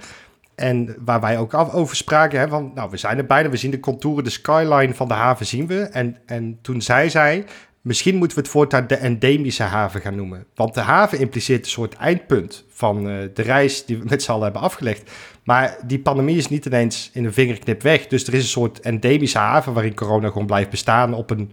En 0.57 0.97
waar 1.05 1.21
wij 1.21 1.39
ook 1.39 1.55
af 1.55 1.73
over 1.73 1.97
spraken, 1.97 2.41
hè, 2.41 2.49
van, 2.49 2.73
nou, 2.75 2.91
we 2.91 2.97
zijn 2.97 3.19
er 3.19 3.27
bijna, 3.27 3.49
we 3.49 3.57
zien 3.57 3.71
de 3.71 3.81
contouren, 3.81 4.25
de 4.25 4.31
skyline 4.31 4.95
van 4.95 5.09
de 5.09 5.15
haven 5.15 5.47
zien 5.47 5.67
we. 5.67 5.81
En, 5.81 6.17
en 6.27 6.59
toen 6.63 6.83
zei 6.83 7.11
zij, 7.11 7.45
misschien 7.81 8.17
moeten 8.17 8.37
we 8.37 8.43
het 8.43 8.53
voortaan 8.53 8.87
de 8.87 8.97
endemische 8.97 9.63
haven 9.63 10.01
gaan 10.01 10.17
noemen. 10.17 10.47
Want 10.55 10.75
de 10.75 10.81
haven 10.81 11.19
impliceert 11.19 11.65
een 11.65 11.71
soort 11.71 11.95
eindpunt 11.95 12.65
van 12.69 13.09
eh, 13.09 13.17
de 13.35 13.43
reis 13.43 13.85
die 13.85 13.99
we 13.99 14.05
met 14.09 14.23
z'n 14.23 14.31
allen 14.31 14.45
hebben 14.45 14.63
afgelegd. 14.63 15.11
Maar 15.47 15.77
die 15.87 15.99
pandemie 15.99 16.37
is 16.37 16.49
niet 16.49 16.65
ineens 16.67 17.11
in 17.13 17.25
een 17.25 17.33
vingerknip 17.33 17.83
weg. 17.83 18.07
Dus 18.07 18.27
er 18.27 18.35
is 18.35 18.43
een 18.43 18.49
soort 18.49 18.81
endemische 18.81 19.39
haven 19.39 19.73
waarin 19.73 19.95
corona 19.95 20.29
gewoon 20.29 20.47
blijft 20.47 20.71
bestaan 20.71 21.15
op 21.15 21.31
een, 21.31 21.53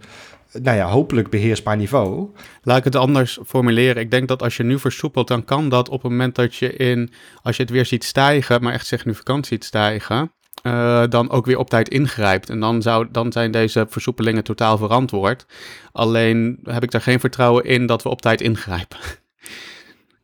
nou 0.62 0.78
ja, 0.78 0.86
hopelijk 0.86 1.30
beheersbaar 1.30 1.78
niveau. 1.78 2.30
Laat 2.64 2.78
ik 2.78 2.84
het 2.84 2.96
anders 2.96 3.40
formuleren. 3.46 4.02
Ik 4.02 4.12
denk 4.12 4.28
dat 4.28 4.42
als 4.42 4.58
je 4.58 4.64
nu 4.64 4.80
versoepelt, 4.80 5.28
dan 5.28 5.46
kan 5.46 5.70
dat 5.70 5.90
op 5.90 6.02
het 6.02 6.12
moment 6.12 6.36
dat 6.36 6.56
je 6.56 6.74
in, 6.76 7.12
als 7.42 7.56
je 7.56 7.62
het 7.62 7.72
weer 7.72 7.86
ziet 7.86 8.04
stijgen, 8.04 8.64
maar 8.64 8.74
echt 8.74 8.86
significant 8.88 9.46
ziet 9.48 9.64
stijgen, 9.64 10.32
eh, 10.62 11.04
dan 11.10 11.30
ook 11.30 11.46
weer 11.46 11.58
op 11.58 11.70
tijd 11.70 11.90
ingrijpt. 11.90 12.50
En 12.50 12.60
dan, 12.60 12.82
zou, 12.82 13.08
dan 13.12 13.32
zijn 13.32 13.52
deze 13.52 13.86
versoepelingen 13.90 14.44
totaal 14.44 14.78
verantwoord. 14.78 15.46
Alleen 15.92 16.60
heb 16.64 16.84
ik 16.84 16.92
daar 16.92 17.02
geen 17.02 17.20
vertrouwen 17.20 17.64
in 17.66 17.86
dat 17.86 18.04
we 18.04 18.10
op 18.10 18.22
tijd 18.22 18.42
ingrijpen. 18.42 18.98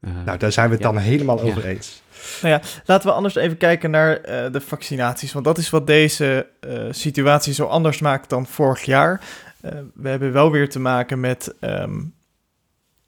Eh, 0.01 0.09
Nou, 0.25 0.37
daar 0.37 0.51
zijn 0.51 0.67
we 0.69 0.73
het 0.75 0.83
Ja. 0.83 0.91
dan 0.91 1.01
helemaal 1.01 1.41
over 1.41 1.65
eens. 1.65 2.01
Nou 2.41 2.53
ja, 2.53 2.61
laten 2.85 3.09
we 3.09 3.15
anders 3.15 3.35
even 3.35 3.57
kijken 3.57 3.91
naar 3.91 4.17
eh, 4.17 4.51
de 4.51 4.61
vaccinaties. 4.61 5.33
Want 5.33 5.45
dat 5.45 5.57
is 5.57 5.69
wat 5.69 5.87
deze 5.87 6.47
eh, 6.59 6.85
situatie 6.91 7.53
zo 7.53 7.65
anders 7.65 7.99
maakt 7.99 8.29
dan 8.29 8.47
vorig 8.47 8.83
jaar. 8.83 9.21
Eh, 9.61 9.71
we 9.93 10.09
hebben 10.09 10.31
wel 10.31 10.51
weer 10.51 10.69
te 10.69 10.79
maken 10.79 11.19
met 11.19 11.53
ehm, 11.59 12.01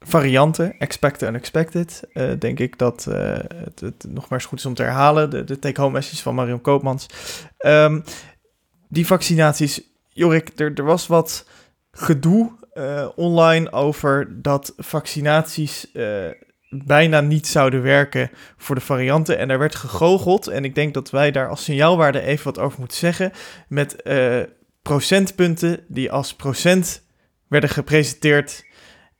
varianten, 0.00 0.78
expected 0.78 1.22
en 1.22 1.28
unexpected. 1.28 2.02
Denk 2.38 2.58
ik 2.58 2.78
dat 2.78 3.04
het, 3.04 3.80
het 3.80 4.04
nog 4.08 4.28
maar 4.28 4.38
eens 4.38 4.48
goed 4.48 4.58
is 4.58 4.66
om 4.66 4.74
te 4.74 4.82
herhalen. 4.82 5.30
De, 5.30 5.44
de 5.44 5.58
take-home 5.58 5.92
message 5.92 6.22
van 6.22 6.34
Marion 6.34 6.60
Koopmans. 6.60 7.06
Ehm, 7.58 8.00
die 8.88 9.06
vaccinaties, 9.06 9.82
Jorik, 10.08 10.50
er, 10.56 10.72
er 10.74 10.84
was 10.84 11.06
wat 11.06 11.48
gedoe 11.90 12.50
online 13.14 13.72
over 13.72 14.42
dat 14.42 14.72
vaccinaties 14.76 15.86
bijna 16.72 17.20
niet 17.20 17.46
zouden 17.46 17.82
werken 17.82 18.30
voor 18.56 18.74
de 18.74 18.80
varianten. 18.80 19.38
En 19.38 19.48
daar 19.48 19.58
werd 19.58 19.74
gegoocheld. 19.74 20.46
En 20.46 20.64
ik 20.64 20.74
denk 20.74 20.94
dat 20.94 21.10
wij 21.10 21.30
daar 21.30 21.48
als 21.48 21.64
signaalwaarde 21.64 22.20
even 22.20 22.44
wat 22.44 22.58
over 22.58 22.78
moeten 22.78 22.98
zeggen. 22.98 23.32
Met 23.68 24.02
eh, 24.02 24.40
procentpunten 24.82 25.80
die 25.88 26.12
als 26.12 26.34
procent 26.34 27.06
werden 27.48 27.70
gepresenteerd. 27.70 28.64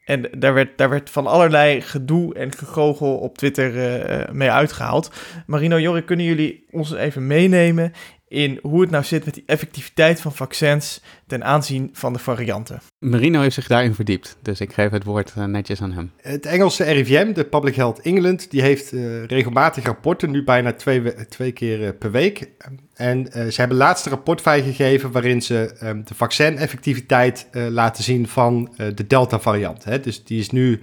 En 0.05 0.29
daar 0.39 0.55
werd, 0.55 0.79
daar 0.79 0.91
werd 0.91 1.11
van 1.11 1.27
allerlei 1.27 1.81
gedoe 1.81 2.35
en 2.35 2.53
gegogel 2.53 3.17
op 3.17 3.39
Twitter 3.39 4.01
eh, 4.01 4.33
mee 4.33 4.51
uitgehaald. 4.51 5.11
Marino, 5.47 5.81
Jorik, 5.81 6.07
kunnen 6.07 6.27
jullie 6.27 6.67
ons 6.71 6.93
even 6.93 7.27
meenemen 7.27 7.93
in 8.33 8.59
hoe 8.63 8.81
het 8.81 8.91
nou 8.91 9.05
zit 9.05 9.25
met 9.25 9.35
die 9.35 9.43
effectiviteit 9.47 10.21
van 10.21 10.33
vaccins 10.33 11.01
ten 11.27 11.45
aanzien 11.45 11.91
van 11.93 12.13
de 12.13 12.19
varianten. 12.19 12.81
Marino 12.99 13.41
heeft 13.41 13.55
zich 13.55 13.67
daarin 13.67 13.95
verdiept, 13.95 14.37
dus 14.43 14.61
ik 14.61 14.73
geef 14.73 14.91
het 14.91 15.05
woord 15.05 15.33
eh, 15.37 15.45
netjes 15.45 15.83
aan 15.83 15.93
hem. 15.93 16.11
Het 16.17 16.47
Engelse 16.47 16.85
RIVM, 16.85 17.33
de 17.33 17.45
Public 17.45 17.75
Health 17.75 18.01
England, 18.01 18.51
die 18.51 18.63
heeft 18.63 18.93
uh, 18.93 19.25
regelmatig 19.25 19.85
rapporten, 19.85 20.31
nu 20.31 20.45
bijna 20.45 20.73
twee, 20.73 21.27
twee 21.29 21.53
keer 21.53 21.81
uh, 21.81 21.89
per 21.99 22.11
week. 22.11 22.49
En 22.95 23.27
ze 23.33 23.55
hebben 23.55 23.77
laatste 23.77 24.09
rapport 24.09 24.41
vrijgegeven 24.41 25.13
waarin 25.13 25.43
ze 25.43 25.77
um, 25.83 26.05
de 26.05 26.15
vaccineffectiviteit 26.15 27.49
laten 27.53 28.05
zien 28.05 28.29
van 28.29 28.75
de 28.77 29.07
Delta-variant. 29.07 30.05
Dus 30.05 30.25
die 30.25 30.39
is 30.39 30.51
nu 30.51 30.81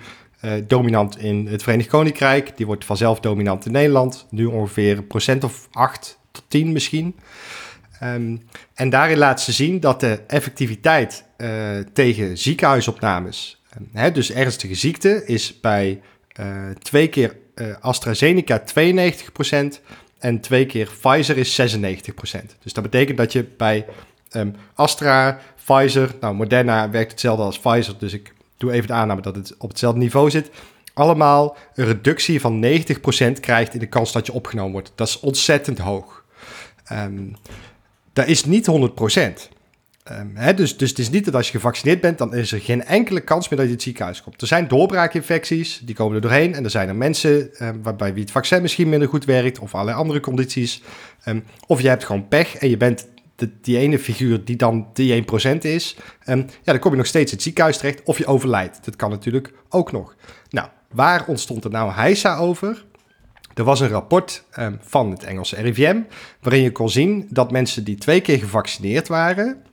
dominant 0.67 1.19
in 1.19 1.47
het 1.47 1.63
Verenigd 1.63 1.89
Koninkrijk, 1.89 2.57
die 2.57 2.65
wordt 2.65 2.85
vanzelf 2.85 3.19
dominant 3.19 3.65
in 3.65 3.71
Nederland, 3.71 4.27
nu 4.29 4.45
ongeveer 4.45 4.97
een 4.97 5.07
procent 5.07 5.43
of 5.43 5.67
acht 5.71 6.18
10 6.49 6.71
misschien. 6.71 7.15
Um, 8.03 8.41
en 8.73 8.89
daarin 8.89 9.17
laat 9.17 9.41
ze 9.41 9.51
zien 9.51 9.79
dat 9.79 9.99
de 9.99 10.19
effectiviteit 10.27 11.23
uh, 11.37 11.49
tegen 11.93 12.37
ziekenhuisopnames, 12.37 13.61
um, 13.77 13.89
hè, 13.93 14.11
dus 14.11 14.31
ernstige 14.31 14.75
ziekte, 14.75 15.25
is 15.25 15.59
bij 15.59 16.01
uh, 16.39 16.69
twee 16.79 17.07
keer 17.07 17.35
uh, 17.55 17.75
AstraZeneca 17.79 18.61
92% 18.61 18.63
en 20.19 20.39
twee 20.39 20.65
keer 20.65 20.89
Pfizer 21.01 21.37
is 21.37 21.61
96%. 21.61 21.65
Dus 22.63 22.73
dat 22.73 22.83
betekent 22.83 23.17
dat 23.17 23.31
je 23.31 23.43
bij 23.57 23.85
um, 24.31 24.55
Astra, 24.73 25.39
Pfizer, 25.63 26.15
nou 26.19 26.35
Moderna 26.35 26.89
werkt 26.89 27.11
hetzelfde 27.11 27.43
als 27.43 27.59
Pfizer, 27.59 27.95
dus 27.99 28.13
ik 28.13 28.33
doe 28.57 28.71
even 28.71 28.87
de 28.87 28.93
aanname 28.93 29.21
dat 29.21 29.35
het 29.35 29.55
op 29.57 29.69
hetzelfde 29.69 29.99
niveau 29.99 30.29
zit 30.29 30.51
allemaal 30.99 31.57
een 31.75 31.85
reductie 31.85 32.41
van 32.41 32.65
90% 32.65 33.39
krijgt 33.39 33.73
in 33.73 33.79
de 33.79 33.87
kans 33.87 34.11
dat 34.11 34.25
je 34.25 34.33
opgenomen 34.33 34.71
wordt. 34.71 34.91
Dat 34.95 35.07
is 35.07 35.19
ontzettend 35.19 35.79
hoog. 35.79 36.18
Um, 36.91 37.35
dat 38.13 38.27
is 38.27 38.45
niet 38.45 38.67
100%. 38.67 38.71
Um, 40.11 40.31
hè, 40.33 40.53
dus, 40.53 40.77
dus 40.77 40.89
het 40.89 40.99
is 40.99 41.09
niet 41.09 41.25
dat 41.25 41.35
als 41.35 41.45
je 41.45 41.51
gevaccineerd 41.51 42.01
bent, 42.01 42.17
dan 42.17 42.35
is 42.35 42.51
er 42.51 42.59
geen 42.59 42.83
enkele 42.83 43.21
kans 43.21 43.49
meer 43.49 43.59
dat 43.59 43.67
je 43.67 43.73
het 43.73 43.83
ziekenhuis 43.83 44.23
komt. 44.23 44.41
Er 44.41 44.47
zijn 44.47 44.67
doorbraakinfecties, 44.67 45.81
die 45.83 45.95
komen 45.95 46.15
er 46.15 46.21
doorheen. 46.21 46.55
En 46.55 46.63
er 46.63 46.69
zijn 46.69 46.87
er 46.87 46.95
mensen 46.95 47.49
um, 47.65 47.83
waarbij 47.83 48.13
wie 48.13 48.23
het 48.23 48.31
vaccin 48.31 48.61
misschien 48.61 48.89
minder 48.89 49.07
goed 49.07 49.25
werkt, 49.25 49.59
of 49.59 49.73
allerlei 49.73 49.97
andere 49.97 50.19
condities. 50.19 50.81
Of 51.67 51.81
je 51.81 51.87
hebt 51.87 52.03
gewoon 52.03 52.27
pech 52.27 52.55
en 52.55 52.69
je 52.69 52.77
bent 52.77 53.07
de, 53.35 53.49
die 53.61 53.77
ene 53.77 53.99
figuur 53.99 54.45
die 54.45 54.55
dan 54.55 54.87
die 54.93 55.23
1% 55.23 55.57
is. 55.57 55.95
ja, 56.25 56.45
dan 56.63 56.79
kom 56.79 56.91
je 56.91 56.97
nog 56.97 57.05
steeds 57.05 57.31
het 57.31 57.41
ziekenhuis 57.41 57.77
terecht, 57.77 58.03
of 58.03 58.17
je 58.17 58.25
overlijdt. 58.25 58.85
Dat 58.85 58.95
kan 58.95 59.09
natuurlijk 59.09 59.53
ook 59.69 59.91
nog. 59.91 60.15
Nou, 60.49 60.67
waar 60.91 61.25
ontstond 61.27 61.63
er 61.63 61.69
nou 61.69 61.91
heisa 61.91 62.37
over? 62.37 62.85
Er 63.59 63.65
was 63.65 63.79
een 63.79 63.89
rapport 63.89 64.43
um, 64.59 64.77
van 64.81 65.11
het 65.11 65.23
Engelse 65.23 65.55
RIVM 65.55 66.01
waarin 66.41 66.61
je 66.61 66.71
kon 66.71 66.89
zien 66.89 67.27
dat 67.29 67.51
mensen 67.51 67.83
die 67.83 67.95
twee 67.95 68.21
keer 68.21 68.39
gevaccineerd 68.39 69.07
waren, 69.07 69.63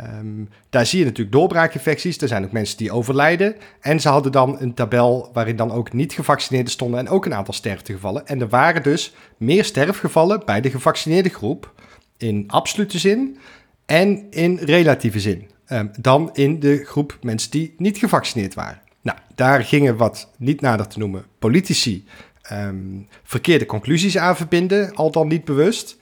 um, 0.00 0.48
daar 0.70 0.86
zie 0.86 0.98
je 0.98 1.04
natuurlijk 1.04 1.32
doorbraakinfecties. 1.32 2.18
Er 2.18 2.28
zijn 2.28 2.44
ook 2.44 2.52
mensen 2.52 2.76
die 2.76 2.92
overlijden. 2.92 3.56
En 3.80 4.00
ze 4.00 4.08
hadden 4.08 4.32
dan 4.32 4.60
een 4.60 4.74
tabel 4.74 5.30
waarin 5.32 5.56
dan 5.56 5.72
ook 5.72 5.92
niet 5.92 6.12
gevaccineerden 6.12 6.72
stonden 6.72 7.00
en 7.00 7.08
ook 7.08 7.24
een 7.24 7.34
aantal 7.34 7.54
sterftegevallen. 7.54 8.26
En 8.26 8.40
er 8.40 8.48
waren 8.48 8.82
dus 8.82 9.14
meer 9.36 9.64
sterfgevallen 9.64 10.42
bij 10.44 10.60
de 10.60 10.70
gevaccineerde 10.70 11.28
groep 11.28 11.72
in 12.16 12.44
absolute 12.46 12.98
zin 12.98 13.38
en 13.86 14.26
in 14.30 14.56
relatieve 14.56 15.20
zin 15.20 15.50
um, 15.68 15.90
dan 16.00 16.30
in 16.32 16.60
de 16.60 16.84
groep 16.84 17.18
mensen 17.22 17.50
die 17.50 17.74
niet 17.76 17.98
gevaccineerd 17.98 18.54
waren. 18.54 18.80
Nou, 19.00 19.18
daar 19.34 19.64
gingen 19.64 19.96
wat 19.96 20.30
niet 20.36 20.60
nader 20.60 20.86
te 20.86 20.98
noemen 20.98 21.24
politici 21.38 22.04
um, 22.52 23.08
verkeerde 23.22 23.66
conclusies 23.66 24.18
aan 24.18 24.36
verbinden, 24.36 24.94
al 24.94 25.10
dan 25.10 25.28
niet 25.28 25.44
bewust. 25.44 25.96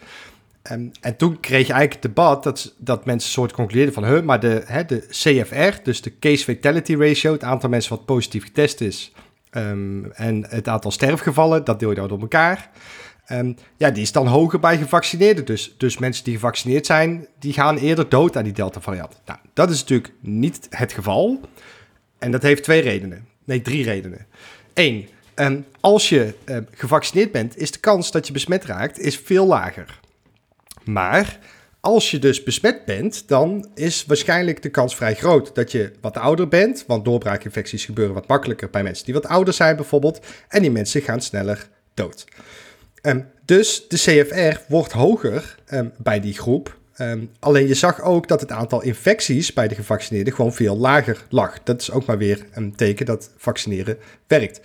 Um, 0.73 0.91
en 1.01 1.17
toen 1.17 1.41
kreeg 1.41 1.67
je 1.67 1.73
eigenlijk 1.73 1.93
het 1.93 2.15
debat 2.15 2.43
dat, 2.43 2.75
dat 2.79 3.05
mensen 3.05 3.31
soort 3.31 3.53
concludeerden 3.53 3.95
van... 3.95 4.25
Maar 4.25 4.41
de, 4.41 4.85
de 4.87 5.07
CFR, 5.09 5.83
dus 5.83 6.03
de 6.03 6.19
Case 6.19 6.45
Fatality 6.45 6.95
Ratio... 6.95 7.33
het 7.33 7.45
aantal 7.45 7.69
mensen 7.69 7.97
wat 7.97 8.05
positief 8.05 8.45
getest 8.45 8.81
is... 8.81 9.13
Um, 9.51 10.13
en 10.13 10.47
het 10.49 10.69
aantal 10.69 10.91
sterfgevallen, 10.91 11.65
dat 11.65 11.79
deel 11.79 11.89
je 11.89 11.95
dan 11.95 12.09
door 12.09 12.21
elkaar... 12.21 12.71
Ja, 13.77 13.91
die 13.91 14.03
is 14.03 14.13
dan 14.13 14.27
hoger 14.27 14.61
bij 14.61 14.79
gevaccineerden. 14.79 15.45
Dus, 15.45 15.75
dus 15.79 15.99
mensen 15.99 16.25
die 16.25 16.35
gevaccineerd 16.35 16.87
zijn, 16.87 17.27
die 17.39 17.53
gaan 17.53 17.77
eerder 17.77 18.09
dood 18.09 18.37
aan 18.37 18.45
die 18.45 18.53
Delta-variant. 18.53 19.21
Nou, 19.27 19.39
dat 19.53 19.71
is 19.71 19.81
natuurlijk 19.81 20.13
niet 20.21 20.67
het 20.71 20.93
geval. 20.93 21.41
En 22.19 22.31
dat 22.31 22.43
heeft 22.43 22.63
twee 22.63 22.81
redenen. 22.81 23.27
Nee, 23.45 23.63
drie 23.63 23.85
redenen. 23.85 24.27
Eén, 24.75 25.09
Um, 25.35 25.65
als 25.81 26.09
je 26.09 26.35
uh, 26.45 26.57
gevaccineerd 26.71 27.33
bent, 27.33 27.57
is 27.57 27.71
de 27.71 27.79
kans 27.79 28.11
dat 28.11 28.27
je 28.27 28.33
besmet 28.33 28.65
raakt 28.65 28.99
is 28.99 29.17
veel 29.17 29.47
lager. 29.47 30.01
Maar 30.85 31.39
als 31.81 32.11
je 32.11 32.19
dus 32.19 32.43
besmet 32.43 32.85
bent, 32.85 33.29
dan 33.29 33.69
is 33.75 34.05
waarschijnlijk 34.07 34.63
de 34.63 34.69
kans 34.69 34.97
vrij 34.97 35.15
groot 35.15 35.55
dat 35.55 35.73
je 35.73 35.93
wat 36.01 36.17
ouder 36.17 36.49
bent. 36.49 36.85
Want 36.87 37.05
doorbraakinfecties 37.05 37.85
gebeuren 37.85 38.15
wat 38.15 38.29
makkelijker 38.29 38.71
bij 38.71 38.83
mensen 38.83 39.05
die 39.05 39.15
wat 39.15 39.27
ouder 39.27 39.55
zijn 39.55 39.77
bijvoorbeeld. 39.77 40.21
En 40.49 40.63
die 40.63 40.71
mensen 40.71 41.03
gaan 41.03 41.21
sneller 41.21 41.69
dood. 41.95 42.25
Um, 43.03 43.27
dus 43.45 43.89
de 43.89 43.97
CFR 43.97 44.61
wordt 44.69 44.93
hoger 44.93 45.55
um, 45.71 45.93
bij 45.99 46.21
die 46.21 46.35
groep. 46.35 46.79
Um, 46.99 47.31
alleen 47.39 47.69
je 47.69 47.75
zag 47.75 48.01
ook 48.01 48.29
dat 48.29 48.41
het 48.41 48.51
aantal 48.51 48.83
infecties 48.83 49.53
bij 49.53 49.69
de 49.69 49.75
gevaccineerden 49.75 50.35
gewoon 50.35 50.53
veel 50.53 50.77
lager 50.77 51.25
lag. 51.29 51.63
Dat 51.63 51.81
is 51.81 51.91
ook 51.91 52.05
maar 52.07 52.19
weer 52.19 52.47
een 52.53 52.75
teken 52.75 53.07
dat 53.07 53.31
vaccineren 53.37 53.99
werkt. 54.27 54.61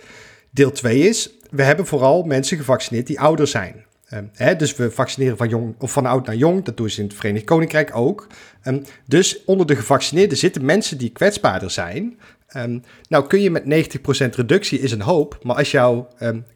Deel 0.58 0.72
2 0.72 1.00
is, 1.00 1.30
we 1.50 1.64
hebben 1.64 1.86
vooral 1.86 2.24
mensen 2.24 2.58
gevaccineerd 2.58 3.08
die 3.08 3.20
ouder 3.20 3.48
zijn. 3.48 3.86
Um, 4.14 4.30
hè, 4.34 4.56
dus 4.56 4.76
we 4.76 4.92
vaccineren 4.92 5.38
van, 5.38 5.50
jong, 5.50 5.76
of 5.80 5.92
van 5.92 6.06
oud 6.06 6.26
naar 6.26 6.36
jong. 6.36 6.64
Dat 6.64 6.78
doen 6.78 6.90
ze 6.90 7.02
in 7.02 7.08
het 7.08 7.16
Verenigd 7.16 7.46
Koninkrijk 7.46 7.96
ook. 7.96 8.28
Um, 8.64 8.84
dus 9.06 9.44
onder 9.46 9.66
de 9.66 9.76
gevaccineerden 9.76 10.38
zitten 10.38 10.66
mensen 10.66 10.98
die 10.98 11.10
kwetsbaarder 11.10 11.72
zijn. 11.72 12.20
Um, 12.56 12.84
nou 13.10 13.28
kun 13.28 13.42
je 13.42 13.52
met 13.52 13.64
90% 13.64 14.36
reductie 14.36 14.80
is 14.80 14.92
een 14.92 15.02
hoop. 15.02 15.40
Maar 15.44 15.56
als 15.56 15.72
jouw 15.72 16.08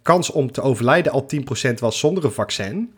kans 0.01 0.31
om 0.31 0.51
te 0.51 0.61
overlijden 0.61 1.11
al 1.11 1.27
10% 1.69 1.73
was 1.73 1.99
zonder 1.99 2.25
een 2.25 2.31
vaccin. 2.31 2.93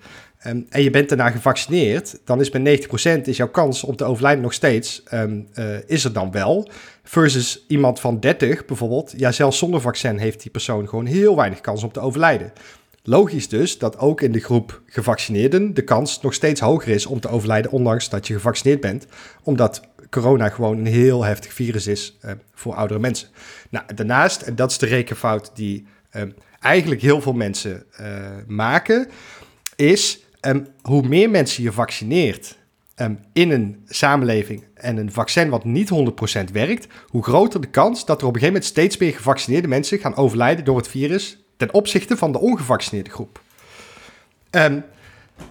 Um, 0.47 0.65
en 0.69 0.83
je 0.83 0.89
bent 0.89 1.09
daarna 1.09 1.29
gevaccineerd, 1.29 2.19
dan 2.25 2.39
is 2.39 2.49
bij 2.49 2.79
90% 3.19 3.21
is 3.21 3.37
jouw 3.37 3.49
kans 3.49 3.83
om 3.83 3.95
te 3.95 4.03
overlijden 4.03 4.43
nog 4.43 4.53
steeds, 4.53 5.03
um, 5.13 5.47
uh, 5.55 5.65
is 5.85 6.03
er 6.03 6.13
dan 6.13 6.31
wel. 6.31 6.69
Versus 7.03 7.65
iemand 7.67 7.99
van 7.99 8.19
30 8.19 8.65
bijvoorbeeld, 8.65 9.13
ja 9.17 9.31
zelfs 9.31 9.57
zonder 9.57 9.81
vaccin 9.81 10.17
heeft 10.17 10.41
die 10.41 10.51
persoon 10.51 10.89
gewoon 10.89 11.05
heel 11.05 11.35
weinig 11.35 11.61
kans 11.61 11.83
om 11.83 11.91
te 11.91 11.99
overlijden. 11.99 12.53
Logisch 13.03 13.49
dus 13.49 13.77
dat 13.77 13.97
ook 13.97 14.21
in 14.21 14.31
de 14.31 14.39
groep 14.39 14.81
gevaccineerden 14.85 15.73
de 15.73 15.83
kans 15.83 16.21
nog 16.21 16.33
steeds 16.33 16.59
hoger 16.59 16.93
is 16.93 17.05
om 17.05 17.19
te 17.19 17.27
overlijden, 17.27 17.71
ondanks 17.71 18.09
dat 18.09 18.27
je 18.27 18.33
gevaccineerd 18.33 18.81
bent, 18.81 19.07
omdat 19.43 19.81
corona 20.09 20.49
gewoon 20.49 20.77
een 20.77 20.85
heel 20.85 21.23
heftig 21.23 21.53
virus 21.53 21.87
is 21.87 22.17
uh, 22.25 22.31
voor 22.53 22.75
oudere 22.75 22.99
mensen. 22.99 23.27
Nou, 23.69 23.85
daarnaast, 23.95 24.41
en 24.41 24.55
dat 24.55 24.71
is 24.71 24.77
de 24.77 24.85
rekenfout 24.85 25.51
die 25.53 25.85
uh, 26.15 26.21
eigenlijk 26.59 27.01
heel 27.01 27.21
veel 27.21 27.33
mensen 27.33 27.83
uh, 28.01 28.07
maken, 28.47 29.07
is 29.75 30.22
um, 30.45 30.67
hoe 30.81 31.07
meer 31.07 31.29
mensen 31.29 31.63
je 31.63 31.71
vaccineert 31.71 32.57
um, 32.95 33.19
in 33.33 33.51
een 33.51 33.83
samenleving 33.87 34.63
en 34.73 34.97
een 34.97 35.11
vaccin 35.11 35.49
wat 35.49 35.63
niet 35.63 35.89
100% 36.39 36.51
werkt, 36.51 36.87
hoe 37.07 37.23
groter 37.23 37.61
de 37.61 37.67
kans 37.67 38.05
dat 38.05 38.21
er 38.21 38.27
op 38.27 38.33
een 38.33 38.39
gegeven 38.39 38.53
moment 38.53 38.65
steeds 38.65 38.97
meer 38.97 39.13
gevaccineerde 39.13 39.67
mensen 39.67 39.99
gaan 39.99 40.15
overlijden 40.15 40.65
door 40.65 40.77
het 40.77 40.87
virus 40.87 41.37
ten 41.57 41.73
opzichte 41.73 42.17
van 42.17 42.31
de 42.31 42.39
ongevaccineerde 42.39 43.09
groep. 43.09 43.41
Um, 44.51 44.83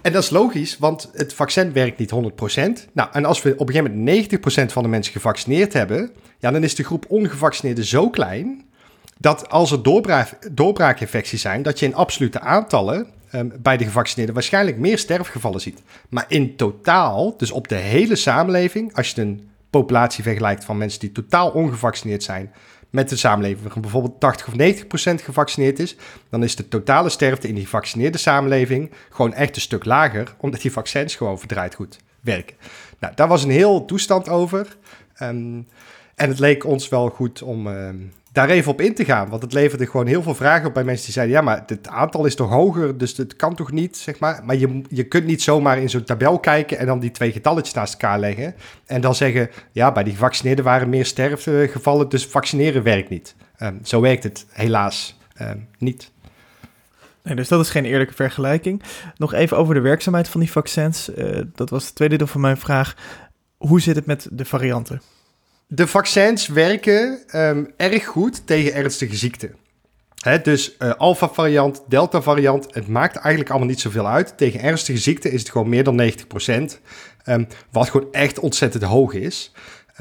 en 0.01 0.11
dat 0.11 0.23
is 0.23 0.29
logisch, 0.29 0.77
want 0.77 1.09
het 1.13 1.33
vaccin 1.33 1.73
werkt 1.73 1.97
niet 1.97 2.11
100%. 2.11 2.91
Nou, 2.93 3.09
en 3.11 3.25
als 3.25 3.41
we 3.41 3.53
op 3.57 3.67
een 3.67 3.75
gegeven 3.75 3.97
moment 3.97 4.69
90% 4.69 4.73
van 4.73 4.83
de 4.83 4.89
mensen 4.89 5.13
gevaccineerd 5.13 5.73
hebben, 5.73 6.11
ja, 6.39 6.51
dan 6.51 6.63
is 6.63 6.75
de 6.75 6.83
groep 6.83 7.05
ongevaccineerden 7.07 7.85
zo 7.85 8.09
klein 8.09 8.65
dat 9.17 9.49
als 9.49 9.71
er 9.71 9.83
doorbraak, 9.83 10.37
doorbraakinfecties 10.51 11.41
zijn, 11.41 11.61
dat 11.61 11.79
je 11.79 11.85
in 11.85 11.95
absolute 11.95 12.39
aantallen 12.39 13.07
um, 13.35 13.51
bij 13.59 13.77
de 13.77 13.83
gevaccineerden 13.83 14.35
waarschijnlijk 14.35 14.77
meer 14.77 14.97
sterfgevallen 14.97 15.61
ziet. 15.61 15.81
Maar 16.09 16.25
in 16.27 16.55
totaal, 16.55 17.37
dus 17.37 17.51
op 17.51 17.67
de 17.67 17.75
hele 17.75 18.15
samenleving, 18.15 18.95
als 18.95 19.11
je 19.11 19.21
een 19.21 19.49
populatie 19.69 20.23
vergelijkt 20.23 20.65
van 20.65 20.77
mensen 20.77 20.99
die 20.99 21.11
totaal 21.11 21.49
ongevaccineerd 21.49 22.23
zijn 22.23 22.51
met 22.89 23.09
de 23.09 23.15
samenleving, 23.15 23.67
waar 23.67 23.79
bijvoorbeeld 23.79 24.19
80 24.19 24.47
of 24.47 24.55
90 24.55 24.87
procent 24.87 25.21
gevaccineerd 25.21 25.79
is, 25.79 25.95
dan 26.29 26.43
is 26.43 26.55
de 26.55 26.67
totale 26.67 27.09
sterfte 27.09 27.47
in 27.47 27.55
die 27.55 27.63
gevaccineerde 27.63 28.17
samenleving 28.17 28.91
gewoon 29.09 29.33
echt 29.33 29.55
een 29.55 29.61
stuk 29.61 29.85
lager, 29.85 30.35
omdat 30.37 30.61
die 30.61 30.71
vaccins 30.71 31.15
gewoon 31.15 31.39
verdraaid 31.39 31.75
goed 31.75 31.99
werken. 32.21 32.55
Nou, 32.99 33.13
daar 33.15 33.27
was 33.27 33.43
een 33.43 33.49
heel 33.49 33.85
toestand 33.85 34.29
over. 34.29 34.77
Um, 35.21 35.67
En 36.15 36.29
het 36.29 36.39
leek 36.39 36.65
ons 36.65 36.89
wel 36.89 37.09
goed 37.09 37.41
om 37.41 37.67
ehm, 37.67 37.95
daar 38.33 38.49
even 38.49 38.71
op 38.71 38.81
in 38.81 38.95
te 38.95 39.05
gaan. 39.05 39.29
Want 39.29 39.41
het 39.41 39.53
leverde 39.53 39.85
gewoon 39.85 40.07
heel 40.07 40.23
veel 40.23 40.35
vragen 40.35 40.67
op 40.67 40.73
bij 40.73 40.83
mensen 40.83 41.05
die 41.05 41.13
zeiden... 41.13 41.35
ja, 41.35 41.41
maar 41.41 41.63
het 41.65 41.87
aantal 41.87 42.25
is 42.25 42.35
toch 42.35 42.49
hoger, 42.49 42.97
dus 42.97 43.17
het 43.17 43.35
kan 43.35 43.55
toch 43.55 43.71
niet, 43.71 43.97
zeg 43.97 44.19
maar. 44.19 44.41
Maar 44.45 44.55
je, 44.55 44.81
je 44.89 45.03
kunt 45.03 45.25
niet 45.25 45.41
zomaar 45.41 45.77
in 45.77 45.89
zo'n 45.89 46.03
tabel 46.03 46.39
kijken... 46.39 46.77
en 46.77 46.85
dan 46.85 46.99
die 46.99 47.11
twee 47.11 47.31
getalletjes 47.31 47.73
naast 47.73 47.93
elkaar 47.93 48.19
leggen... 48.19 48.55
en 48.85 49.01
dan 49.01 49.15
zeggen, 49.15 49.49
ja, 49.71 49.91
bij 49.91 50.03
die 50.03 50.13
gevaccineerden 50.13 50.65
waren 50.65 50.89
meer 50.89 51.05
sterfgevallen... 51.05 52.09
dus 52.09 52.25
vaccineren 52.25 52.83
werkt 52.83 53.09
niet. 53.09 53.35
Ehm, 53.57 53.75
zo 53.83 54.01
werkt 54.01 54.23
het 54.23 54.45
helaas 54.49 55.17
ehm, 55.35 55.57
niet. 55.77 56.11
Nee, 57.23 57.35
dus 57.35 57.47
dat 57.47 57.59
is 57.59 57.69
geen 57.69 57.85
eerlijke 57.85 58.13
vergelijking. 58.13 58.83
Nog 59.17 59.33
even 59.33 59.57
over 59.57 59.73
de 59.73 59.79
werkzaamheid 59.79 60.27
van 60.27 60.39
die 60.39 60.51
vaccins. 60.51 61.09
Uh, 61.09 61.41
dat 61.55 61.69
was 61.69 61.85
het 61.85 61.95
tweede 61.95 62.17
deel 62.17 62.27
van 62.27 62.41
mijn 62.41 62.57
vraag. 62.57 62.95
Hoe 63.57 63.81
zit 63.81 63.95
het 63.95 64.05
met 64.05 64.27
de 64.31 64.45
varianten? 64.45 65.01
De 65.75 65.87
vaccins 65.87 66.47
werken 66.47 67.19
um, 67.35 67.73
erg 67.77 68.05
goed 68.05 68.47
tegen 68.47 68.73
ernstige 68.73 69.15
ziekten. 69.15 69.55
Dus 70.43 70.75
uh, 70.79 70.93
alpha-variant, 70.93 71.83
delta-variant, 71.87 72.73
het 72.73 72.87
maakt 72.87 73.15
eigenlijk 73.15 73.49
allemaal 73.49 73.67
niet 73.67 73.79
zoveel 73.79 74.07
uit. 74.07 74.37
Tegen 74.37 74.59
ernstige 74.59 74.97
ziekten 74.97 75.31
is 75.31 75.39
het 75.39 75.49
gewoon 75.49 75.69
meer 75.69 75.83
dan 75.83 76.01
90%. 76.01 76.13
Um, 77.25 77.47
wat 77.71 77.89
gewoon 77.89 78.07
echt 78.11 78.39
ontzettend 78.39 78.83
hoog 78.83 79.13
is. 79.13 79.51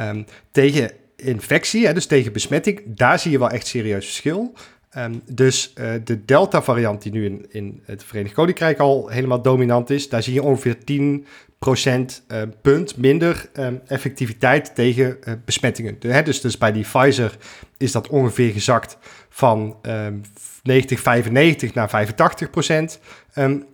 Um, 0.00 0.26
tegen 0.50 0.90
infectie, 1.16 1.92
dus 1.92 2.06
tegen 2.06 2.32
besmetting, 2.32 2.82
daar 2.86 3.18
zie 3.18 3.30
je 3.30 3.38
wel 3.38 3.50
echt 3.50 3.66
serieus 3.66 4.04
verschil. 4.04 4.52
Um, 4.98 5.22
dus 5.30 5.72
uh, 5.80 5.92
de 6.04 6.24
Delta-variant, 6.24 7.02
die 7.02 7.12
nu 7.12 7.24
in, 7.24 7.46
in 7.48 7.82
het 7.84 8.04
Verenigd 8.04 8.34
Koninkrijk 8.34 8.78
al 8.78 9.08
helemaal 9.08 9.42
dominant 9.42 9.90
is, 9.90 10.08
daar 10.08 10.22
zie 10.22 10.34
je 10.34 10.42
ongeveer 10.42 10.84
10 10.84 11.26
procent 11.58 12.24
uh, 12.28 12.42
punt 12.62 12.96
minder 12.96 13.48
um, 13.52 13.80
effectiviteit 13.86 14.74
tegen 14.74 15.16
uh, 15.24 15.34
besmettingen. 15.44 15.96
Hè, 16.00 16.22
dus, 16.22 16.40
dus 16.40 16.58
bij 16.58 16.72
die 16.72 16.82
Pfizer 16.82 17.36
is 17.76 17.92
dat 17.92 18.08
ongeveer 18.08 18.52
gezakt 18.52 18.98
van 19.28 19.76
um, 19.82 20.22
90, 20.62 21.00
95 21.00 21.74
naar 21.74 21.88
85 21.88 22.50
procent 22.50 23.00
um, 23.34 23.66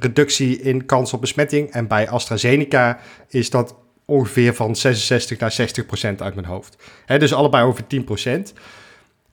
reductie 0.00 0.60
in 0.60 0.86
kans 0.86 1.12
op 1.12 1.20
besmetting. 1.20 1.70
En 1.70 1.86
bij 1.86 2.08
AstraZeneca 2.08 2.98
is 3.28 3.50
dat 3.50 3.74
ongeveer 4.04 4.54
van 4.54 4.76
66 4.76 5.38
naar 5.38 5.52
60 5.52 5.86
procent 5.86 6.22
uit 6.22 6.34
mijn 6.34 6.46
hoofd. 6.46 6.76
Hè, 7.06 7.18
dus 7.18 7.34
allebei 7.34 7.64
over 7.64 7.86
10 7.86 8.04
procent. 8.04 8.52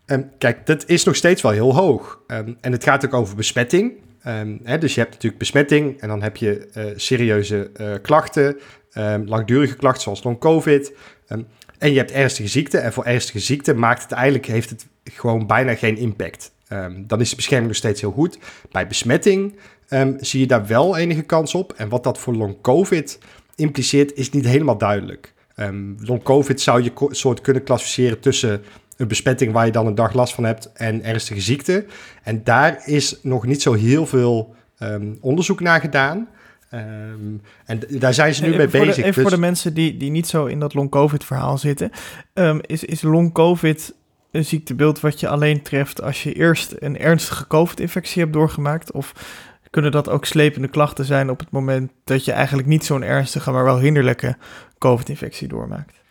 Um, 0.07 0.31
kijk, 0.37 0.65
dat 0.65 0.83
is 0.87 1.03
nog 1.03 1.15
steeds 1.15 1.41
wel 1.41 1.51
heel 1.51 1.75
hoog. 1.75 2.19
Um, 2.27 2.57
en 2.61 2.71
het 2.71 2.83
gaat 2.83 3.05
ook 3.05 3.13
over 3.13 3.35
besmetting. 3.35 3.93
Um, 4.27 4.59
hè, 4.63 4.77
dus 4.77 4.93
je 4.93 4.99
hebt 4.99 5.13
natuurlijk 5.13 5.39
besmetting 5.39 5.99
en 5.99 6.07
dan 6.07 6.21
heb 6.21 6.37
je 6.37 6.67
uh, 6.77 6.83
serieuze 6.95 7.71
uh, 7.81 7.93
klachten, 8.01 8.57
langdurige 9.25 9.75
klachten 9.75 10.01
zoals 10.01 10.23
long-covid. 10.23 10.93
en 11.77 11.91
je 11.91 11.97
hebt 11.97 12.11
ernstige 12.11 12.49
ziekte. 12.49 12.77
En 12.77 12.93
voor 12.93 13.05
ernstige 13.05 13.39
ziekte 13.39 13.73
maakt 13.73 14.03
het 14.03 14.11
eigenlijk, 14.11 14.45
heeft 14.45 14.69
het 14.69 14.87
gewoon 15.03 15.47
bijna 15.47 15.75
geen 15.75 15.97
impact. 15.97 16.51
dan 17.07 17.21
is 17.21 17.29
de 17.29 17.35
bescherming 17.35 17.67
nog 17.67 17.77
steeds 17.77 18.01
heel 18.01 18.11
goed. 18.11 18.39
Bij 18.71 18.87
besmetting 18.87 19.55
zie 20.19 20.39
je 20.39 20.47
daar 20.47 20.67
wel 20.67 20.97
enige 20.97 21.21
kans 21.21 21.55
op. 21.55 21.73
En 21.73 21.89
wat 21.89 22.03
dat 22.03 22.17
voor 22.17 22.35
long-covid 22.35 23.19
impliceert, 23.55 24.13
is 24.13 24.29
niet 24.29 24.45
helemaal 24.45 24.77
duidelijk. 24.77 25.33
long-covid 25.99 26.61
zou 26.61 26.83
je 26.83 26.91
soort 27.09 27.41
kunnen 27.41 27.63
klassificeren 27.63 28.19
tussen 28.19 28.63
een 28.97 29.07
besmetting 29.07 29.51
waar 29.51 29.65
je 29.65 29.71
dan 29.71 29.87
een 29.87 29.95
dag 29.95 30.13
last 30.13 30.33
van 30.33 30.43
hebt 30.43 30.71
en 30.73 31.03
ernstige 31.03 31.41
ziekte. 31.41 31.85
En 32.23 32.43
daar 32.43 32.81
is 32.85 33.19
nog 33.21 33.45
niet 33.45 33.61
zo 33.61 33.73
heel 33.73 34.05
veel 34.05 34.55
um, 34.79 35.17
onderzoek 35.21 35.59
naar 35.59 35.79
gedaan. 35.79 36.27
Um, 36.73 37.41
en 37.65 37.79
daar 37.89 38.13
zijn 38.13 38.33
ze 38.33 38.41
nu 38.41 38.47
even 38.47 38.57
mee 38.57 38.67
bezig. 38.67 38.95
De, 38.95 39.01
even 39.01 39.13
dus... 39.13 39.21
voor 39.21 39.31
de 39.31 39.37
mensen 39.37 39.73
die, 39.73 39.97
die 39.97 40.11
niet 40.11 40.27
zo 40.27 40.45
in 40.45 40.59
dat 40.59 40.73
long-covid-verhaal 40.73 41.57
zitten. 41.57 41.91
Um, 42.33 42.59
is, 42.61 42.83
is 42.83 43.01
long-covid 43.01 43.93
een 44.31 44.45
ziektebeeld 44.45 44.99
wat 44.99 45.19
je 45.19 45.27
alleen 45.27 45.61
treft 45.61 46.01
als 46.01 46.23
je 46.23 46.33
eerst 46.33 46.75
een 46.79 46.99
ernstige 46.99 47.47
COVID-infectie 47.47 48.21
hebt 48.21 48.33
doorgemaakt? 48.33 48.91
Of 48.91 49.13
kunnen 49.69 49.91
dat 49.91 50.09
ook 50.09 50.25
slepende 50.25 50.67
klachten 50.67 51.05
zijn 51.05 51.29
op 51.29 51.39
het 51.39 51.51
moment 51.51 51.91
dat 52.03 52.25
je 52.25 52.31
eigenlijk 52.31 52.67
niet 52.67 52.85
zo'n 52.85 53.03
ernstige, 53.03 53.51
maar 53.51 53.63
wel 53.63 53.79
hinderlijke 53.79 54.37
COVID-infectie 54.77 55.47
doormaakt? 55.47 56.03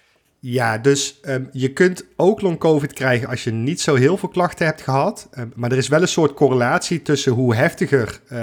Ja, 0.46 0.78
dus 0.78 1.20
um, 1.22 1.48
je 1.52 1.72
kunt 1.72 2.04
ook 2.16 2.40
long 2.40 2.58
COVID 2.58 2.92
krijgen 2.92 3.28
als 3.28 3.44
je 3.44 3.50
niet 3.50 3.80
zo 3.80 3.94
heel 3.94 4.16
veel 4.16 4.28
klachten 4.28 4.66
hebt 4.66 4.82
gehad. 4.82 5.28
Um, 5.38 5.52
maar 5.56 5.70
er 5.70 5.76
is 5.76 5.88
wel 5.88 6.00
een 6.00 6.08
soort 6.08 6.34
correlatie 6.34 7.02
tussen 7.02 7.32
hoe 7.32 7.54
heftiger 7.54 8.20
uh, 8.24 8.38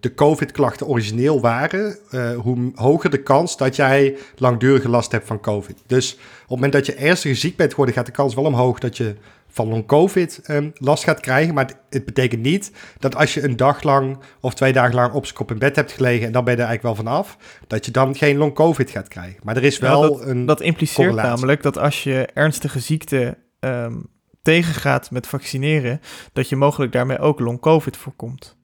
de 0.00 0.14
COVID-klachten 0.14 0.86
origineel 0.86 1.40
waren, 1.40 1.98
uh, 2.10 2.36
hoe 2.36 2.72
hoger 2.74 3.10
de 3.10 3.22
kans 3.22 3.56
dat 3.56 3.76
jij 3.76 4.16
langdurige 4.36 4.88
last 4.88 5.12
hebt 5.12 5.26
van 5.26 5.40
COVID. 5.40 5.82
Dus 5.86 6.12
op 6.12 6.18
het 6.38 6.48
moment 6.48 6.72
dat 6.72 6.86
je 6.86 6.94
ernstig 6.94 7.36
ziek 7.36 7.56
bent 7.56 7.70
geworden, 7.70 7.94
gaat 7.94 8.06
de 8.06 8.12
kans 8.12 8.34
wel 8.34 8.44
omhoog 8.44 8.78
dat 8.78 8.96
je 8.96 9.14
van 9.48 9.68
long-covid 9.68 10.40
um, 10.46 10.72
last 10.74 11.04
gaat 11.04 11.20
krijgen. 11.20 11.54
Maar 11.54 11.70
het, 11.90 12.04
betekent 12.04 12.42
niet 12.42 12.72
dat 12.98 13.16
als 13.16 13.34
je 13.34 13.44
een 13.44 13.56
dag 13.56 13.82
lang 13.82 14.18
of 14.40 14.54
twee 14.54 14.72
dagen 14.72 14.94
lang 14.94 15.12
op 15.12 15.26
z'n 15.26 15.34
kop 15.34 15.50
in 15.50 15.58
bed 15.58 15.76
hebt 15.76 15.92
gelegen 15.92 16.26
en 16.26 16.32
dan 16.32 16.44
ben 16.44 16.54
je 16.54 16.60
er 16.60 16.66
eigenlijk 16.66 16.96
wel 16.96 17.06
vanaf, 17.06 17.36
dat 17.66 17.84
je 17.84 17.90
dan 17.90 18.14
geen 18.16 18.36
long-covid 18.36 18.90
gaat 18.90 19.08
krijgen. 19.08 19.40
Maar 19.42 19.56
er 19.56 19.64
is 19.64 19.78
wel 19.78 20.02
ja, 20.02 20.08
dat, 20.08 20.26
een. 20.26 20.46
Dat 20.46 20.60
impliceert 20.60 21.14
namelijk 21.14 21.62
dat 21.62 21.78
als 21.78 22.02
je 22.02 22.28
ernstige 22.34 22.80
ziekte 22.80 23.38
um, 23.60 24.06
tegengaat 24.42 25.10
met 25.10 25.26
vaccineren, 25.26 26.00
dat 26.32 26.48
je 26.48 26.56
mogelijk 26.56 26.92
daarmee 26.92 27.18
ook 27.18 27.40
long-covid 27.40 27.96
voorkomt. 27.96 28.56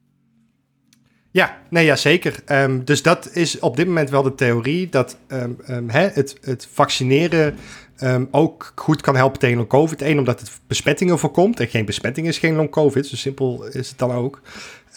Ja, 1.35 1.57
nee, 1.69 1.85
ja, 1.85 1.95
zeker. 1.95 2.35
Um, 2.47 2.85
dus 2.85 3.01
dat 3.01 3.29
is 3.33 3.59
op 3.59 3.75
dit 3.75 3.87
moment 3.87 4.09
wel 4.09 4.23
de 4.23 4.35
theorie 4.35 4.89
dat 4.89 5.17
um, 5.27 5.57
um, 5.69 5.89
hè, 5.89 6.07
het, 6.07 6.37
het 6.41 6.67
vaccineren 6.71 7.55
um, 8.03 8.27
ook 8.31 8.71
goed 8.75 9.01
kan 9.01 9.15
helpen 9.15 9.39
tegen 9.39 9.57
long-covid. 9.57 10.01
Eén, 10.01 10.19
omdat 10.19 10.39
het 10.39 10.51
besmettingen 10.67 11.19
voorkomt. 11.19 11.59
En 11.59 11.67
geen 11.67 11.85
besmetting 11.85 12.27
is 12.27 12.37
geen 12.37 12.55
long-covid. 12.55 13.07
Zo 13.07 13.15
simpel 13.15 13.65
is 13.65 13.89
het 13.89 13.97
dan 13.97 14.11
ook. 14.11 14.41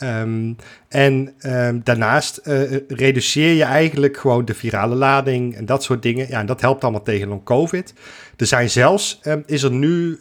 Um, 0.03 0.57
en 0.89 1.35
um, 1.43 1.81
daarnaast 1.85 2.41
uh, 2.45 2.77
reduceer 2.89 3.53
je 3.53 3.65
eigenlijk 3.65 4.17
gewoon 4.17 4.45
de 4.45 4.55
virale 4.55 4.95
lading 4.95 5.55
en 5.55 5.67
dat 5.67 5.83
soort 5.83 6.03
dingen. 6.03 6.29
Ja, 6.29 6.41
en 6.41 6.47
dat 6.47 6.61
helpt 6.61 6.83
allemaal 6.83 7.03
tegen 7.03 7.29
long-covid. 7.29 7.95
Er 8.37 8.47
zijn 8.47 8.71
zelfs, 8.71 9.21
is 9.47 9.63
er 9.63 9.71
nu 9.73 10.19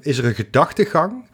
is 0.00 0.18
er 0.18 0.24
een 0.24 0.34
gedachtegang 0.34 1.24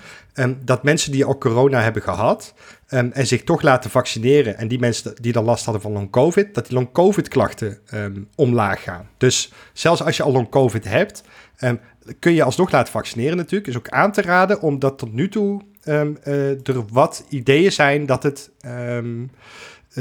dat 0.64 0.82
mensen 0.82 1.12
die 1.12 1.24
al 1.24 1.39
corona 1.39 1.80
hebben 1.80 2.03
gehad... 2.03 2.55
Um, 2.91 3.11
en 3.12 3.26
zich 3.26 3.45
toch 3.45 3.62
laten 3.62 3.91
vaccineren. 3.91 4.57
En 4.57 4.68
die 4.68 4.78
mensen 4.78 5.14
die 5.20 5.32
dan 5.32 5.45
last 5.45 5.64
hadden 5.64 5.82
van 5.82 5.93
long-covid, 5.93 6.55
dat 6.55 6.66
die 6.66 6.74
long-covid-klachten 6.74 7.78
um, 7.95 8.28
omlaag 8.34 8.82
gaan. 8.82 9.09
Dus 9.16 9.53
zelfs 9.72 10.03
als 10.03 10.16
je 10.16 10.22
al 10.22 10.32
long-covid 10.32 10.84
hebt, 10.84 11.22
um, 11.61 11.80
kun 12.18 12.32
je 12.32 12.43
alsnog 12.43 12.70
laten 12.70 12.93
vaccineren 12.93 13.37
natuurlijk. 13.37 13.66
Is 13.66 13.76
ook 13.76 13.89
aan 13.89 14.12
te 14.12 14.22
raden, 14.22 14.61
omdat 14.61 14.99
tot 14.99 15.12
nu 15.12 15.28
toe 15.28 15.61
uh, 15.84 16.68
er 16.68 16.84
wat 16.93 17.24
ideeën 17.28 17.72
zijn 17.72 18.07
dat 18.07 18.22
het 18.22 18.51
uh, 18.66 18.99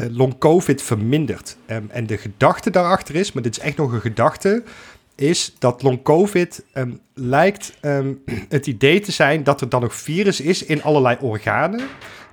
long-covid 0.10 0.82
vermindert. 0.82 1.58
en 1.66 2.08
de 2.08 2.18
gedachte 2.18 2.70
daarachter 2.70 3.16
is, 3.16 3.32
maar 3.32 3.44
dit 3.44 3.58
is 3.58 3.64
echt 3.64 3.78
nog 3.78 3.92
een 3.92 4.02
gedachte 4.02 4.64
is 5.16 5.56
dat 5.60 5.82
long-covid 5.82 6.64
lijkt 7.14 7.78
het 8.50 8.68
idee 8.68 9.00
te 9.00 9.12
zijn 9.12 9.44
dat 9.44 9.62
er 9.62 9.70
dan 9.70 9.82
nog 9.82 9.96
virus 9.96 10.42
is 10.42 10.64
in 10.64 10.84
allerlei 10.84 11.18
organen. 11.22 11.82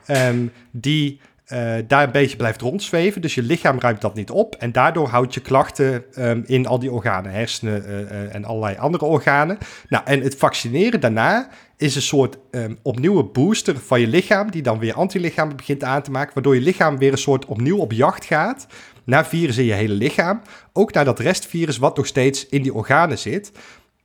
Um, 0.09 0.53
die 0.71 1.21
uh, 1.53 1.75
daar 1.87 2.05
een 2.05 2.13
beetje 2.13 2.37
blijft 2.37 2.61
rondzweven. 2.61 3.21
Dus 3.21 3.35
je 3.35 3.43
lichaam 3.43 3.81
ruimt 3.81 4.01
dat 4.01 4.15
niet 4.15 4.31
op. 4.31 4.55
En 4.55 4.73
daardoor 4.73 5.09
houdt 5.09 5.35
je 5.35 5.41
klachten 5.41 6.05
um, 6.19 6.43
in 6.47 6.67
al 6.67 6.79
die 6.79 6.93
organen, 6.93 7.33
hersenen 7.33 7.85
uh, 7.87 8.01
uh, 8.01 8.35
en 8.35 8.45
allerlei 8.45 8.77
andere 8.77 9.05
organen. 9.05 9.59
Nou, 9.89 10.05
en 10.07 10.21
het 10.21 10.37
vaccineren 10.37 11.01
daarna 11.01 11.49
is 11.77 11.95
een 11.95 12.03
soort 12.03 12.37
um, 12.51 12.79
opnieuw 12.83 13.31
booster 13.31 13.79
van 13.79 14.01
je 14.01 14.07
lichaam, 14.07 14.51
die 14.51 14.63
dan 14.63 14.79
weer 14.79 14.95
antilichamen 14.95 15.57
begint 15.57 15.85
aan 15.85 16.03
te 16.03 16.11
maken, 16.11 16.35
waardoor 16.35 16.55
je 16.55 16.61
lichaam 16.61 16.99
weer 16.99 17.13
een 17.13 17.19
soort 17.19 17.45
opnieuw 17.45 17.79
op 17.79 17.93
jacht 17.93 18.25
gaat 18.25 18.67
naar 19.05 19.27
virus 19.27 19.59
in 19.59 19.65
je 19.65 19.73
hele 19.73 19.95
lichaam. 19.95 20.41
Ook 20.73 20.93
naar 20.93 21.05
dat 21.05 21.19
restvirus 21.19 21.79
wat 21.79 21.97
nog 21.97 22.07
steeds 22.07 22.49
in 22.49 22.63
die 22.63 22.75
organen 22.75 23.19
zit. 23.19 23.53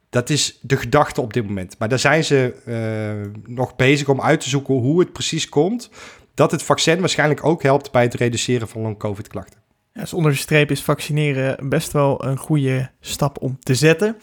Dat 0.10 0.30
is 0.30 0.60
de 0.62 0.78
gedachte 0.78 1.22
op 1.22 1.34
dit 1.34 1.46
moment. 1.46 1.76
Maar 1.80 1.90
daar 1.90 2.00
zijn 2.00 2.24
ze 2.24 2.56
uh, 2.66 3.54
nog 3.56 3.76
bezig 3.76 4.10
om 4.10 4.22
uit 4.22 4.40
te 4.40 4.50
zoeken 4.50 4.74
hoe 4.74 5.00
het 5.00 5.14
precies 5.14 5.50
komt. 5.50 5.90
Dat 6.34 6.52
het 6.52 6.64
vaccin 6.64 7.00
waarschijnlijk 7.00 7.46
ook 7.46 7.64
helpt 7.64 7.92
bij 7.92 8.04
het 8.04 8.14
reduceren 8.14 8.68
van 8.68 8.82
long-covid-klachten. 8.82 9.60
Ja, 9.94 10.06
onder 10.12 10.32
de 10.32 10.38
streep 10.38 10.72
is 10.72 10.84
vaccineren 10.84 11.70
best 11.70 11.92
wel 11.92 12.26
een 12.26 12.38
goede 12.38 12.92
stap 13.00 13.42
om 13.42 13.60
te 13.60 13.76
zetten. 13.76 14.18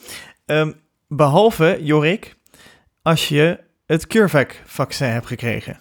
Um, 0.47 0.75
behalve, 1.09 1.79
Jorik, 1.81 2.37
als 3.03 3.29
je 3.29 3.61
het 3.87 4.07
CureVac-vaccin 4.07 5.09
hebt 5.09 5.27
gekregen. 5.27 5.79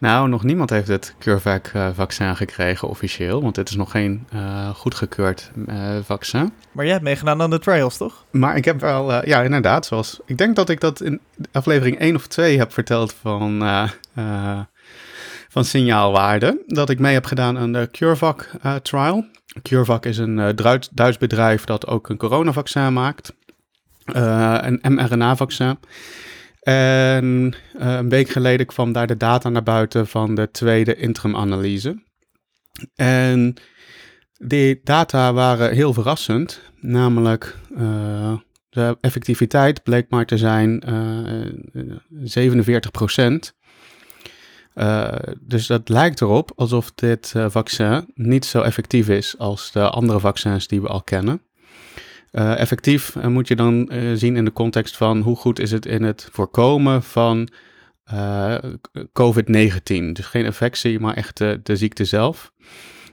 Nou, 0.00 0.28
nog 0.28 0.42
niemand 0.42 0.70
heeft 0.70 0.88
het 0.88 1.14
CureVac-vaccin 1.18 2.36
gekregen 2.36 2.88
officieel, 2.88 3.42
want 3.42 3.56
het 3.56 3.68
is 3.68 3.76
nog 3.76 3.90
geen 3.90 4.26
uh, 4.34 4.68
goedgekeurd 4.68 5.50
uh, 5.68 5.96
vaccin. 6.04 6.52
Maar 6.72 6.84
jij 6.84 6.92
hebt 6.92 7.04
meegedaan 7.04 7.42
aan 7.42 7.50
de 7.50 7.58
trials, 7.58 7.96
toch? 7.96 8.24
Maar 8.30 8.56
ik 8.56 8.64
heb 8.64 8.80
wel, 8.80 9.10
uh, 9.10 9.22
ja, 9.22 9.42
inderdaad, 9.42 9.86
zoals 9.86 10.20
ik 10.26 10.38
denk 10.38 10.56
dat 10.56 10.68
ik 10.68 10.80
dat 10.80 11.00
in 11.00 11.20
aflevering 11.52 11.98
1 11.98 12.14
of 12.14 12.26
2 12.26 12.58
heb 12.58 12.72
verteld 12.72 13.14
van, 13.20 13.62
van 15.48 15.64
signaalwaarde, 15.64 16.62
dat 16.66 16.90
ik 16.90 16.98
mee 16.98 17.14
heb 17.14 17.24
gedaan 17.24 17.58
aan 17.58 17.72
de 17.72 17.88
CureVac-trial. 17.92 19.24
CureVac 19.62 20.06
is 20.06 20.18
een 20.18 20.56
Duits, 20.56 20.88
Duits 20.92 21.18
bedrijf 21.18 21.64
dat 21.64 21.86
ook 21.86 22.08
een 22.08 22.16
coronavaccin 22.16 22.92
maakt. 22.92 23.32
een 24.04 24.80
mRNA-vaccin. 24.82 25.78
En 26.68 27.54
een 27.72 28.08
week 28.08 28.28
geleden 28.28 28.66
kwam 28.66 28.92
daar 28.92 29.06
de 29.06 29.16
data 29.16 29.48
naar 29.48 29.62
buiten 29.62 30.06
van 30.06 30.34
de 30.34 30.50
tweede 30.50 30.96
interim-analyse. 30.96 32.02
En 32.94 33.54
die 34.38 34.80
data 34.84 35.32
waren 35.32 35.74
heel 35.74 35.92
verrassend, 35.92 36.60
namelijk 36.80 37.56
de 38.68 38.96
effectiviteit 39.00 39.82
bleek 39.82 40.06
maar 40.10 40.26
te 40.26 40.38
zijn 40.38 40.82
47 42.22 42.90
procent. 42.90 43.54
Uh, 44.74 45.12
dus 45.40 45.66
dat 45.66 45.88
lijkt 45.88 46.20
erop 46.20 46.52
alsof 46.56 46.92
dit 46.94 47.34
vaccin 47.46 48.10
niet 48.14 48.44
zo 48.44 48.60
effectief 48.60 49.08
is 49.08 49.38
als 49.38 49.72
de 49.72 49.90
andere 49.90 50.20
vaccins 50.20 50.66
die 50.66 50.80
we 50.80 50.88
al 50.88 51.02
kennen. 51.02 51.42
Uh, 52.32 52.60
effectief 52.60 53.14
moet 53.22 53.48
je 53.48 53.56
dan 53.56 53.90
zien 54.14 54.36
in 54.36 54.44
de 54.44 54.52
context 54.52 54.96
van 54.96 55.20
hoe 55.20 55.36
goed 55.36 55.58
is 55.58 55.70
het 55.70 55.86
in 55.86 56.02
het 56.02 56.28
voorkomen 56.32 57.02
van 57.02 57.48
COVID-19. 59.12 60.12
Dus 60.12 60.26
geen 60.26 60.44
infectie, 60.44 61.00
maar 61.00 61.14
echt 61.14 61.36
de, 61.36 61.60
de 61.62 61.76
ziekte 61.76 62.04
zelf. 62.04 62.52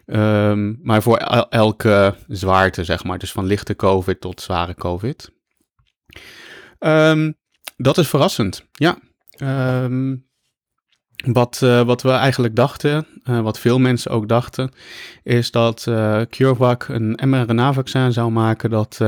Um, 0.06 0.80
maar 0.82 1.02
voor 1.02 1.18
el 1.18 1.50
elke 1.50 2.16
zwaarte, 2.28 2.84
zeg 2.84 3.04
maar. 3.04 3.18
Dus 3.18 3.32
van 3.32 3.46
lichte 3.46 3.76
COVID 3.76 4.22
tot 4.22 4.42
zware 4.42 4.76
COVID. 4.76 5.32
Um, 6.80 7.36
dat 7.78 7.98
is 7.98 8.08
verrassend, 8.08 8.66
ja. 8.72 8.98
Um, 9.84 10.25
wat, 11.34 11.62
uh, 11.64 11.82
wat 11.82 12.02
we 12.02 12.10
eigenlijk 12.10 12.56
dachten, 12.56 13.08
uh, 13.30 13.40
wat 13.40 13.60
veel 13.60 13.80
mensen 13.80 14.12
ook 14.12 14.28
dachten, 14.28 14.72
is 15.24 15.52
dat 15.52 15.86
uh, 15.90 16.22
CureVac 16.30 16.88
een 16.88 17.20
mRNA-vaccin 17.24 18.12
zou 18.12 18.32
maken 18.32 18.70
dat 18.70 19.00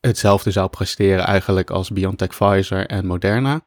hetzelfde 0.00 0.50
zou 0.50 0.68
presteren 0.68 1.24
eigenlijk 1.24 1.70
als 1.70 1.90
BioNTech 1.90 2.28
Pfizer 2.28 2.86
en 2.86 3.06
Moderna. 3.06 3.60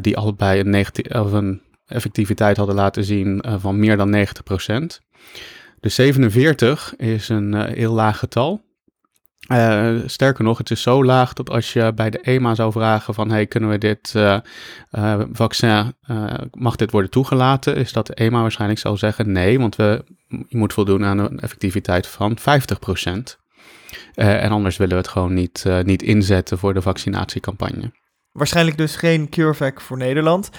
die 0.00 0.16
allebei 0.16 0.60
een, 0.60 0.86
of 1.22 1.32
een 1.32 1.62
effectiviteit 1.86 2.56
hadden 2.56 2.74
laten 2.74 3.04
zien 3.04 3.44
van 3.58 3.78
meer 3.78 3.96
dan 3.96 4.14
90%. 4.14 4.20
De 5.80 5.88
47 5.88 6.96
is 6.96 7.28
een 7.28 7.54
heel 7.54 7.92
laag 7.92 8.18
getal. 8.18 8.62
Uh, 9.48 9.96
sterker 10.06 10.44
nog, 10.44 10.58
het 10.58 10.70
is 10.70 10.82
zo 10.82 11.04
laag 11.04 11.32
dat 11.32 11.50
als 11.50 11.72
je 11.72 11.92
bij 11.94 12.10
de 12.10 12.20
EMA 12.20 12.54
zou 12.54 12.72
vragen 12.72 13.14
van 13.14 13.30
hey, 13.30 13.46
kunnen 13.46 13.70
we 13.70 13.78
dit 13.78 14.12
uh, 14.16 14.38
uh, 14.92 15.20
vaccin, 15.32 15.94
mag 16.52 16.76
dit 16.76 16.90
worden 16.90 17.10
toegelaten, 17.10 17.76
is 17.76 17.92
dat 17.92 18.06
de 18.06 18.14
EMA 18.14 18.40
waarschijnlijk 18.40 18.80
zou 18.80 18.96
zeggen 18.96 19.32
nee, 19.32 19.58
want 19.58 19.76
we, 19.76 20.04
je 20.28 20.56
moet 20.56 20.72
voldoen 20.72 21.04
aan 21.04 21.18
een 21.18 21.40
effectiviteit 21.40 22.06
van 22.06 22.38
50%. 22.38 22.42
en 24.14 24.50
anders 24.50 24.76
willen 24.76 24.94
we 24.94 25.00
het 25.00 25.10
gewoon 25.10 25.34
niet, 25.34 25.64
niet 25.82 26.02
inzetten 26.02 26.58
voor 26.58 26.74
de 26.74 26.82
vaccinatiecampagne. 26.82 27.92
Waarschijnlijk 28.32 28.76
dus 28.76 28.96
geen 28.96 29.28
CureVac 29.28 29.80
voor 29.80 29.96
Nederland. 29.96 30.50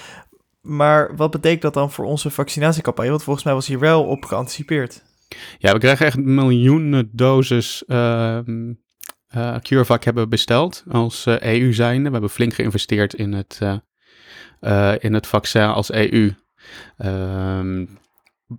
Maar 0.61 1.15
wat 1.15 1.31
betekent 1.31 1.61
dat 1.61 1.73
dan 1.73 1.91
voor 1.91 2.05
onze 2.05 2.29
vaccinatiecampagne? 2.29 3.09
Want 3.09 3.23
volgens 3.23 3.45
mij 3.45 3.53
was 3.53 3.67
hier 3.67 3.79
wel 3.79 4.03
op 4.03 4.25
geanticipeerd. 4.25 5.03
Ja, 5.57 5.73
we 5.73 5.79
krijgen 5.79 6.05
echt 6.05 6.17
miljoenen 6.17 7.09
doses 7.11 7.83
uh, 7.87 8.39
CureVac 9.61 10.03
hebben 10.03 10.29
besteld 10.29 10.83
als 10.89 11.25
uh, 11.25 11.35
eh, 11.35 11.61
EU 11.61 11.73
zijnde. 11.73 12.05
We 12.05 12.11
hebben 12.11 12.29
flink 12.29 12.53
geïnvesteerd 12.53 13.13
in 13.13 13.33
het, 13.33 13.59
uh, 14.61 14.93
in 14.99 15.13
het 15.13 15.27
vaccin 15.27 15.61
als 15.61 15.91
EU. 15.91 16.33
Ehm, 16.97 17.85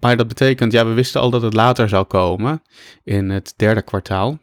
maar 0.00 0.16
dat 0.16 0.28
betekent, 0.28 0.72
ja, 0.72 0.86
we 0.86 0.92
wisten 0.92 1.20
al 1.20 1.30
dat 1.30 1.42
het 1.42 1.54
later 1.54 1.88
zou 1.88 2.04
komen 2.04 2.62
in 3.04 3.30
het 3.30 3.54
derde 3.56 3.82
kwartaal. 3.82 4.38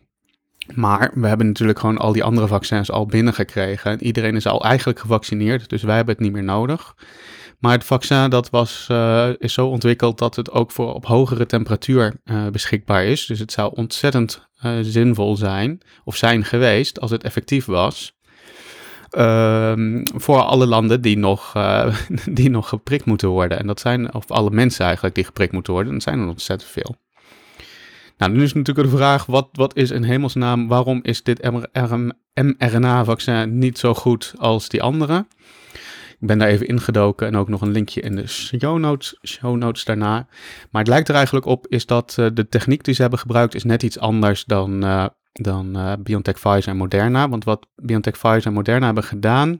Maar 0.74 1.12
we 1.14 1.28
hebben 1.28 1.48
natuurlijk 1.48 1.80
gewoon 1.80 1.98
al 1.98 2.12
die 2.12 2.24
andere 2.24 2.48
vaccins 2.48 2.92
al 2.92 3.06
binnengekregen. 3.06 3.92
En 3.92 4.04
iedereen 4.04 4.36
is 4.36 4.46
al 4.46 4.64
eigenlijk 4.64 5.00
gevaccineerd, 5.00 5.70
dus 5.70 5.84
wij 5.84 5.96
hebben 5.96 6.16
het 6.16 6.24
niet 6.24 6.34
meer 6.34 6.44
nodig. 6.44 6.96
Maar 7.60 7.72
het 7.72 7.84
vaccin 7.84 8.30
dat 8.30 8.50
was, 8.50 8.88
uh, 8.92 9.30
is 9.38 9.54
zo 9.54 9.68
ontwikkeld 9.68 10.18
dat 10.18 10.36
het 10.36 10.52
ook 10.52 10.72
voor 10.72 10.94
op 10.94 11.06
hogere 11.06 11.46
temperatuur 11.46 12.22
uh, 12.26 12.48
beschikbaar 12.48 13.06
is. 13.06 13.26
Dus 13.26 13.40
het 13.40 13.52
zou 13.52 13.76
ontzettend 13.76 14.50
uh, 14.64 14.78
zinvol 14.82 15.36
zijn, 15.38 15.82
of 16.04 16.16
zijn 16.16 16.46
geweest, 16.46 17.00
als 17.00 17.12
het 17.12 17.24
effectief 17.24 17.66
was. 17.66 18.18
Ehm, 19.10 20.04
voor 20.16 20.42
alle 20.42 20.66
landen 20.66 21.02
die 21.02 21.18
nog, 21.18 21.54
die 22.40 22.50
nog 22.50 22.70
geprikt 22.70 23.06
moeten 23.06 23.30
worden. 23.30 23.60
En 23.60 23.68
dat 23.68 23.80
zijn, 23.80 24.14
of 24.14 24.32
alle 24.32 24.50
mensen 24.50 24.86
eigenlijk 24.86 25.16
die 25.16 25.24
geprikt 25.24 25.54
moeten 25.54 25.74
worden, 25.74 25.94
dat 25.94 26.04
zijn 26.04 26.20
er 26.20 26.28
ontzettend 26.28 26.72
veel. 26.72 26.96
Nou, 28.18 28.32
nu 28.32 28.44
is 28.44 28.54
natuurlijk 28.54 28.90
de 28.90 28.98
vraag, 28.98 29.26
wat, 29.26 29.50
wat 29.52 29.76
is 29.76 29.92
in 29.92 30.04
hemelsnaam, 30.04 30.68
waarom 30.68 31.00
is 31.02 31.24
dit 31.24 31.52
mRNA-vaccin 32.34 33.58
niet 33.58 33.78
zo 33.78 33.94
goed 33.94 34.34
als 34.38 34.70
die 34.70 34.82
andere? 34.82 35.26
Ik 36.20 36.28
ben 36.28 36.38
daar 36.38 36.48
even 36.48 36.68
ingedoken 36.68 37.28
en 37.28 37.36
ook 37.36 37.48
nog 37.48 37.62
een 37.62 37.72
linkje 37.72 38.02
in 38.02 38.16
de 38.16 38.28
show 38.28 38.78
notes, 38.78 39.20
show 39.24 39.56
notes 39.56 39.86
daarna. 39.86 40.28
Maar 40.72 40.82
het 40.82 40.88
lijkt 40.88 41.10
er 41.10 41.16
eigenlijk 41.16 41.46
op 41.46 41.68
is 41.68 41.86
dat 41.86 42.16
uh, 42.20 42.28
de 42.34 42.48
techniek 42.48 42.84
die 42.84 42.94
ze 42.94 43.02
hebben 43.02 43.20
gebruikt 43.20 43.56
is 43.56 43.64
net 43.64 43.84
iets 43.84 44.00
anders 44.00 44.46
dan, 44.46 44.84
uh, 44.84 45.06
dan 45.32 45.78
uh, 45.78 45.94
BioNTech 46.00 46.40
Pfizer 46.40 46.68
en 46.68 46.78
Moderna. 46.78 47.30
Want 47.30 47.44
wat 47.44 47.68
BioNTech 47.76 48.14
Pfizer 48.14 48.46
en 48.46 48.54
Moderna 48.54 48.86
hebben 48.86 49.04
gedaan, 49.04 49.60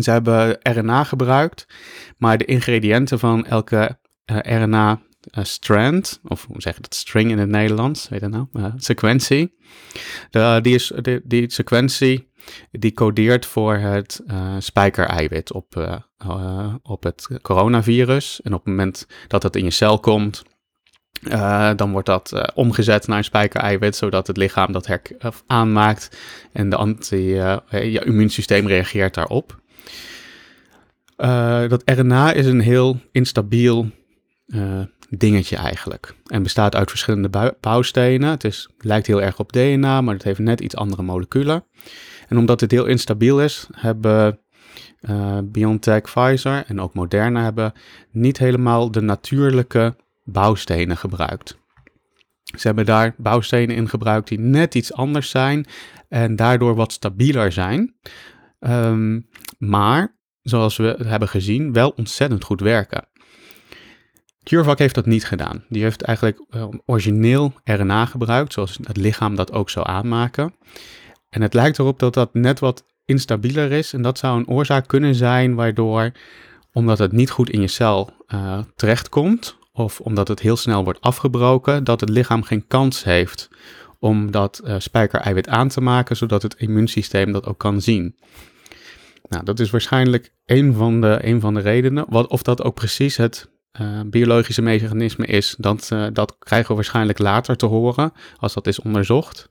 ze 0.00 0.10
hebben 0.10 0.58
RNA 0.62 1.04
gebruikt, 1.04 1.66
maar 2.16 2.38
de 2.38 2.44
ingrediënten 2.44 3.18
van 3.18 3.46
elke 3.46 3.98
RNA 4.42 5.00
strand, 5.30 6.20
of 6.24 6.46
hoe 6.46 6.60
zeg 6.60 6.74
je 6.74 6.80
dat, 6.80 6.94
string 6.94 7.30
in 7.30 7.38
het 7.38 7.48
Nederlands, 7.48 8.08
weet 8.08 8.20
je 8.20 8.28
nou, 8.28 8.46
sequentie. 8.76 9.56
De, 10.30 10.58
die, 10.62 10.74
is, 10.74 10.92
die, 11.24 11.50
sequentie 11.50 12.30
die 12.70 12.92
codeert 12.92 13.46
voor 13.46 13.74
het 13.74 14.20
uh, 14.26 14.54
spijkereiwit 14.58 15.52
op, 15.52 16.00
op 16.82 17.02
het 17.02 17.28
coronavirus. 17.42 18.40
En 18.42 18.52
op 18.52 18.58
het 18.58 18.68
moment 18.68 19.06
dat 19.28 19.42
het 19.42 19.56
in 19.56 19.64
je 19.64 19.70
cel 19.70 19.98
komt, 19.98 20.42
dan 21.76 21.92
wordt 21.92 22.06
dat 22.06 22.52
omgezet 22.54 23.06
naar 23.06 23.18
een 23.18 23.24
spijkereiwit, 23.24 23.96
zodat 23.96 24.26
het 24.26 24.36
lichaam 24.36 24.72
dat 24.72 24.86
her 24.86 25.00
aanmaakt 25.46 26.18
en 26.52 26.70
de 26.70 26.76
anti, 26.76 27.34
je 27.70 28.02
immuunsysteem 28.04 28.66
reageert 28.66 29.14
daarop. 29.14 29.60
dat 31.68 31.82
RNA 31.84 32.32
is 32.32 32.46
een 32.46 32.60
heel 32.60 33.00
instabiel 33.12 33.90
dingetje 35.10 35.56
eigenlijk. 35.56 36.14
En 36.26 36.42
bestaat 36.42 36.74
uit 36.74 36.90
verschillende 36.90 37.56
bouwstenen. 37.60 38.30
Het 38.30 38.44
is, 38.44 38.68
lijkt 38.78 39.06
heel 39.06 39.22
erg 39.22 39.38
op 39.38 39.52
DNA, 39.52 40.00
maar 40.00 40.14
het 40.14 40.22
heeft 40.22 40.38
net 40.38 40.60
iets 40.60 40.76
andere 40.76 41.02
moleculen. 41.02 41.64
En 42.28 42.38
omdat 42.38 42.60
het 42.60 42.70
heel 42.70 42.86
instabiel 42.86 43.42
is, 43.42 43.66
hebben 43.72 44.40
uh, 45.00 45.38
BioNTech, 45.44 46.02
Pfizer 46.02 46.64
en 46.66 46.80
ook 46.80 46.94
Moderna 46.94 47.42
hebben 47.42 47.72
niet 48.10 48.38
helemaal 48.38 48.90
de 48.90 49.00
natuurlijke 49.00 49.96
bouwstenen 50.24 50.96
gebruikt. 50.96 51.58
Ze 52.56 52.66
hebben 52.66 52.86
daar 52.86 53.14
bouwstenen 53.16 53.76
in 53.76 53.88
gebruikt 53.88 54.28
die 54.28 54.40
net 54.40 54.74
iets 54.74 54.92
anders 54.92 55.30
zijn 55.30 55.66
en 56.08 56.36
daardoor 56.36 56.74
wat 56.74 56.92
stabieler 56.92 57.52
zijn. 57.52 57.94
Um, 58.60 59.28
maar, 59.58 60.18
zoals 60.42 60.76
we 60.76 60.96
hebben 61.06 61.28
gezien, 61.28 61.72
wel 61.72 61.90
ontzettend 61.96 62.44
goed 62.44 62.60
werken. 62.60 63.08
CureVac 64.48 64.78
heeft 64.78 64.94
dat 64.94 65.06
niet 65.06 65.24
gedaan. 65.24 65.64
Die 65.68 65.82
heeft 65.82 66.02
eigenlijk 66.02 66.42
uh, 66.50 66.64
origineel 66.86 67.52
RNA 67.64 68.06
gebruikt, 68.06 68.52
zoals 68.52 68.78
het 68.82 68.96
lichaam 68.96 69.34
dat 69.34 69.52
ook 69.52 69.70
zou 69.70 69.86
aanmaken. 69.88 70.54
En 71.28 71.42
het 71.42 71.54
lijkt 71.54 71.78
erop 71.78 71.98
dat 71.98 72.14
dat 72.14 72.34
net 72.34 72.58
wat 72.58 72.84
instabieler 73.04 73.72
is. 73.72 73.92
En 73.92 74.02
dat 74.02 74.18
zou 74.18 74.38
een 74.38 74.48
oorzaak 74.48 74.86
kunnen 74.86 75.14
zijn 75.14 75.54
waardoor, 75.54 76.12
omdat 76.72 76.98
het 76.98 77.12
niet 77.12 77.30
goed 77.30 77.50
in 77.50 77.60
je 77.60 77.66
cel 77.66 78.10
uh, 78.34 78.58
terechtkomt, 78.76 79.56
of 79.72 80.00
omdat 80.00 80.28
het 80.28 80.40
heel 80.40 80.56
snel 80.56 80.84
wordt 80.84 81.00
afgebroken, 81.00 81.84
dat 81.84 82.00
het 82.00 82.08
lichaam 82.08 82.42
geen 82.42 82.66
kans 82.66 83.04
heeft 83.04 83.48
om 83.98 84.30
dat 84.30 84.60
uh, 84.64 84.74
spijkereiwit 84.78 85.48
aan 85.48 85.68
te 85.68 85.80
maken, 85.80 86.16
zodat 86.16 86.42
het 86.42 86.54
immuunsysteem 86.54 87.32
dat 87.32 87.46
ook 87.46 87.58
kan 87.58 87.80
zien. 87.80 88.16
Nou, 89.28 89.44
dat 89.44 89.60
is 89.60 89.70
waarschijnlijk 89.70 90.32
een 90.46 90.74
van 90.74 91.00
de, 91.00 91.18
een 91.22 91.40
van 91.40 91.54
de 91.54 91.60
redenen. 91.60 92.04
Wat, 92.08 92.26
of 92.26 92.42
dat 92.42 92.62
ook 92.62 92.74
precies 92.74 93.16
het 93.16 93.48
uh, 93.80 94.00
biologische 94.06 94.62
mechanisme 94.62 95.26
is, 95.26 95.54
dat, 95.58 95.90
uh, 95.92 96.06
dat 96.12 96.36
krijgen 96.38 96.68
we 96.68 96.74
waarschijnlijk 96.74 97.18
later 97.18 97.56
te 97.56 97.66
horen 97.66 98.12
als 98.36 98.54
dat 98.54 98.66
is 98.66 98.80
onderzocht. 98.80 99.48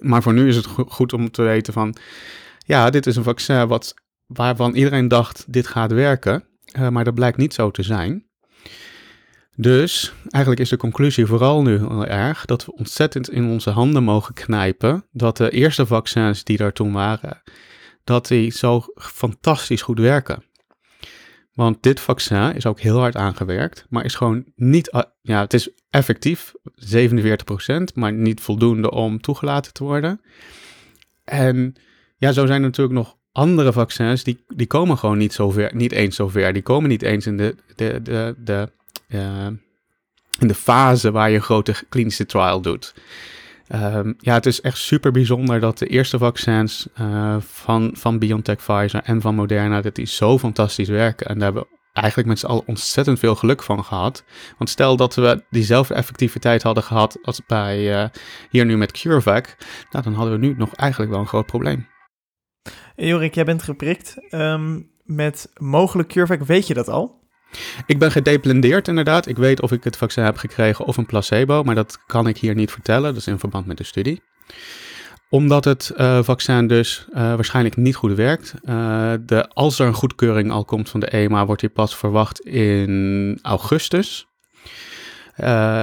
Maar 0.00 0.22
voor 0.22 0.32
nu 0.32 0.48
is 0.48 0.56
het 0.56 0.66
goed 0.66 1.12
om 1.12 1.30
te 1.30 1.42
weten 1.42 1.72
van, 1.72 1.96
ja, 2.58 2.90
dit 2.90 3.06
is 3.06 3.16
een 3.16 3.22
vaccin 3.22 3.66
wat, 3.66 3.94
waarvan 4.26 4.74
iedereen 4.74 5.08
dacht, 5.08 5.44
dit 5.46 5.66
gaat 5.66 5.92
werken. 5.92 6.44
Uh, 6.78 6.88
maar 6.88 7.04
dat 7.04 7.14
blijkt 7.14 7.36
niet 7.36 7.54
zo 7.54 7.70
te 7.70 7.82
zijn. 7.82 8.26
Dus 9.56 10.12
eigenlijk 10.30 10.62
is 10.62 10.68
de 10.68 10.76
conclusie 10.76 11.26
vooral 11.26 11.62
nu 11.62 11.78
heel 11.78 12.06
erg 12.06 12.44
dat 12.44 12.64
we 12.64 12.72
ontzettend 12.72 13.30
in 13.30 13.48
onze 13.48 13.70
handen 13.70 14.02
mogen 14.02 14.34
knijpen 14.34 15.06
dat 15.12 15.36
de 15.36 15.50
eerste 15.50 15.86
vaccins 15.86 16.44
die 16.44 16.56
daar 16.56 16.72
toen 16.72 16.92
waren, 16.92 17.42
dat 18.04 18.26
die 18.26 18.50
zo 18.50 18.84
fantastisch 18.96 19.82
goed 19.82 19.98
werken. 19.98 20.44
Want 21.54 21.82
dit 21.82 22.00
vaccin 22.00 22.54
is 22.54 22.66
ook 22.66 22.80
heel 22.80 22.98
hard 22.98 23.16
aangewerkt, 23.16 23.86
maar 23.88 24.04
is 24.04 24.14
gewoon 24.14 24.44
niet, 24.54 25.04
ja, 25.22 25.40
het 25.40 25.54
is 25.54 25.68
effectief, 25.90 26.52
47%, 26.74 27.94
maar 27.94 28.12
niet 28.12 28.40
voldoende 28.40 28.90
om 28.90 29.20
toegelaten 29.20 29.72
te 29.72 29.84
worden. 29.84 30.20
En 31.24 31.74
ja, 32.16 32.32
zo 32.32 32.46
zijn 32.46 32.60
er 32.60 32.66
natuurlijk 32.68 32.96
nog 32.96 33.16
andere 33.32 33.72
vaccins, 33.72 34.24
die, 34.24 34.44
die 34.48 34.66
komen 34.66 34.98
gewoon 34.98 35.18
niet, 35.18 35.32
zo 35.32 35.50
ver, 35.50 35.74
niet 35.74 35.92
eens 35.92 36.16
zo 36.16 36.28
ver. 36.28 36.52
Die 36.52 36.62
komen 36.62 36.88
niet 36.88 37.02
eens 37.02 37.26
in 37.26 37.36
de, 37.36 37.56
de, 37.76 38.02
de, 38.02 38.34
de, 38.38 38.70
uh, 39.08 39.46
in 40.38 40.48
de 40.48 40.54
fase 40.54 41.10
waar 41.10 41.30
je 41.30 41.40
grote 41.40 41.74
klinische 41.88 42.26
trial 42.26 42.60
doet. 42.60 42.94
Um, 43.68 44.14
ja, 44.18 44.34
het 44.34 44.46
is 44.46 44.60
echt 44.60 44.78
super 44.78 45.12
bijzonder 45.12 45.60
dat 45.60 45.78
de 45.78 45.86
eerste 45.86 46.18
vaccins 46.18 46.88
uh, 47.00 47.36
van, 47.40 47.90
van 47.96 48.18
BioNTech, 48.18 48.56
Pfizer 48.56 49.02
en 49.02 49.20
van 49.20 49.34
Moderna, 49.34 49.80
dat 49.80 49.94
die 49.94 50.06
zo 50.06 50.38
fantastisch 50.38 50.88
werken. 50.88 51.26
En 51.26 51.34
daar 51.34 51.44
hebben 51.44 51.62
we 51.62 51.78
eigenlijk 51.92 52.28
met 52.28 52.38
z'n 52.38 52.46
allen 52.46 52.66
ontzettend 52.66 53.18
veel 53.18 53.34
geluk 53.34 53.62
van 53.62 53.84
gehad. 53.84 54.24
Want 54.58 54.70
stel 54.70 54.96
dat 54.96 55.14
we 55.14 55.44
diezelfde 55.50 55.94
effectiviteit 55.94 56.62
hadden 56.62 56.82
gehad 56.82 57.18
als 57.22 57.40
bij 57.46 58.02
uh, 58.02 58.08
hier 58.50 58.64
nu 58.64 58.76
met 58.76 58.92
CureVac, 58.92 59.56
nou, 59.90 60.04
dan 60.04 60.14
hadden 60.14 60.40
we 60.40 60.46
nu 60.46 60.54
nog 60.56 60.74
eigenlijk 60.74 61.10
wel 61.10 61.20
een 61.20 61.26
groot 61.26 61.46
probleem. 61.46 61.86
Jorik, 62.96 63.34
jij 63.34 63.44
bent 63.44 63.62
geprikt 63.62 64.16
um, 64.30 64.90
met 65.02 65.50
mogelijk 65.54 66.08
CureVac. 66.08 66.42
Weet 66.42 66.66
je 66.66 66.74
dat 66.74 66.88
al? 66.88 67.23
Ik 67.86 67.98
ben 67.98 68.10
gedeplendeerd 68.10 68.88
inderdaad. 68.88 69.26
Ik 69.26 69.36
weet 69.36 69.62
of 69.62 69.72
ik 69.72 69.84
het 69.84 69.96
vaccin 69.96 70.24
heb 70.24 70.36
gekregen 70.36 70.84
of 70.84 70.96
een 70.96 71.06
placebo, 71.06 71.62
maar 71.62 71.74
dat 71.74 71.98
kan 72.06 72.28
ik 72.28 72.38
hier 72.38 72.54
niet 72.54 72.70
vertellen. 72.70 73.12
Dat 73.12 73.16
is 73.20 73.26
in 73.26 73.38
verband 73.38 73.66
met 73.66 73.76
de 73.76 73.84
studie 73.84 74.22
omdat 75.28 75.64
het 75.64 75.92
uh, 75.96 76.22
vaccin 76.22 76.66
dus 76.66 77.06
uh, 77.10 77.16
waarschijnlijk 77.16 77.76
niet 77.76 77.96
goed 77.96 78.14
werkt. 78.14 78.54
Uh, 78.64 79.12
de, 79.20 79.48
als 79.48 79.78
er 79.78 79.86
een 79.86 79.94
goedkeuring 79.94 80.50
al 80.50 80.64
komt 80.64 80.88
van 80.88 81.00
de 81.00 81.06
EMA, 81.06 81.46
wordt 81.46 81.60
die 81.60 81.70
pas 81.70 81.96
verwacht 81.96 82.40
in 82.40 83.38
augustus. 83.42 84.26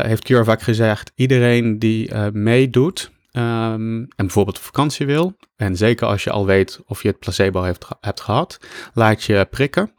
heeft 0.02 0.24
CureVac 0.24 0.62
gezegd, 0.62 1.12
iedereen 1.16 1.80
die 1.80 2.16
meedoet 2.32 3.12
um, 3.32 4.00
en 4.00 4.10
bijvoorbeeld 4.16 4.60
vakantie 4.60 5.06
wil, 5.06 5.38
en 5.56 5.76
zeker 5.76 6.08
als 6.08 6.24
je 6.24 6.32
al 6.32 6.46
weet 6.46 6.80
of 6.86 7.02
je 7.02 7.08
het 7.08 7.20
placebo 7.20 7.64
hebt 8.02 8.22
gehad, 8.22 8.58
laat 8.94 9.24
je 9.24 9.48
prikken. 9.50 9.92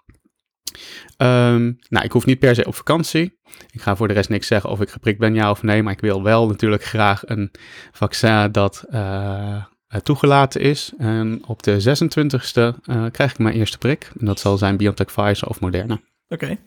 Um, 1.17 1.79
nou, 1.89 2.05
ik 2.05 2.13
hoef 2.13 2.27
niet 2.27 2.39
per 2.39 2.55
se 2.55 2.67
op 2.67 2.75
vakantie. 2.75 3.39
Ik 3.71 3.83
ga 3.83 3.97
voor 3.97 4.09
de 4.09 4.15
rest 4.15 4.29
niks 4.29 4.47
zeggen 4.47 4.71
of 4.71 4.81
ik 4.81 4.91
geprikt 4.91 5.19
ben, 5.19 5.35
ja 5.35 5.51
of 5.51 5.63
nee. 5.63 5.83
Maar 5.83 5.93
ik 5.93 6.01
wil 6.01 6.23
wel 6.23 6.47
natuurlijk 6.47 6.85
graag 6.85 7.23
een 7.29 7.51
vaccin 7.93 8.53
dat 8.53 8.85
uh, 8.91 9.65
toegelaten 10.03 10.61
is. 10.61 10.93
En 10.99 11.43
op 11.47 11.63
de 11.63 11.83
26e 11.83 12.79
uh, 12.87 13.07
krijg 13.11 13.31
ik 13.31 13.39
mijn 13.39 13.55
eerste 13.55 13.79
prik. 13.79 14.11
En 14.19 14.27
dat 14.27 14.41
zal 14.41 14.59
zijn 14.59 14.77
BioNTech 14.77 15.07
Pfizer 15.07 15.49
of 15.49 15.61
Moderna. 15.61 16.01
Oké. 16.29 16.59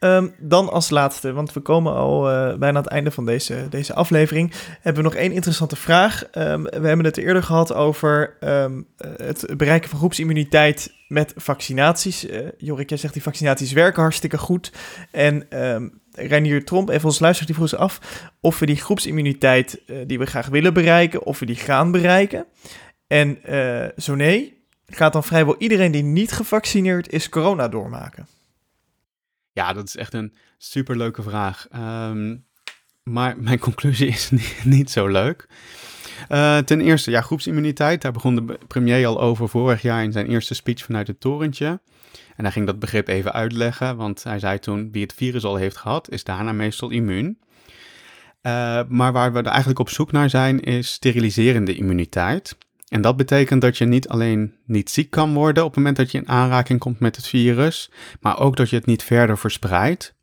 Um, 0.00 0.34
dan 0.38 0.68
als 0.68 0.90
laatste, 0.90 1.32
want 1.32 1.52
we 1.52 1.60
komen 1.60 1.92
al 1.92 2.30
uh, 2.30 2.54
bijna 2.54 2.78
aan 2.78 2.82
het 2.84 2.92
einde 2.92 3.10
van 3.10 3.26
deze, 3.26 3.66
deze 3.70 3.94
aflevering, 3.94 4.52
hebben 4.80 5.02
we 5.02 5.08
nog 5.08 5.18
één 5.18 5.32
interessante 5.32 5.76
vraag. 5.76 6.24
Um, 6.32 6.62
we 6.62 6.86
hebben 6.86 7.04
het 7.04 7.16
eerder 7.16 7.42
gehad 7.42 7.74
over 7.74 8.36
um, 8.40 8.86
het 9.16 9.46
bereiken 9.56 9.88
van 9.90 9.98
groepsimmuniteit 9.98 10.94
met 11.08 11.32
vaccinaties. 11.36 12.28
Uh, 12.28 12.48
Jorik, 12.58 12.88
jij 12.88 12.98
zegt 12.98 13.12
die 13.12 13.22
vaccinaties 13.22 13.72
werken 13.72 14.02
hartstikke 14.02 14.38
goed. 14.38 14.72
En 15.10 15.46
Reinier 16.12 16.64
Tromp, 16.64 16.88
even 16.88 17.04
ons 17.04 17.18
luistert, 17.18 17.46
die 17.46 17.56
vroeg 17.56 17.76
af 17.76 18.00
of 18.40 18.58
we 18.58 18.66
die 18.66 18.76
groepsimmuniteit 18.76 19.82
uh, 19.86 19.96
die 20.06 20.18
we 20.18 20.26
graag 20.26 20.46
willen 20.46 20.74
bereiken, 20.74 21.24
of 21.24 21.38
we 21.38 21.46
die 21.46 21.56
gaan 21.56 21.90
bereiken. 21.90 22.46
En 23.06 23.38
zo 23.96 24.14
nee, 24.14 24.62
gaat 24.86 25.12
dan 25.12 25.24
vrijwel 25.24 25.56
iedereen 25.58 25.92
die 25.92 26.02
niet 26.02 26.32
gevaccineerd 26.32 27.12
is 27.12 27.28
corona 27.28 27.68
doormaken? 27.68 28.26
Ja, 29.56 29.72
dat 29.72 29.88
is 29.88 29.96
echt 29.96 30.14
een 30.14 30.34
superleuke 30.58 31.22
vraag. 31.22 31.66
Um, 31.74 32.44
maar 33.02 33.36
mijn 33.38 33.58
conclusie 33.68 34.08
is 34.08 34.30
niet, 34.64 34.90
zo 34.90 35.06
leuk. 35.06 35.46
Uh, 36.28 36.58
ten 36.58 36.80
eerste, 36.80 37.10
ja, 37.10 37.20
groepsimmuniteit. 37.20 38.02
Daar 38.02 38.12
begon 38.12 38.34
de 38.34 38.58
premier 38.66 39.06
al 39.06 39.20
over 39.20 39.48
vorig 39.48 39.82
jaar 39.82 40.02
in 40.02 40.12
zijn 40.12 40.26
eerste 40.26 40.54
speech 40.54 40.84
vanuit 40.84 41.06
het 41.06 41.20
torentje. 41.20 41.80
En 42.36 42.44
hij 42.44 42.52
ging 42.52 42.66
dat 42.66 42.78
begrip 42.78 43.08
even 43.08 43.32
uitleggen, 43.32 43.96
want 43.96 44.22
hij 44.22 44.38
zei 44.38 44.58
toen: 44.58 44.92
wie 44.92 45.02
het 45.02 45.14
virus 45.14 45.44
al 45.44 45.56
heeft 45.56 45.76
gehad, 45.76 46.10
is 46.10 46.24
daarna 46.24 46.52
meestal 46.52 46.90
immuun. 46.90 47.38
Uh, 48.42 48.80
maar 48.88 49.12
waar 49.12 49.32
we 49.32 49.42
eigenlijk 49.42 49.78
op 49.78 49.88
zoek 49.88 50.12
naar 50.12 50.30
zijn, 50.30 50.60
is 50.60 50.92
steriliserende 50.92 51.74
immuniteit. 51.74 52.56
En 52.88 53.00
dat 53.00 53.16
betekent 53.16 53.60
dat 53.60 53.78
je 53.78 53.84
niet 53.84 54.08
alleen 54.08 54.54
niet 54.64 54.90
ziek 54.90 55.10
kan 55.10 55.34
worden 55.34 55.62
op 55.64 55.68
het 55.68 55.78
moment 55.78 55.96
dat 55.96 56.10
je 56.10 56.18
in 56.18 56.28
aanraking 56.28 56.78
komt 56.78 57.00
met 57.00 57.16
het 57.16 57.26
virus, 57.26 57.90
maar 58.20 58.38
ook 58.38 58.56
dat 58.56 58.70
je 58.70 58.76
het 58.76 58.86
niet 58.86 59.02
verder 59.02 59.38
verspreidt. 59.38 60.14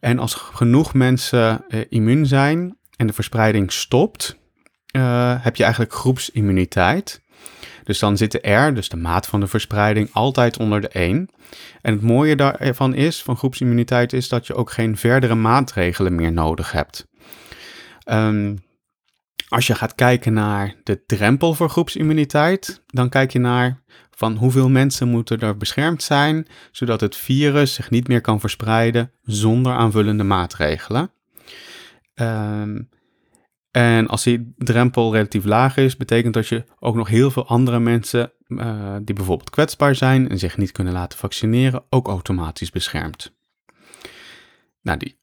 En 0.00 0.18
als 0.18 0.34
genoeg 0.34 0.94
mensen 0.94 1.64
uh, 1.68 1.80
immuun 1.88 2.26
zijn 2.26 2.76
en 2.96 3.06
de 3.06 3.12
verspreiding 3.12 3.72
stopt, 3.72 4.36
uh, 4.96 5.34
heb 5.44 5.56
je 5.56 5.62
eigenlijk 5.62 5.94
groepsimmuniteit. 5.94 7.22
Dus 7.84 7.98
dan 7.98 8.16
zit 8.16 8.32
de 8.32 8.50
R, 8.50 8.74
dus 8.74 8.88
de 8.88 8.96
maat 8.96 9.26
van 9.26 9.40
de 9.40 9.46
verspreiding, 9.46 10.08
altijd 10.12 10.58
onder 10.58 10.80
de 10.80 10.88
1. 10.88 11.28
En 11.82 11.92
het 11.92 12.02
mooie 12.02 12.36
daarvan 12.36 12.94
is, 12.94 13.22
van 13.22 13.36
groepsimmuniteit, 13.36 14.12
is 14.12 14.28
dat 14.28 14.46
je 14.46 14.54
ook 14.54 14.70
geen 14.70 14.96
verdere 14.96 15.34
maatregelen 15.34 16.14
meer 16.14 16.32
nodig 16.32 16.72
hebt. 16.72 17.06
Um, 18.10 18.62
als 19.52 19.66
je 19.66 19.74
gaat 19.74 19.94
kijken 19.94 20.32
naar 20.32 20.74
de 20.82 21.04
drempel 21.06 21.54
voor 21.54 21.68
groepsimmuniteit, 21.68 22.82
dan 22.86 23.08
kijk 23.08 23.32
je 23.32 23.38
naar 23.38 23.82
van 24.10 24.36
hoeveel 24.36 24.68
mensen 24.68 25.08
moeten 25.08 25.40
er 25.40 25.56
beschermd 25.56 26.02
zijn, 26.02 26.46
zodat 26.70 27.00
het 27.00 27.16
virus 27.16 27.74
zich 27.74 27.90
niet 27.90 28.08
meer 28.08 28.20
kan 28.20 28.40
verspreiden 28.40 29.12
zonder 29.22 29.72
aanvullende 29.72 30.24
maatregelen. 30.24 31.10
Um, 32.14 32.88
en 33.70 34.08
als 34.08 34.22
die 34.22 34.54
drempel 34.56 35.12
relatief 35.12 35.44
laag 35.44 35.76
is, 35.76 35.96
betekent 35.96 36.34
dat 36.34 36.48
je 36.48 36.64
ook 36.78 36.94
nog 36.94 37.08
heel 37.08 37.30
veel 37.30 37.46
andere 37.46 37.80
mensen 37.80 38.32
uh, 38.48 38.96
die 39.02 39.14
bijvoorbeeld 39.14 39.50
kwetsbaar 39.50 39.94
zijn 39.94 40.28
en 40.28 40.38
zich 40.38 40.56
niet 40.56 40.72
kunnen 40.72 40.92
laten 40.92 41.18
vaccineren, 41.18 41.84
ook 41.88 42.06
automatisch 42.08 42.70
beschermt. 42.70 43.34
Nou, 44.82 44.98
die 44.98 45.20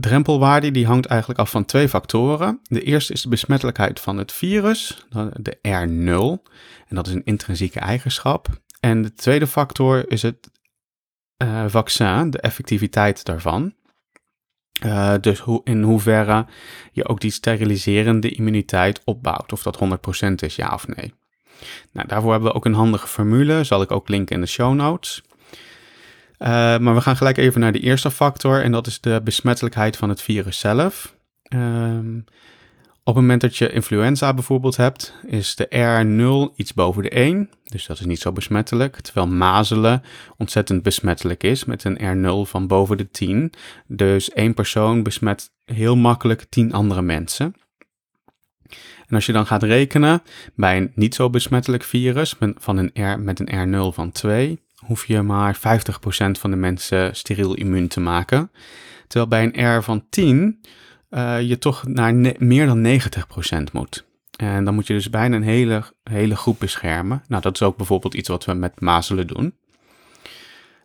drempelwaarde 0.00 0.70
die 0.70 0.86
hangt 0.86 1.06
eigenlijk 1.06 1.40
af 1.40 1.50
van 1.50 1.64
twee 1.64 1.88
factoren. 1.88 2.60
De 2.62 2.82
eerste 2.82 3.12
is 3.12 3.22
de 3.22 3.28
besmettelijkheid 3.28 4.00
van 4.00 4.16
het 4.16 4.32
virus, 4.32 5.06
de 5.32 5.56
R0. 5.56 6.50
En 6.88 6.96
dat 6.96 7.06
is 7.06 7.12
een 7.12 7.24
intrinsieke 7.24 7.80
eigenschap. 7.80 8.48
En 8.80 9.02
de 9.02 9.14
tweede 9.14 9.46
factor 9.46 10.10
is 10.10 10.22
het 10.22 10.50
uh, 11.42 11.64
vaccin, 11.66 12.30
de 12.30 12.40
effectiviteit 12.40 13.24
daarvan. 13.24 13.74
Uh, 14.84 15.14
dus 15.20 15.38
ho 15.38 15.60
in 15.64 15.82
hoeverre 15.82 16.46
je 16.92 17.08
ook 17.08 17.20
die 17.20 17.30
steriliserende 17.30 18.28
immuniteit 18.28 19.00
opbouwt. 19.04 19.52
Of 19.52 19.62
dat 19.62 19.78
100% 20.30 20.34
is, 20.34 20.56
ja 20.56 20.74
of 20.74 20.86
nee. 20.86 21.14
Nou, 21.92 22.08
daarvoor 22.08 22.30
hebben 22.30 22.50
we 22.50 22.56
ook 22.56 22.64
een 22.64 22.74
handige 22.74 23.06
formule, 23.06 23.64
zal 23.64 23.82
ik 23.82 23.90
ook 23.90 24.08
linken 24.08 24.34
in 24.34 24.40
de 24.40 24.46
show 24.46 24.74
notes. 24.74 25.22
Uh, 26.38 26.48
maar 26.78 26.94
we 26.94 27.00
gaan 27.00 27.16
gelijk 27.16 27.36
even 27.36 27.60
naar 27.60 27.72
de 27.72 27.80
eerste 27.80 28.10
factor 28.10 28.62
en 28.62 28.72
dat 28.72 28.86
is 28.86 29.00
de 29.00 29.20
besmettelijkheid 29.24 29.96
van 29.96 30.08
het 30.08 30.22
virus 30.22 30.58
zelf. 30.58 31.16
Um, 31.54 32.24
op 33.06 33.14
het 33.14 33.22
moment 33.22 33.40
dat 33.40 33.56
je 33.56 33.72
influenza 33.72 34.34
bijvoorbeeld 34.34 34.76
hebt, 34.76 35.14
is 35.26 35.54
de 35.54 35.66
R0 35.68 36.56
iets 36.56 36.74
boven 36.74 37.02
de 37.02 37.08
1, 37.08 37.50
dus 37.64 37.86
dat 37.86 37.98
is 38.00 38.06
niet 38.06 38.20
zo 38.20 38.32
besmettelijk. 38.32 39.00
Terwijl 39.00 39.26
mazelen 39.26 40.02
ontzettend 40.36 40.82
besmettelijk 40.82 41.42
is 41.42 41.64
met 41.64 41.84
een 41.84 41.98
R0 41.98 42.48
van 42.48 42.66
boven 42.66 42.96
de 42.96 43.10
10. 43.10 43.52
Dus 43.86 44.30
één 44.30 44.54
persoon 44.54 45.02
besmet 45.02 45.50
heel 45.64 45.96
makkelijk 45.96 46.46
10 46.48 46.72
andere 46.72 47.02
mensen. 47.02 47.54
En 49.06 49.14
als 49.14 49.26
je 49.26 49.32
dan 49.32 49.46
gaat 49.46 49.62
rekenen 49.62 50.22
bij 50.54 50.76
een 50.76 50.92
niet 50.94 51.14
zo 51.14 51.30
besmettelijk 51.30 51.82
virus 51.82 52.34
van 52.56 52.76
een 52.76 53.12
R, 53.12 53.20
met 53.20 53.40
een 53.40 53.74
R0 53.90 53.94
van 53.94 54.12
2, 54.12 54.60
hoef 54.84 55.06
je 55.06 55.22
maar 55.22 55.56
50% 55.56 55.60
van 56.30 56.50
de 56.50 56.56
mensen 56.56 57.16
steriel 57.16 57.54
immuun 57.54 57.88
te 57.88 58.00
maken. 58.00 58.50
Terwijl 59.06 59.28
bij 59.28 59.50
een 59.52 59.76
R 59.78 59.82
van 59.82 60.06
10 60.10 60.60
uh, 61.10 61.40
je 61.40 61.58
toch 61.58 61.86
naar 61.86 62.14
meer 62.38 62.66
dan 62.66 63.00
90% 63.68 63.72
moet. 63.72 64.04
En 64.36 64.64
dan 64.64 64.74
moet 64.74 64.86
je 64.86 64.92
dus 64.92 65.10
bijna 65.10 65.36
een 65.36 65.42
hele, 65.42 65.82
hele 66.02 66.36
groep 66.36 66.58
beschermen. 66.58 67.22
Nou, 67.28 67.42
dat 67.42 67.54
is 67.54 67.62
ook 67.62 67.76
bijvoorbeeld 67.76 68.14
iets 68.14 68.28
wat 68.28 68.44
we 68.44 68.52
met 68.52 68.80
mazelen 68.80 69.26
doen. 69.26 69.54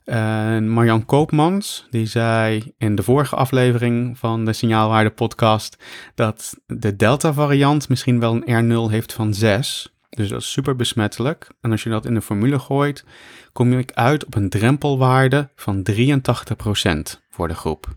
Uh, 0.05 0.59
Marjan 0.59 1.05
Koopmans, 1.05 1.87
die 1.89 2.05
zei 2.05 2.73
in 2.77 2.95
de 2.95 3.03
vorige 3.03 3.35
aflevering 3.35 4.17
van 4.17 4.45
de 4.45 4.53
Signaalwaarde 4.53 5.09
podcast 5.09 5.83
dat 6.15 6.57
de 6.67 6.95
Delta-variant 6.95 7.89
misschien 7.89 8.19
wel 8.19 8.41
een 8.45 8.87
R0 8.87 8.91
heeft 8.91 9.13
van 9.13 9.33
6. 9.33 9.93
Dus 10.15 10.29
dat 10.29 10.41
is 10.41 10.51
super 10.51 10.75
besmettelijk. 10.75 11.47
En 11.61 11.71
als 11.71 11.83
je 11.83 11.89
dat 11.89 12.05
in 12.05 12.13
de 12.13 12.21
formule 12.21 12.59
gooit, 12.59 13.05
kom 13.53 13.71
je 13.71 13.85
uit 13.93 14.25
op 14.25 14.35
een 14.35 14.49
drempelwaarde 14.49 15.49
van 15.55 15.87
83% 15.91 15.99
voor 17.29 17.47
de 17.47 17.55
groep. 17.55 17.87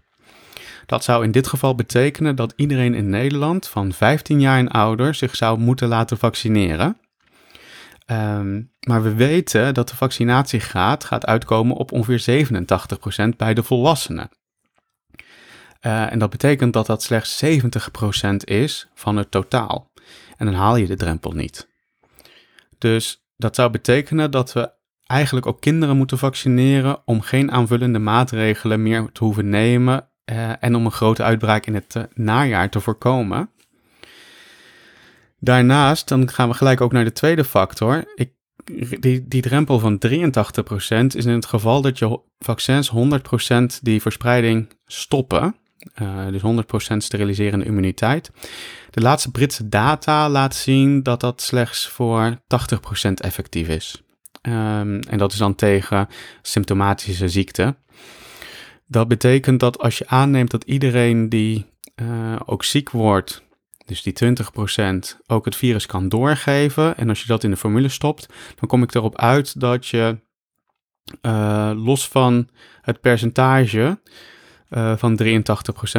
Dat 0.87 1.05
zou 1.05 1.25
in 1.25 1.31
dit 1.31 1.47
geval 1.47 1.75
betekenen 1.75 2.37
dat 2.37 2.53
iedereen 2.57 2.95
in 2.95 3.09
Nederland 3.09 3.69
van 3.69 3.93
15 3.93 4.41
jaar 4.41 4.59
en 4.59 4.69
ouder 4.69 5.15
zich 5.15 5.37
zou 5.37 5.59
moeten 5.59 5.89
laten 5.89 6.19
vaccineren. 6.19 6.99
Um, 8.07 8.73
maar 8.87 9.03
we 9.03 9.15
weten 9.15 9.75
dat 9.75 9.89
de 9.89 9.97
vaccinatiegraad 9.97 11.05
gaat 11.05 11.27
uitkomen 11.27 11.77
op 11.77 11.93
ongeveer 11.93 12.47
87% 13.33 13.37
bij 13.37 13.55
de 13.55 13.62
volwassenen. 13.62 14.29
Uh, 15.81 16.12
en 16.12 16.19
dat 16.19 16.31
betekent 16.31 16.73
dat 16.73 16.87
dat 16.87 17.03
slechts 17.03 17.45
70% 17.45 17.49
is 18.37 18.89
van 18.95 19.17
het 19.17 19.31
totaal. 19.31 19.91
En 20.37 20.47
dan 20.47 20.55
haal 20.55 20.77
je 20.77 20.87
de 20.87 20.97
drempel 20.97 21.33
niet. 21.33 21.73
Dus 22.79 23.27
dat 23.37 23.55
zou 23.55 23.70
betekenen 23.70 24.31
dat 24.31 24.53
we 24.53 24.72
eigenlijk 25.07 25.47
ook 25.47 25.61
kinderen 25.61 25.97
moeten 25.97 26.18
vaccineren 26.18 27.03
om 27.05 27.20
geen 27.20 27.51
aanvullende 27.51 27.99
maatregelen 27.99 28.83
meer 28.83 29.09
te 29.12 29.25
hoeven 29.25 29.49
nemen 29.49 30.09
uh, 30.33 30.62
en 30.62 30.75
om 30.75 30.85
een 30.85 30.93
grote 30.93 31.22
uitbraak 31.22 31.66
in 31.66 31.75
het 31.75 31.95
uh, 31.95 32.03
najaar 32.14 32.70
te 32.70 32.81
voorkomen. 32.81 33.51
Daarnaast, 35.39 36.09
dan 36.09 36.31
gaan 36.31 36.49
we 36.49 36.55
gelijk 36.55 36.81
ook 36.81 36.93
naar 36.93 37.05
de 37.05 37.12
tweede 37.12 37.45
factor. 37.45 38.12
Ik, 38.14 38.33
die, 39.01 39.29
die 39.29 39.43
drempel 39.43 39.79
van 39.79 40.03
83% 40.07 40.11
is 41.07 41.25
in 41.25 41.29
het 41.29 41.47
geval 41.47 41.83
dat 41.83 41.99
je 41.99 42.20
vaccins 42.39 42.93
100% 43.51 43.64
die 43.83 44.01
verspreiding 44.01 44.79
stoppen. 44.87 45.57
Uh, 46.03 46.26
dus 46.28 46.64
100% 46.95 46.97
steriliserende 46.97 47.64
immuniteit. 47.64 48.30
De 48.91 49.01
laatste 49.01 49.30
Britse 49.30 49.68
data 49.68 50.28
laat 50.28 50.55
zien 50.55 51.03
dat 51.03 51.20
dat 51.20 51.41
slechts 51.41 51.89
voor 51.89 52.37
80% 52.37 52.39
effectief 53.14 53.68
is. 53.68 54.03
Um, 54.43 55.01
en 55.01 55.18
dat 55.18 55.32
is 55.32 55.39
dan 55.39 55.55
tegen 55.55 56.09
symptomatische 56.43 57.28
ziekte. 57.28 57.76
Dat 58.87 59.09
betekent 59.09 59.61
dat 59.61 59.78
als 59.78 59.99
je 59.99 60.07
aanneemt 60.09 60.51
dat 60.51 60.64
iedereen 60.64 61.28
die 61.28 61.66
uh, 62.03 62.37
ook 62.45 62.64
ziek 62.64 62.91
wordt, 62.91 63.43
dus 63.87 64.03
die 64.03 64.14
20% 64.24 64.99
ook 65.26 65.45
het 65.45 65.57
virus 65.57 65.87
kan 65.87 66.09
doorgeven. 66.09 66.97
En 66.97 67.09
als 67.09 67.20
je 67.20 67.26
dat 67.26 67.45
in 67.45 67.51
de 67.51 67.57
formule 67.57 67.89
stopt, 67.89 68.26
dan 68.55 68.68
kom 68.68 68.82
ik 68.82 68.95
erop 68.95 69.18
uit 69.18 69.61
dat 69.61 69.87
je 69.87 70.18
uh, 71.22 71.70
los 71.74 72.09
van 72.09 72.49
het 72.80 73.01
percentage 73.01 73.99
uh, 74.71 74.97
van 74.97 75.21
83% 75.23 75.31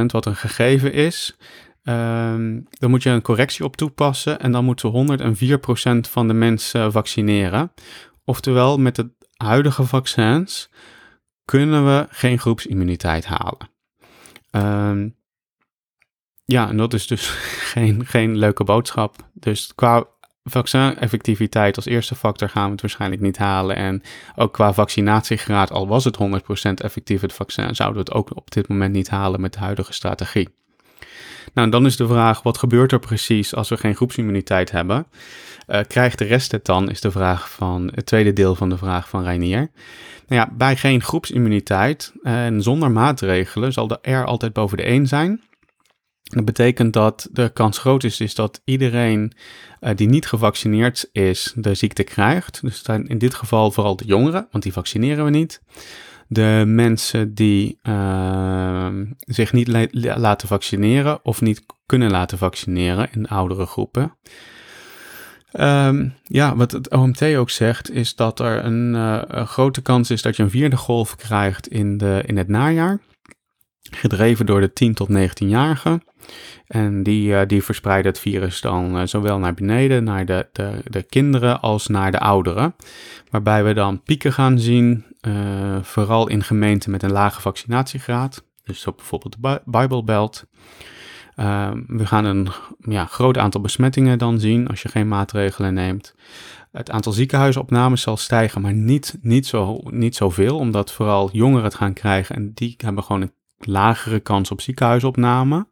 wat 0.06 0.26
een 0.26 0.36
gegeven 0.36 0.94
is, 0.94 1.38
um, 1.84 2.68
dan 2.70 2.90
moet 2.90 3.04
je 3.04 3.10
een 3.10 3.22
correctie 3.22 3.66
op 3.66 3.76
toepassen 3.76 4.40
en 4.40 4.52
dan 4.52 4.66
moeten 4.66 4.92
we 4.92 5.58
104% 6.06 6.10
van 6.10 6.28
de 6.28 6.34
mensen 6.34 6.92
vaccineren. 6.92 7.72
Oftewel, 8.24 8.78
met 8.78 8.96
de 8.96 9.10
huidige 9.36 9.84
vaccins 9.84 10.70
kunnen 11.46 11.86
we 11.86 12.08
geen 12.10 12.40
groepsimmuniteit 12.40 13.26
halen. 13.26 13.70
Um, 14.52 15.16
ja, 16.46 16.70
en 16.70 16.78
dat 16.78 16.94
is 16.94 17.08
dus 17.08 17.28
geen, 17.74 18.06
geen 18.06 18.38
leuke 18.38 18.64
boodschap. 18.64 19.30
Dus 19.34 19.72
qua 19.76 20.08
vaccin-effectiviteit 20.46 21.76
als 21.76 21.86
eerste 21.86 22.16
factor 22.16 22.50
gaan 22.50 22.66
we 22.66 22.72
het 22.72 22.82
waarschijnlijk 22.82 23.22
niet 23.22 23.38
halen. 23.38 23.76
En 23.76 24.02
ook 24.36 24.54
qua 24.54 24.74
vaccinatiegraad, 24.74 25.72
al 25.72 25.88
was 25.88 26.04
het 26.04 26.18
100% 26.18 26.74
effectief 26.74 27.22
het 27.22 27.34
vaccin, 27.34 27.76
zouden 27.76 28.04
we 28.04 28.10
het 28.10 28.18
ook 28.18 28.36
op 28.36 28.52
dit 28.52 28.68
moment 28.68 28.94
niet 28.94 29.10
halen 29.10 29.42
met 29.42 29.54
de 29.54 29.60
huidige 29.60 29.94
strategie. 29.94 30.50
Nou, 31.54 31.70
dan 31.70 31.86
is 31.86 31.96
de 31.96 32.08
vraag, 32.08 32.44
wat 32.44 32.58
gebeurt 32.58 32.92
er 32.92 33.00
precies 33.00 33.56
als 33.56 33.70
we 33.70 33.78
geen 33.78 33.96
groepsimmuniteit 33.96 34.72
hebben? 34.72 35.08
Uh, 35.68 35.80
krijgt 35.88 36.18
de 36.18 36.26
rest 36.26 36.52
het 36.52 36.66
dan, 36.66 36.90
is 36.90 37.02
de 37.02 37.12
vraag 37.12 37.50
van 37.50 37.92
het 37.94 38.06
tweede 38.06 38.34
deel 38.34 38.56
van 38.56 38.70
de 38.70 38.78
vraag 38.78 39.10
van 39.10 39.24
Reinier. 39.24 39.70
Nou 40.28 40.42
ja, 40.42 40.50
bij 40.54 40.76
geen 40.76 41.02
groepsimmuniteit 41.02 42.14
en 42.24 42.62
zonder 42.62 42.92
maatregelen 42.92 43.74
zal 43.74 43.88
de 43.88 44.00
R 44.02 44.26
altijd 44.26 44.54
boven 44.54 44.78
de 44.78 44.84
1 44.84 45.08
zijn. 45.08 45.42
Dat 46.26 46.46
betekent 46.46 46.94
dat 46.94 47.30
de 47.32 47.50
kans 47.50 47.78
groot 47.78 48.04
is, 48.04 48.20
is 48.20 48.36
dat 48.36 48.62
iedereen 48.64 49.34
uh, 49.82 49.90
die 49.96 50.08
niet 50.08 50.28
gevaccineerd 50.28 51.10
is, 51.12 51.54
de 51.56 51.74
ziekte 51.74 52.04
krijgt. 52.04 52.62
Dus 52.62 52.82
in 53.04 53.18
dit 53.18 53.34
geval 53.34 53.72
vooral 53.72 53.96
de 53.96 54.06
jongeren, 54.06 54.48
want 54.52 54.64
die 54.64 54.74
vaccineren 54.74 55.26
we 55.26 55.30
niet. 55.30 55.62
De 56.28 56.64
mensen 56.66 57.34
die 57.34 57.80
uh, 57.84 58.88
zich 59.20 59.54
niet 59.54 59.68
laten 60.02 60.48
vaccineren 60.48 61.20
of 61.24 61.42
niet 61.42 61.66
kunnen 61.86 62.12
laten 62.12 62.38
vaccineren 62.38 63.10
in 63.12 63.28
oudere 63.28 63.66
groepen. 63.66 64.16
Um, 65.60 66.14
ja, 66.24 66.56
wat 66.56 66.72
het 66.72 66.92
OMT 66.92 67.24
ook 67.24 67.50
zegt, 67.50 67.92
is 67.92 68.16
dat 68.16 68.40
er 68.40 68.66
een, 68.66 68.94
uh, 68.94 69.22
een 69.28 69.48
grote 69.48 69.82
kans 69.82 70.10
is 70.10 70.22
dat 70.22 70.36
je 70.36 70.44
een 70.44 70.50
vierde 70.50 70.78
golf 70.78 71.16
krijgt 71.16 71.68
in, 71.68 71.98
de, 71.98 72.24
in 72.26 72.38
het 72.38 72.48
najaar. 72.48 73.00
Gedreven 73.92 74.46
door 74.46 74.62
de 74.62 74.74
10 74.74 74.94
tot 74.94 75.10
19-jarigen. 75.10 76.02
En 76.68 77.04
die, 77.04 77.30
uh, 77.30 77.42
die 77.48 77.64
verspreiden 77.64 78.12
het 78.12 78.22
virus 78.22 78.62
dan 78.62 78.98
uh, 78.98 79.06
zowel 79.06 79.40
naar 79.40 79.54
beneden, 79.54 80.04
naar 80.04 80.26
de, 80.26 80.48
de, 80.52 80.82
de 80.84 81.04
kinderen, 81.04 81.62
als 81.62 81.88
naar 81.88 82.12
de 82.12 82.20
ouderen. 82.20 82.76
Waarbij 83.30 83.64
we 83.64 83.74
dan 83.74 84.04
pieken 84.04 84.34
gaan 84.34 84.60
zien, 84.60 85.06
uh, 85.28 85.78
vooral 85.82 86.28
in 86.28 86.44
gemeenten 86.44 86.92
met 86.92 87.04
een 87.04 87.12
lage 87.12 87.42
vaccinatiegraad. 87.42 88.44
Dus 88.64 88.88
op 88.88 88.98
bijvoorbeeld 88.98 89.36
de 89.40 89.62
Bible 89.66 90.04
Belt. 90.04 90.46
we 91.88 92.06
gaan 92.06 92.26
een 92.26 92.48
ja, 92.80 93.06
groot 93.06 93.38
aantal 93.38 93.62
besmettingen 93.62 94.18
dan 94.18 94.40
zien 94.40 94.68
als 94.68 94.82
je 94.82 94.90
geen 94.90 95.08
maatregelen 95.08 95.74
neemt. 95.74 96.16
Het 96.72 96.92
aantal 96.92 97.12
ziekenhuisopnames 97.12 98.02
zal 98.02 98.18
stijgen, 98.18 98.62
maar 98.62 98.74
niet, 98.74 99.18
niet, 99.22 99.48
zo, 99.48 99.82
niet 99.84 100.16
zoveel, 100.16 100.58
omdat 100.58 100.92
vooral 100.92 101.30
jongeren 101.32 101.64
het 101.64 101.76
gaan 101.76 101.94
krijgen 101.94 102.36
en 102.36 102.52
die 102.54 102.76
hebben 102.78 103.04
gewoon 103.04 103.22
een 103.22 103.34
lagere 103.58 104.20
kans 104.20 104.52
op 104.52 104.62
ziekenhuisopname. 104.62 105.68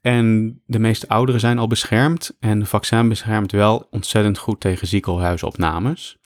En 0.00 0.60
de 0.66 0.78
meeste 0.78 1.08
ouderen 1.08 1.40
zijn 1.40 1.58
al 1.58 1.66
beschermd 1.66 2.36
en 2.40 2.60
het 2.60 2.68
vaccin 2.68 3.08
beschermt 3.08 3.52
wel 3.52 3.86
ontzettend 3.90 4.38
goed 4.38 4.60
tegen 4.60 4.86
ziekenhuisopnames. 4.86 6.18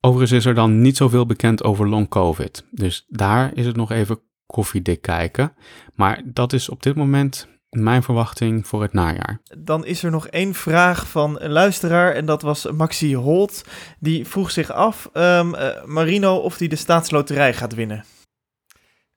Overigens 0.00 0.38
is 0.38 0.44
er 0.44 0.54
dan 0.54 0.80
niet 0.80 0.96
zoveel 0.96 1.26
bekend 1.26 1.64
over 1.64 1.88
long 1.88 2.08
COVID. 2.08 2.66
Dus 2.70 3.06
daar 3.08 3.50
is 3.54 3.66
het 3.66 3.76
nog 3.76 3.90
even 3.90 4.20
koffiedik 4.46 5.02
kijken. 5.02 5.52
Maar 5.94 6.22
dat 6.24 6.52
is 6.52 6.68
op 6.68 6.82
dit 6.82 6.94
moment 6.94 7.48
mijn 7.70 8.02
verwachting 8.02 8.66
voor 8.66 8.82
het 8.82 8.92
najaar. 8.92 9.40
Dan 9.58 9.84
is 9.86 10.02
er 10.02 10.10
nog 10.10 10.26
één 10.26 10.54
vraag 10.54 11.08
van 11.08 11.40
een 11.40 11.50
luisteraar 11.50 12.12
en 12.12 12.26
dat 12.26 12.42
was 12.42 12.70
Maxi 12.70 13.16
Holt. 13.16 13.64
Die 13.98 14.26
vroeg 14.26 14.50
zich 14.50 14.70
af, 14.70 15.10
um, 15.12 15.54
uh, 15.54 15.84
Marino, 15.84 16.36
of 16.36 16.58
hij 16.58 16.68
de 16.68 16.76
staatsloterij 16.76 17.54
gaat 17.54 17.74
winnen. 17.74 18.04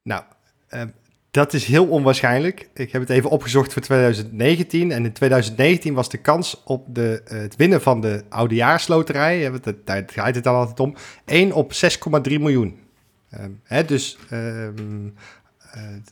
Nou, 0.05 0.23
uh, 0.69 0.81
dat 1.31 1.53
is 1.53 1.65
heel 1.65 1.87
onwaarschijnlijk. 1.87 2.69
Ik 2.73 2.91
heb 2.91 3.01
het 3.01 3.09
even 3.09 3.29
opgezocht 3.29 3.73
voor 3.73 3.81
2019. 3.81 4.91
En 4.91 5.05
in 5.05 5.13
2019 5.13 5.93
was 5.93 6.09
de 6.09 6.17
kans 6.17 6.61
op 6.65 6.95
de, 6.95 7.21
uh, 7.31 7.39
het 7.39 7.55
winnen 7.55 7.81
van 7.81 8.01
de 8.01 8.23
oudejaarsloterij, 8.29 9.51
daar 9.83 10.05
draait 10.05 10.35
het 10.35 10.43
dan 10.43 10.55
altijd 10.55 10.79
om, 10.79 10.95
1 11.25 11.51
op 11.51 11.71
6,3 11.73 12.39
miljoen. 12.39 12.79
Um, 13.39 13.61
hè, 13.63 13.85
dus 13.85 14.17
uh, 14.23 14.29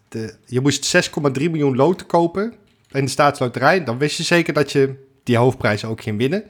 de, 0.07 0.35
je 0.45 0.61
moest 0.61 1.09
6,3 1.09 1.31
miljoen 1.33 1.75
loten 1.75 2.05
kopen 2.05 2.53
in 2.91 3.05
de 3.05 3.11
staatsloterij. 3.11 3.83
Dan 3.83 3.97
wist 3.97 4.17
je 4.17 4.23
zeker 4.23 4.53
dat 4.53 4.71
je 4.71 4.95
die 5.23 5.37
hoofdprijs 5.37 5.85
ook 5.85 6.01
ging 6.01 6.17
winnen. 6.17 6.43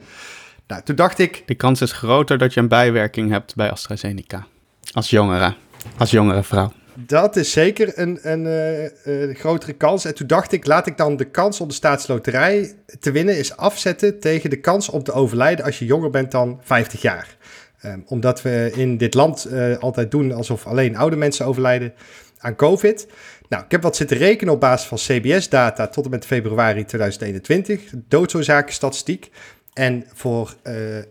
Nou, 0.66 0.82
toen 0.82 0.96
dacht 0.96 1.18
ik... 1.18 1.42
De 1.46 1.54
kans 1.54 1.80
is 1.80 1.92
groter 1.92 2.38
dat 2.38 2.54
je 2.54 2.60
een 2.60 2.68
bijwerking 2.68 3.30
hebt 3.30 3.54
bij 3.54 3.70
AstraZeneca. 3.70 4.46
Als 4.92 5.10
jongere. 5.10 5.54
Als 5.96 6.10
jongere 6.10 6.42
vrouw. 6.42 6.72
Dat 6.96 7.36
is 7.36 7.52
zeker 7.52 7.98
een, 7.98 8.18
een, 8.22 8.44
uh, 8.44 9.28
uh, 9.28 9.36
grotere 9.36 9.72
kans. 9.72 10.04
En 10.04 10.14
toen 10.14 10.26
dacht 10.26 10.52
ik, 10.52 10.66
laat 10.66 10.86
ik 10.86 10.96
dan 10.96 11.16
de 11.16 11.24
kans 11.24 11.60
om 11.60 11.68
de 11.68 11.74
staatsloterij 11.74 12.74
te 13.00 13.10
winnen 13.10 13.38
is 13.38 13.56
afzetten 13.56 14.20
tegen 14.20 14.50
de 14.50 14.60
kans 14.60 14.88
om 14.88 15.02
te 15.02 15.12
overlijden 15.12 15.64
als 15.64 15.78
je 15.78 15.84
jonger 15.84 16.10
bent 16.10 16.30
dan 16.30 16.60
50 16.62 17.02
jaar. 17.02 17.36
Um, 17.84 18.04
omdat 18.06 18.42
we 18.42 18.72
in 18.74 18.96
dit 18.96 19.14
land 19.14 19.46
uh, 19.50 19.78
altijd 19.78 20.10
doen 20.10 20.32
alsof 20.32 20.66
alleen 20.66 20.96
oude 20.96 21.16
mensen 21.16 21.46
overlijden 21.46 21.94
aan 22.38 22.56
COVID. 22.56 23.06
Nou, 23.48 23.64
ik 23.64 23.70
heb 23.70 23.82
wat 23.82 23.96
zitten 23.96 24.16
rekenen 24.16 24.54
op 24.54 24.60
basis 24.60 24.88
van 24.88 24.98
CBS-data 24.98 25.88
tot 25.88 26.04
en 26.04 26.10
met 26.10 26.26
februari 26.26 26.84
2021, 26.84 27.80
doodsoorzakenstatistiek. 28.08 29.30
En 29.72 30.04
voor 30.12 30.54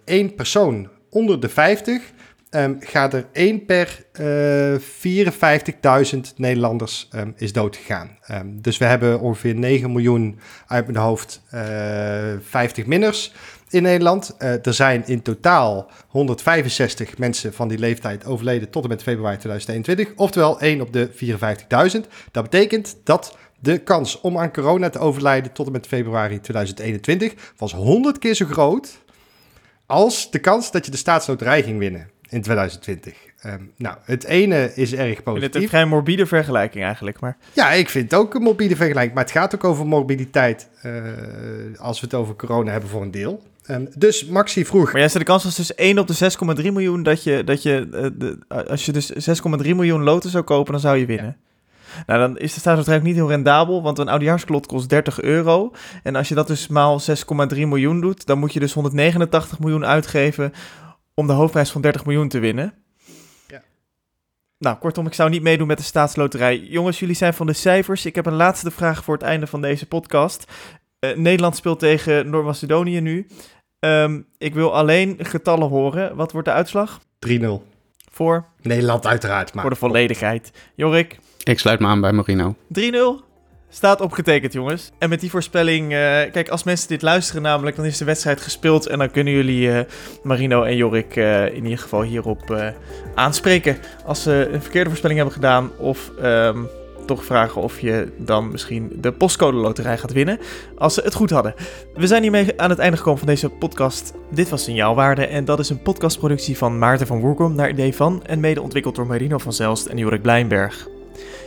één 0.06 0.36
persoon 0.36 0.90
onder 1.10 1.40
de 1.40 1.50
50 1.50 2.13
um, 2.56 2.78
gaat 2.80 3.14
er 3.14 3.26
1 3.32 3.66
per 3.66 4.06
uh, 4.20 4.74
eh, 4.74 4.82
54.000 6.14 6.20
Nederlanders 6.36 7.10
um, 7.16 7.34
is 7.38 7.54
doodgegaan. 7.54 8.18
Um, 8.32 8.62
dus 8.62 8.78
we 8.78 8.86
hebben 8.86 9.20
ongeveer 9.20 9.56
9 9.56 9.92
miljoen 9.92 10.40
uit 10.68 10.86
mijn 10.86 10.98
hoofd 10.98 11.42
uh, 11.54 12.34
eh, 12.34 12.40
50 12.42 12.86
minners 12.86 13.34
in 13.70 13.84
Nederland. 13.84 14.36
Uh, 14.40 14.66
er 14.66 14.74
zijn 14.74 15.04
in 15.06 15.22
totaal 15.22 15.92
165 16.08 17.18
mensen 17.18 17.54
van 17.54 17.68
die 17.68 17.78
leeftijd 17.78 18.26
overleden 18.26 18.70
tot 18.70 18.84
en 18.84 18.90
met 18.90 19.04
februari 19.04 19.38
2021. 19.38 20.14
Oftewel 20.16 20.60
1 20.60 20.82
op 20.82 20.94
de 20.94 21.10
54.000. 21.96 22.00
Dat 22.32 22.44
betekent 22.44 22.98
dat 23.04 23.38
de 23.60 23.78
kans 23.78 24.22
om 24.22 24.38
aan 24.38 24.52
corona 24.52 24.90
te 24.90 25.00
overlijden 25.00 25.52
tot 25.52 25.66
en 25.66 25.72
met 25.72 25.88
februari 25.88 26.40
2021 26.40 27.34
was 27.58 27.74
100 27.74 28.18
keer 28.18 28.34
zo 28.34 28.46
groot 28.46 29.02
als 29.86 30.32
de 30.32 30.40
kans 30.40 30.72
dat 30.72 30.86
je 30.86 30.92
de 30.92 30.98
staatsloterij 30.98 31.64
ging 31.64 31.80
winnen 31.80 32.13
in 32.34 32.42
2020. 32.42 33.14
Um, 33.14 33.52
ehm, 33.52 33.62
nou, 33.78 33.96
het 34.04 34.24
ene 34.24 34.72
is 34.76 34.94
erg 34.94 35.24
positief. 35.24 35.48
Het 35.48 35.56
is 35.56 35.62
een 35.62 35.70
vrij 35.70 35.86
morbide 35.86 36.26
vergelijking 36.26 36.84
eigenlijk, 36.84 37.20
maar... 37.20 37.38
Ja, 37.54 37.72
ik 37.72 37.90
vind 37.90 38.12
het 38.12 38.20
ook 38.20 38.34
een 38.34 38.42
morbide 38.42 38.76
vergelijking. 38.76 39.14
Maar 39.14 39.24
het 39.24 39.34
gaat 39.34 39.56
ook 39.56 39.64
over 39.64 39.86
morbiditeit 39.86 40.70
uh, 40.86 40.94
als 41.78 42.00
we 42.00 42.06
het 42.06 42.16
over 42.16 42.36
corona 42.36 42.72
hebben 42.72 42.90
voor 42.90 43.02
een 43.02 43.12
deel. 43.12 43.42
Um, 43.70 43.90
dus 43.96 44.26
Maxi 44.26 44.66
vroeg... 44.66 44.92
Maar 44.92 45.00
jij 45.00 45.10
zei 45.10 45.24
de 45.24 45.30
kans 45.30 45.44
was 45.44 45.56
dus 45.56 45.76
1 45.76 46.00
op 46.00 46.08
de 46.08 46.32
6,3 46.58 46.64
miljoen 46.64 47.04
dat 47.04 47.24
je... 47.24 47.44
Dat 47.44 47.64
je 47.64 47.88
uh, 47.94 48.08
de, 48.16 48.38
als 48.68 48.86
je 48.86 48.92
dus 48.92 49.12
6,3 49.12 49.70
miljoen 49.70 50.04
loten 50.04 50.30
zou 50.30 50.44
kopen, 50.44 50.72
dan 50.72 50.82
zou 50.82 50.98
je 50.98 51.06
winnen. 51.06 51.26
Ja. 51.26 52.04
Nou, 52.06 52.20
dan 52.20 52.38
is 52.38 52.54
de 52.54 52.60
staatsbedrijf 52.60 53.02
niet 53.02 53.16
heel 53.16 53.30
rendabel, 53.30 53.82
want 53.82 53.98
een 53.98 54.08
oudejaarsklot 54.08 54.66
kost 54.66 54.90
30 54.90 55.22
euro. 55.22 55.72
En 56.04 56.16
als 56.16 56.28
je 56.28 56.36
dat 56.36 56.48
dus 56.48 56.68
maal 56.68 57.02
6,3 57.02 57.58
miljoen 57.58 58.02
doet, 58.02 58.26
dan 58.26 58.40
moet 58.40 58.54
je 58.54 58.60
dus 58.60 58.74
189 58.74 59.60
miljoen 59.60 59.86
uitgeven 59.86 60.54
om 61.14 61.28
de 61.28 61.34
hoofdprijs 61.34 61.72
van 61.72 61.82
30 61.82 62.06
miljoen 62.06 62.28
te 62.28 62.40
winnen. 62.40 62.74
Ja. 63.48 63.62
Nou, 64.58 64.78
kortom, 64.78 65.06
ik 65.06 65.14
zou 65.14 65.30
niet 65.30 65.42
meedoen 65.42 65.68
met 65.68 65.78
de 65.78 65.84
staatsloterij. 65.84 66.58
Jongens, 66.58 67.00
jullie 67.00 67.16
zijn 67.16 67.34
van 67.34 67.46
de 67.48 67.54
cijfers. 67.54 68.06
Ik 68.06 68.16
heb 68.16 68.26
een 68.26 68.34
laatste 68.34 68.72
vraag 68.72 69.04
voor 69.04 69.14
het 69.14 69.24
einde 69.24 69.48
van 69.48 69.62
deze 69.62 69.86
podcast. 69.86 70.52
Eh, 71.00 71.16
Nederland 71.16 71.56
speelt 71.56 71.80
tegen 71.80 72.30
Noord-Macedonië 72.30 73.02
nu. 73.02 73.28
Ehm, 73.80 74.22
ik 74.38 74.54
wil 74.54 74.76
alleen 74.76 75.16
getallen 75.20 75.70
horen. 75.70 76.16
Wat 76.16 76.32
wordt 76.32 76.48
de 76.48 76.54
uitslag? 76.54 77.00
3-0. 77.20 77.64
Voor, 78.12 78.46
Nederland 78.62 79.08
uiteraard, 79.08 79.54
maar... 79.54 79.62
voor 79.62 79.72
de 79.72 79.78
volledigheid. 79.78 80.52
Jorik, 80.76 81.20
Ik 81.44 81.60
sluit 81.60 81.80
me 81.80 81.88
aan 81.88 82.02
bij 82.02 82.12
Marino. 82.12 82.56
3-0. 82.68 83.24
Staat 83.74 84.02
opgetekend, 84.02 84.54
jongens. 84.54 84.92
En 84.98 85.10
met 85.10 85.20
die 85.20 85.30
voorspelling, 85.30 85.84
eh, 85.84 85.98
kijk, 86.32 86.50
als 86.50 86.64
mensen 86.64 86.88
dit 86.88 87.02
luisteren 87.02 87.42
namelijk, 87.42 87.76
dan 87.76 87.86
is 87.86 87.98
de 87.98 88.06
wedstrijd 88.06 88.42
gespeeld. 88.42 88.88
En 88.88 88.98
dan 88.98 89.12
kunnen 89.12 89.34
jullie 89.34 89.72
eh, 89.72 89.86
Marino 90.24 90.64
en 90.64 90.76
Jorik 90.76 91.16
eh, 91.16 91.46
in 91.46 91.64
ieder 91.64 91.78
geval 91.78 92.02
hierop 92.02 92.74
aanspreken. 93.16 93.78
Als 94.06 94.24
ze 94.24 94.50
een 94.52 94.62
verkeerde 94.62 94.90
voorspelling 94.90 95.20
hebben 95.20 95.38
gedaan. 95.38 95.72
Of 95.78 96.12
ehm, 96.22 96.64
toch 97.06 97.26
vragen 97.26 97.62
of 97.62 97.80
je 97.80 98.12
dan 98.18 98.52
misschien 98.52 98.92
de 98.96 99.12
postcode 99.12 99.58
loterij 99.58 99.98
gaat 99.98 100.14
winnen. 100.14 100.40
Als 100.78 100.94
ze 100.94 101.02
het 101.02 101.14
goed 101.14 101.30
hadden. 101.30 101.54
We 101.94 102.08
zijn 102.08 102.22
hiermee 102.22 102.62
aan 102.62 102.70
het 102.70 102.80
einde 102.80 102.98
gekomen 102.98 103.20
van 103.20 103.28
deze 103.28 103.50
podcast. 103.50 104.14
Dit 104.32 104.50
was 104.50 104.64
Signaalwaarde. 104.64 105.26
En 105.26 105.46
dat 105.46 105.60
is 105.60 105.70
een 105.70 105.82
podcastproductie 105.82 106.58
van 106.58 106.80
Maarten 106.80 107.08
van 107.08 107.20
Woerkom 107.20 107.56
naar 107.56 107.70
idee 107.70 107.96
van. 107.96 108.24
En 108.26 108.40
mede 108.40 108.62
ontwikkeld 108.62 108.96
door 108.96 109.08
Marino 109.08 109.38
van 109.38 109.54
Zelst 109.54 109.86
en 109.86 109.98
Jorik 109.98 110.22
Blijnberg. 110.22 110.93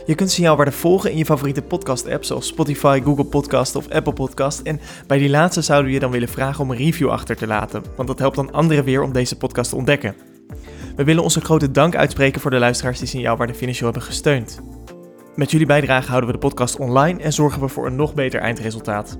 Je 0.07 0.15
kunt 0.15 0.31
Signaalwaarde 0.31 0.71
volgen 0.71 1.11
in 1.11 1.17
je 1.17 1.25
favoriete 1.25 1.61
podcast-app 1.61 2.23
zoals 2.23 2.47
Spotify, 2.47 3.01
Google 3.03 3.25
Podcast 3.25 3.75
of 3.75 3.89
Apple 3.89 4.13
Podcast. 4.13 4.61
En 4.61 4.79
bij 5.07 5.17
die 5.17 5.29
laatste 5.29 5.61
zouden 5.61 5.87
we 5.87 5.93
je 5.93 5.99
dan 5.99 6.11
willen 6.11 6.27
vragen 6.29 6.63
om 6.63 6.71
een 6.71 6.77
review 6.77 7.09
achter 7.09 7.35
te 7.35 7.47
laten, 7.47 7.83
want 7.95 8.07
dat 8.07 8.19
helpt 8.19 8.35
dan 8.35 8.51
anderen 8.51 8.83
weer 8.83 9.01
om 9.01 9.11
deze 9.11 9.37
podcast 9.37 9.69
te 9.69 9.75
ontdekken. 9.75 10.15
We 10.95 11.03
willen 11.03 11.23
onze 11.23 11.41
grote 11.41 11.71
dank 11.71 11.95
uitspreken 11.95 12.41
voor 12.41 12.51
de 12.51 12.59
luisteraars 12.59 12.99
die 12.99 13.07
Signaalwaarde 13.07 13.53
financieel 13.53 13.85
hebben 13.91 14.07
gesteund. 14.07 14.59
Met 15.35 15.51
jullie 15.51 15.67
bijdrage 15.67 16.07
houden 16.07 16.29
we 16.29 16.35
de 16.35 16.47
podcast 16.47 16.77
online 16.77 17.21
en 17.21 17.33
zorgen 17.33 17.61
we 17.61 17.67
voor 17.67 17.85
een 17.85 17.95
nog 17.95 18.13
beter 18.13 18.39
eindresultaat. 18.39 19.17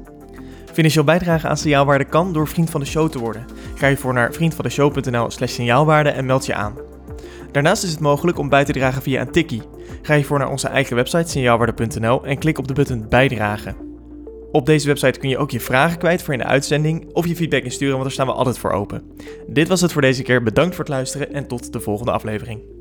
Financieel 0.74 1.04
bijdragen 1.04 1.50
aan 1.50 1.58
Signaalwaarde 1.58 2.06
kan 2.06 2.34
door 2.34 2.48
vriend 2.48 2.70
van 2.70 2.80
de 2.80 2.88
show 2.88 3.10
te 3.10 3.20
worden. 3.20 3.46
Ga 3.76 3.88
je 3.88 3.98
voor 3.98 4.14
naar 4.14 4.34
vriendvandeshow.nl 4.34 5.32
slash 5.32 5.54
signaalwaarde 5.54 6.10
en 6.10 6.26
meld 6.26 6.46
je 6.46 6.54
aan. 6.54 6.87
Daarnaast 7.52 7.84
is 7.84 7.92
het 7.92 8.00
mogelijk 8.00 8.38
om 8.38 8.50
bij 8.50 8.66
te 8.66 8.72
dragen 8.72 9.02
via 9.02 9.22
een 9.22 9.32
tikkie. 9.32 9.62
Ga 10.02 10.14
je 10.14 10.24
voor 10.24 10.40
naar 10.40 10.50
onze 10.50 10.68
eigen 10.68 10.96
website 10.96 11.30
signaalwaarde.nl 11.30 12.26
en 12.26 12.38
klik 12.38 12.58
op 12.58 12.68
de 12.68 12.74
button 12.74 13.06
bijdragen. 13.10 13.76
Op 14.52 14.66
deze 14.66 14.88
website 14.88 15.20
kun 15.20 15.30
je 15.30 15.38
ook 15.38 15.52
je 15.52 15.60
vragen 15.60 15.98
kwijt 15.98 16.22
voor 16.22 16.34
in 16.34 16.40
de 16.40 16.46
uitzending 16.46 17.14
of 17.14 17.28
je 17.28 17.36
feedback 17.36 17.64
insturen, 17.64 17.92
want 17.92 18.04
daar 18.04 18.14
staan 18.14 18.28
we 18.28 18.34
altijd 18.34 18.58
voor 18.58 18.72
open. 18.72 19.04
Dit 19.48 19.68
was 19.68 19.82
het 19.82 19.92
voor 19.92 20.02
deze 20.02 20.24
keer. 20.24 20.44
Bedankt 20.44 20.76
voor 20.76 20.84
het 20.84 20.94
luisteren 20.94 21.34
en 21.34 21.48
tot 21.48 21.74
de 21.74 21.80
volgende 21.80 22.12
aflevering. 22.12 22.77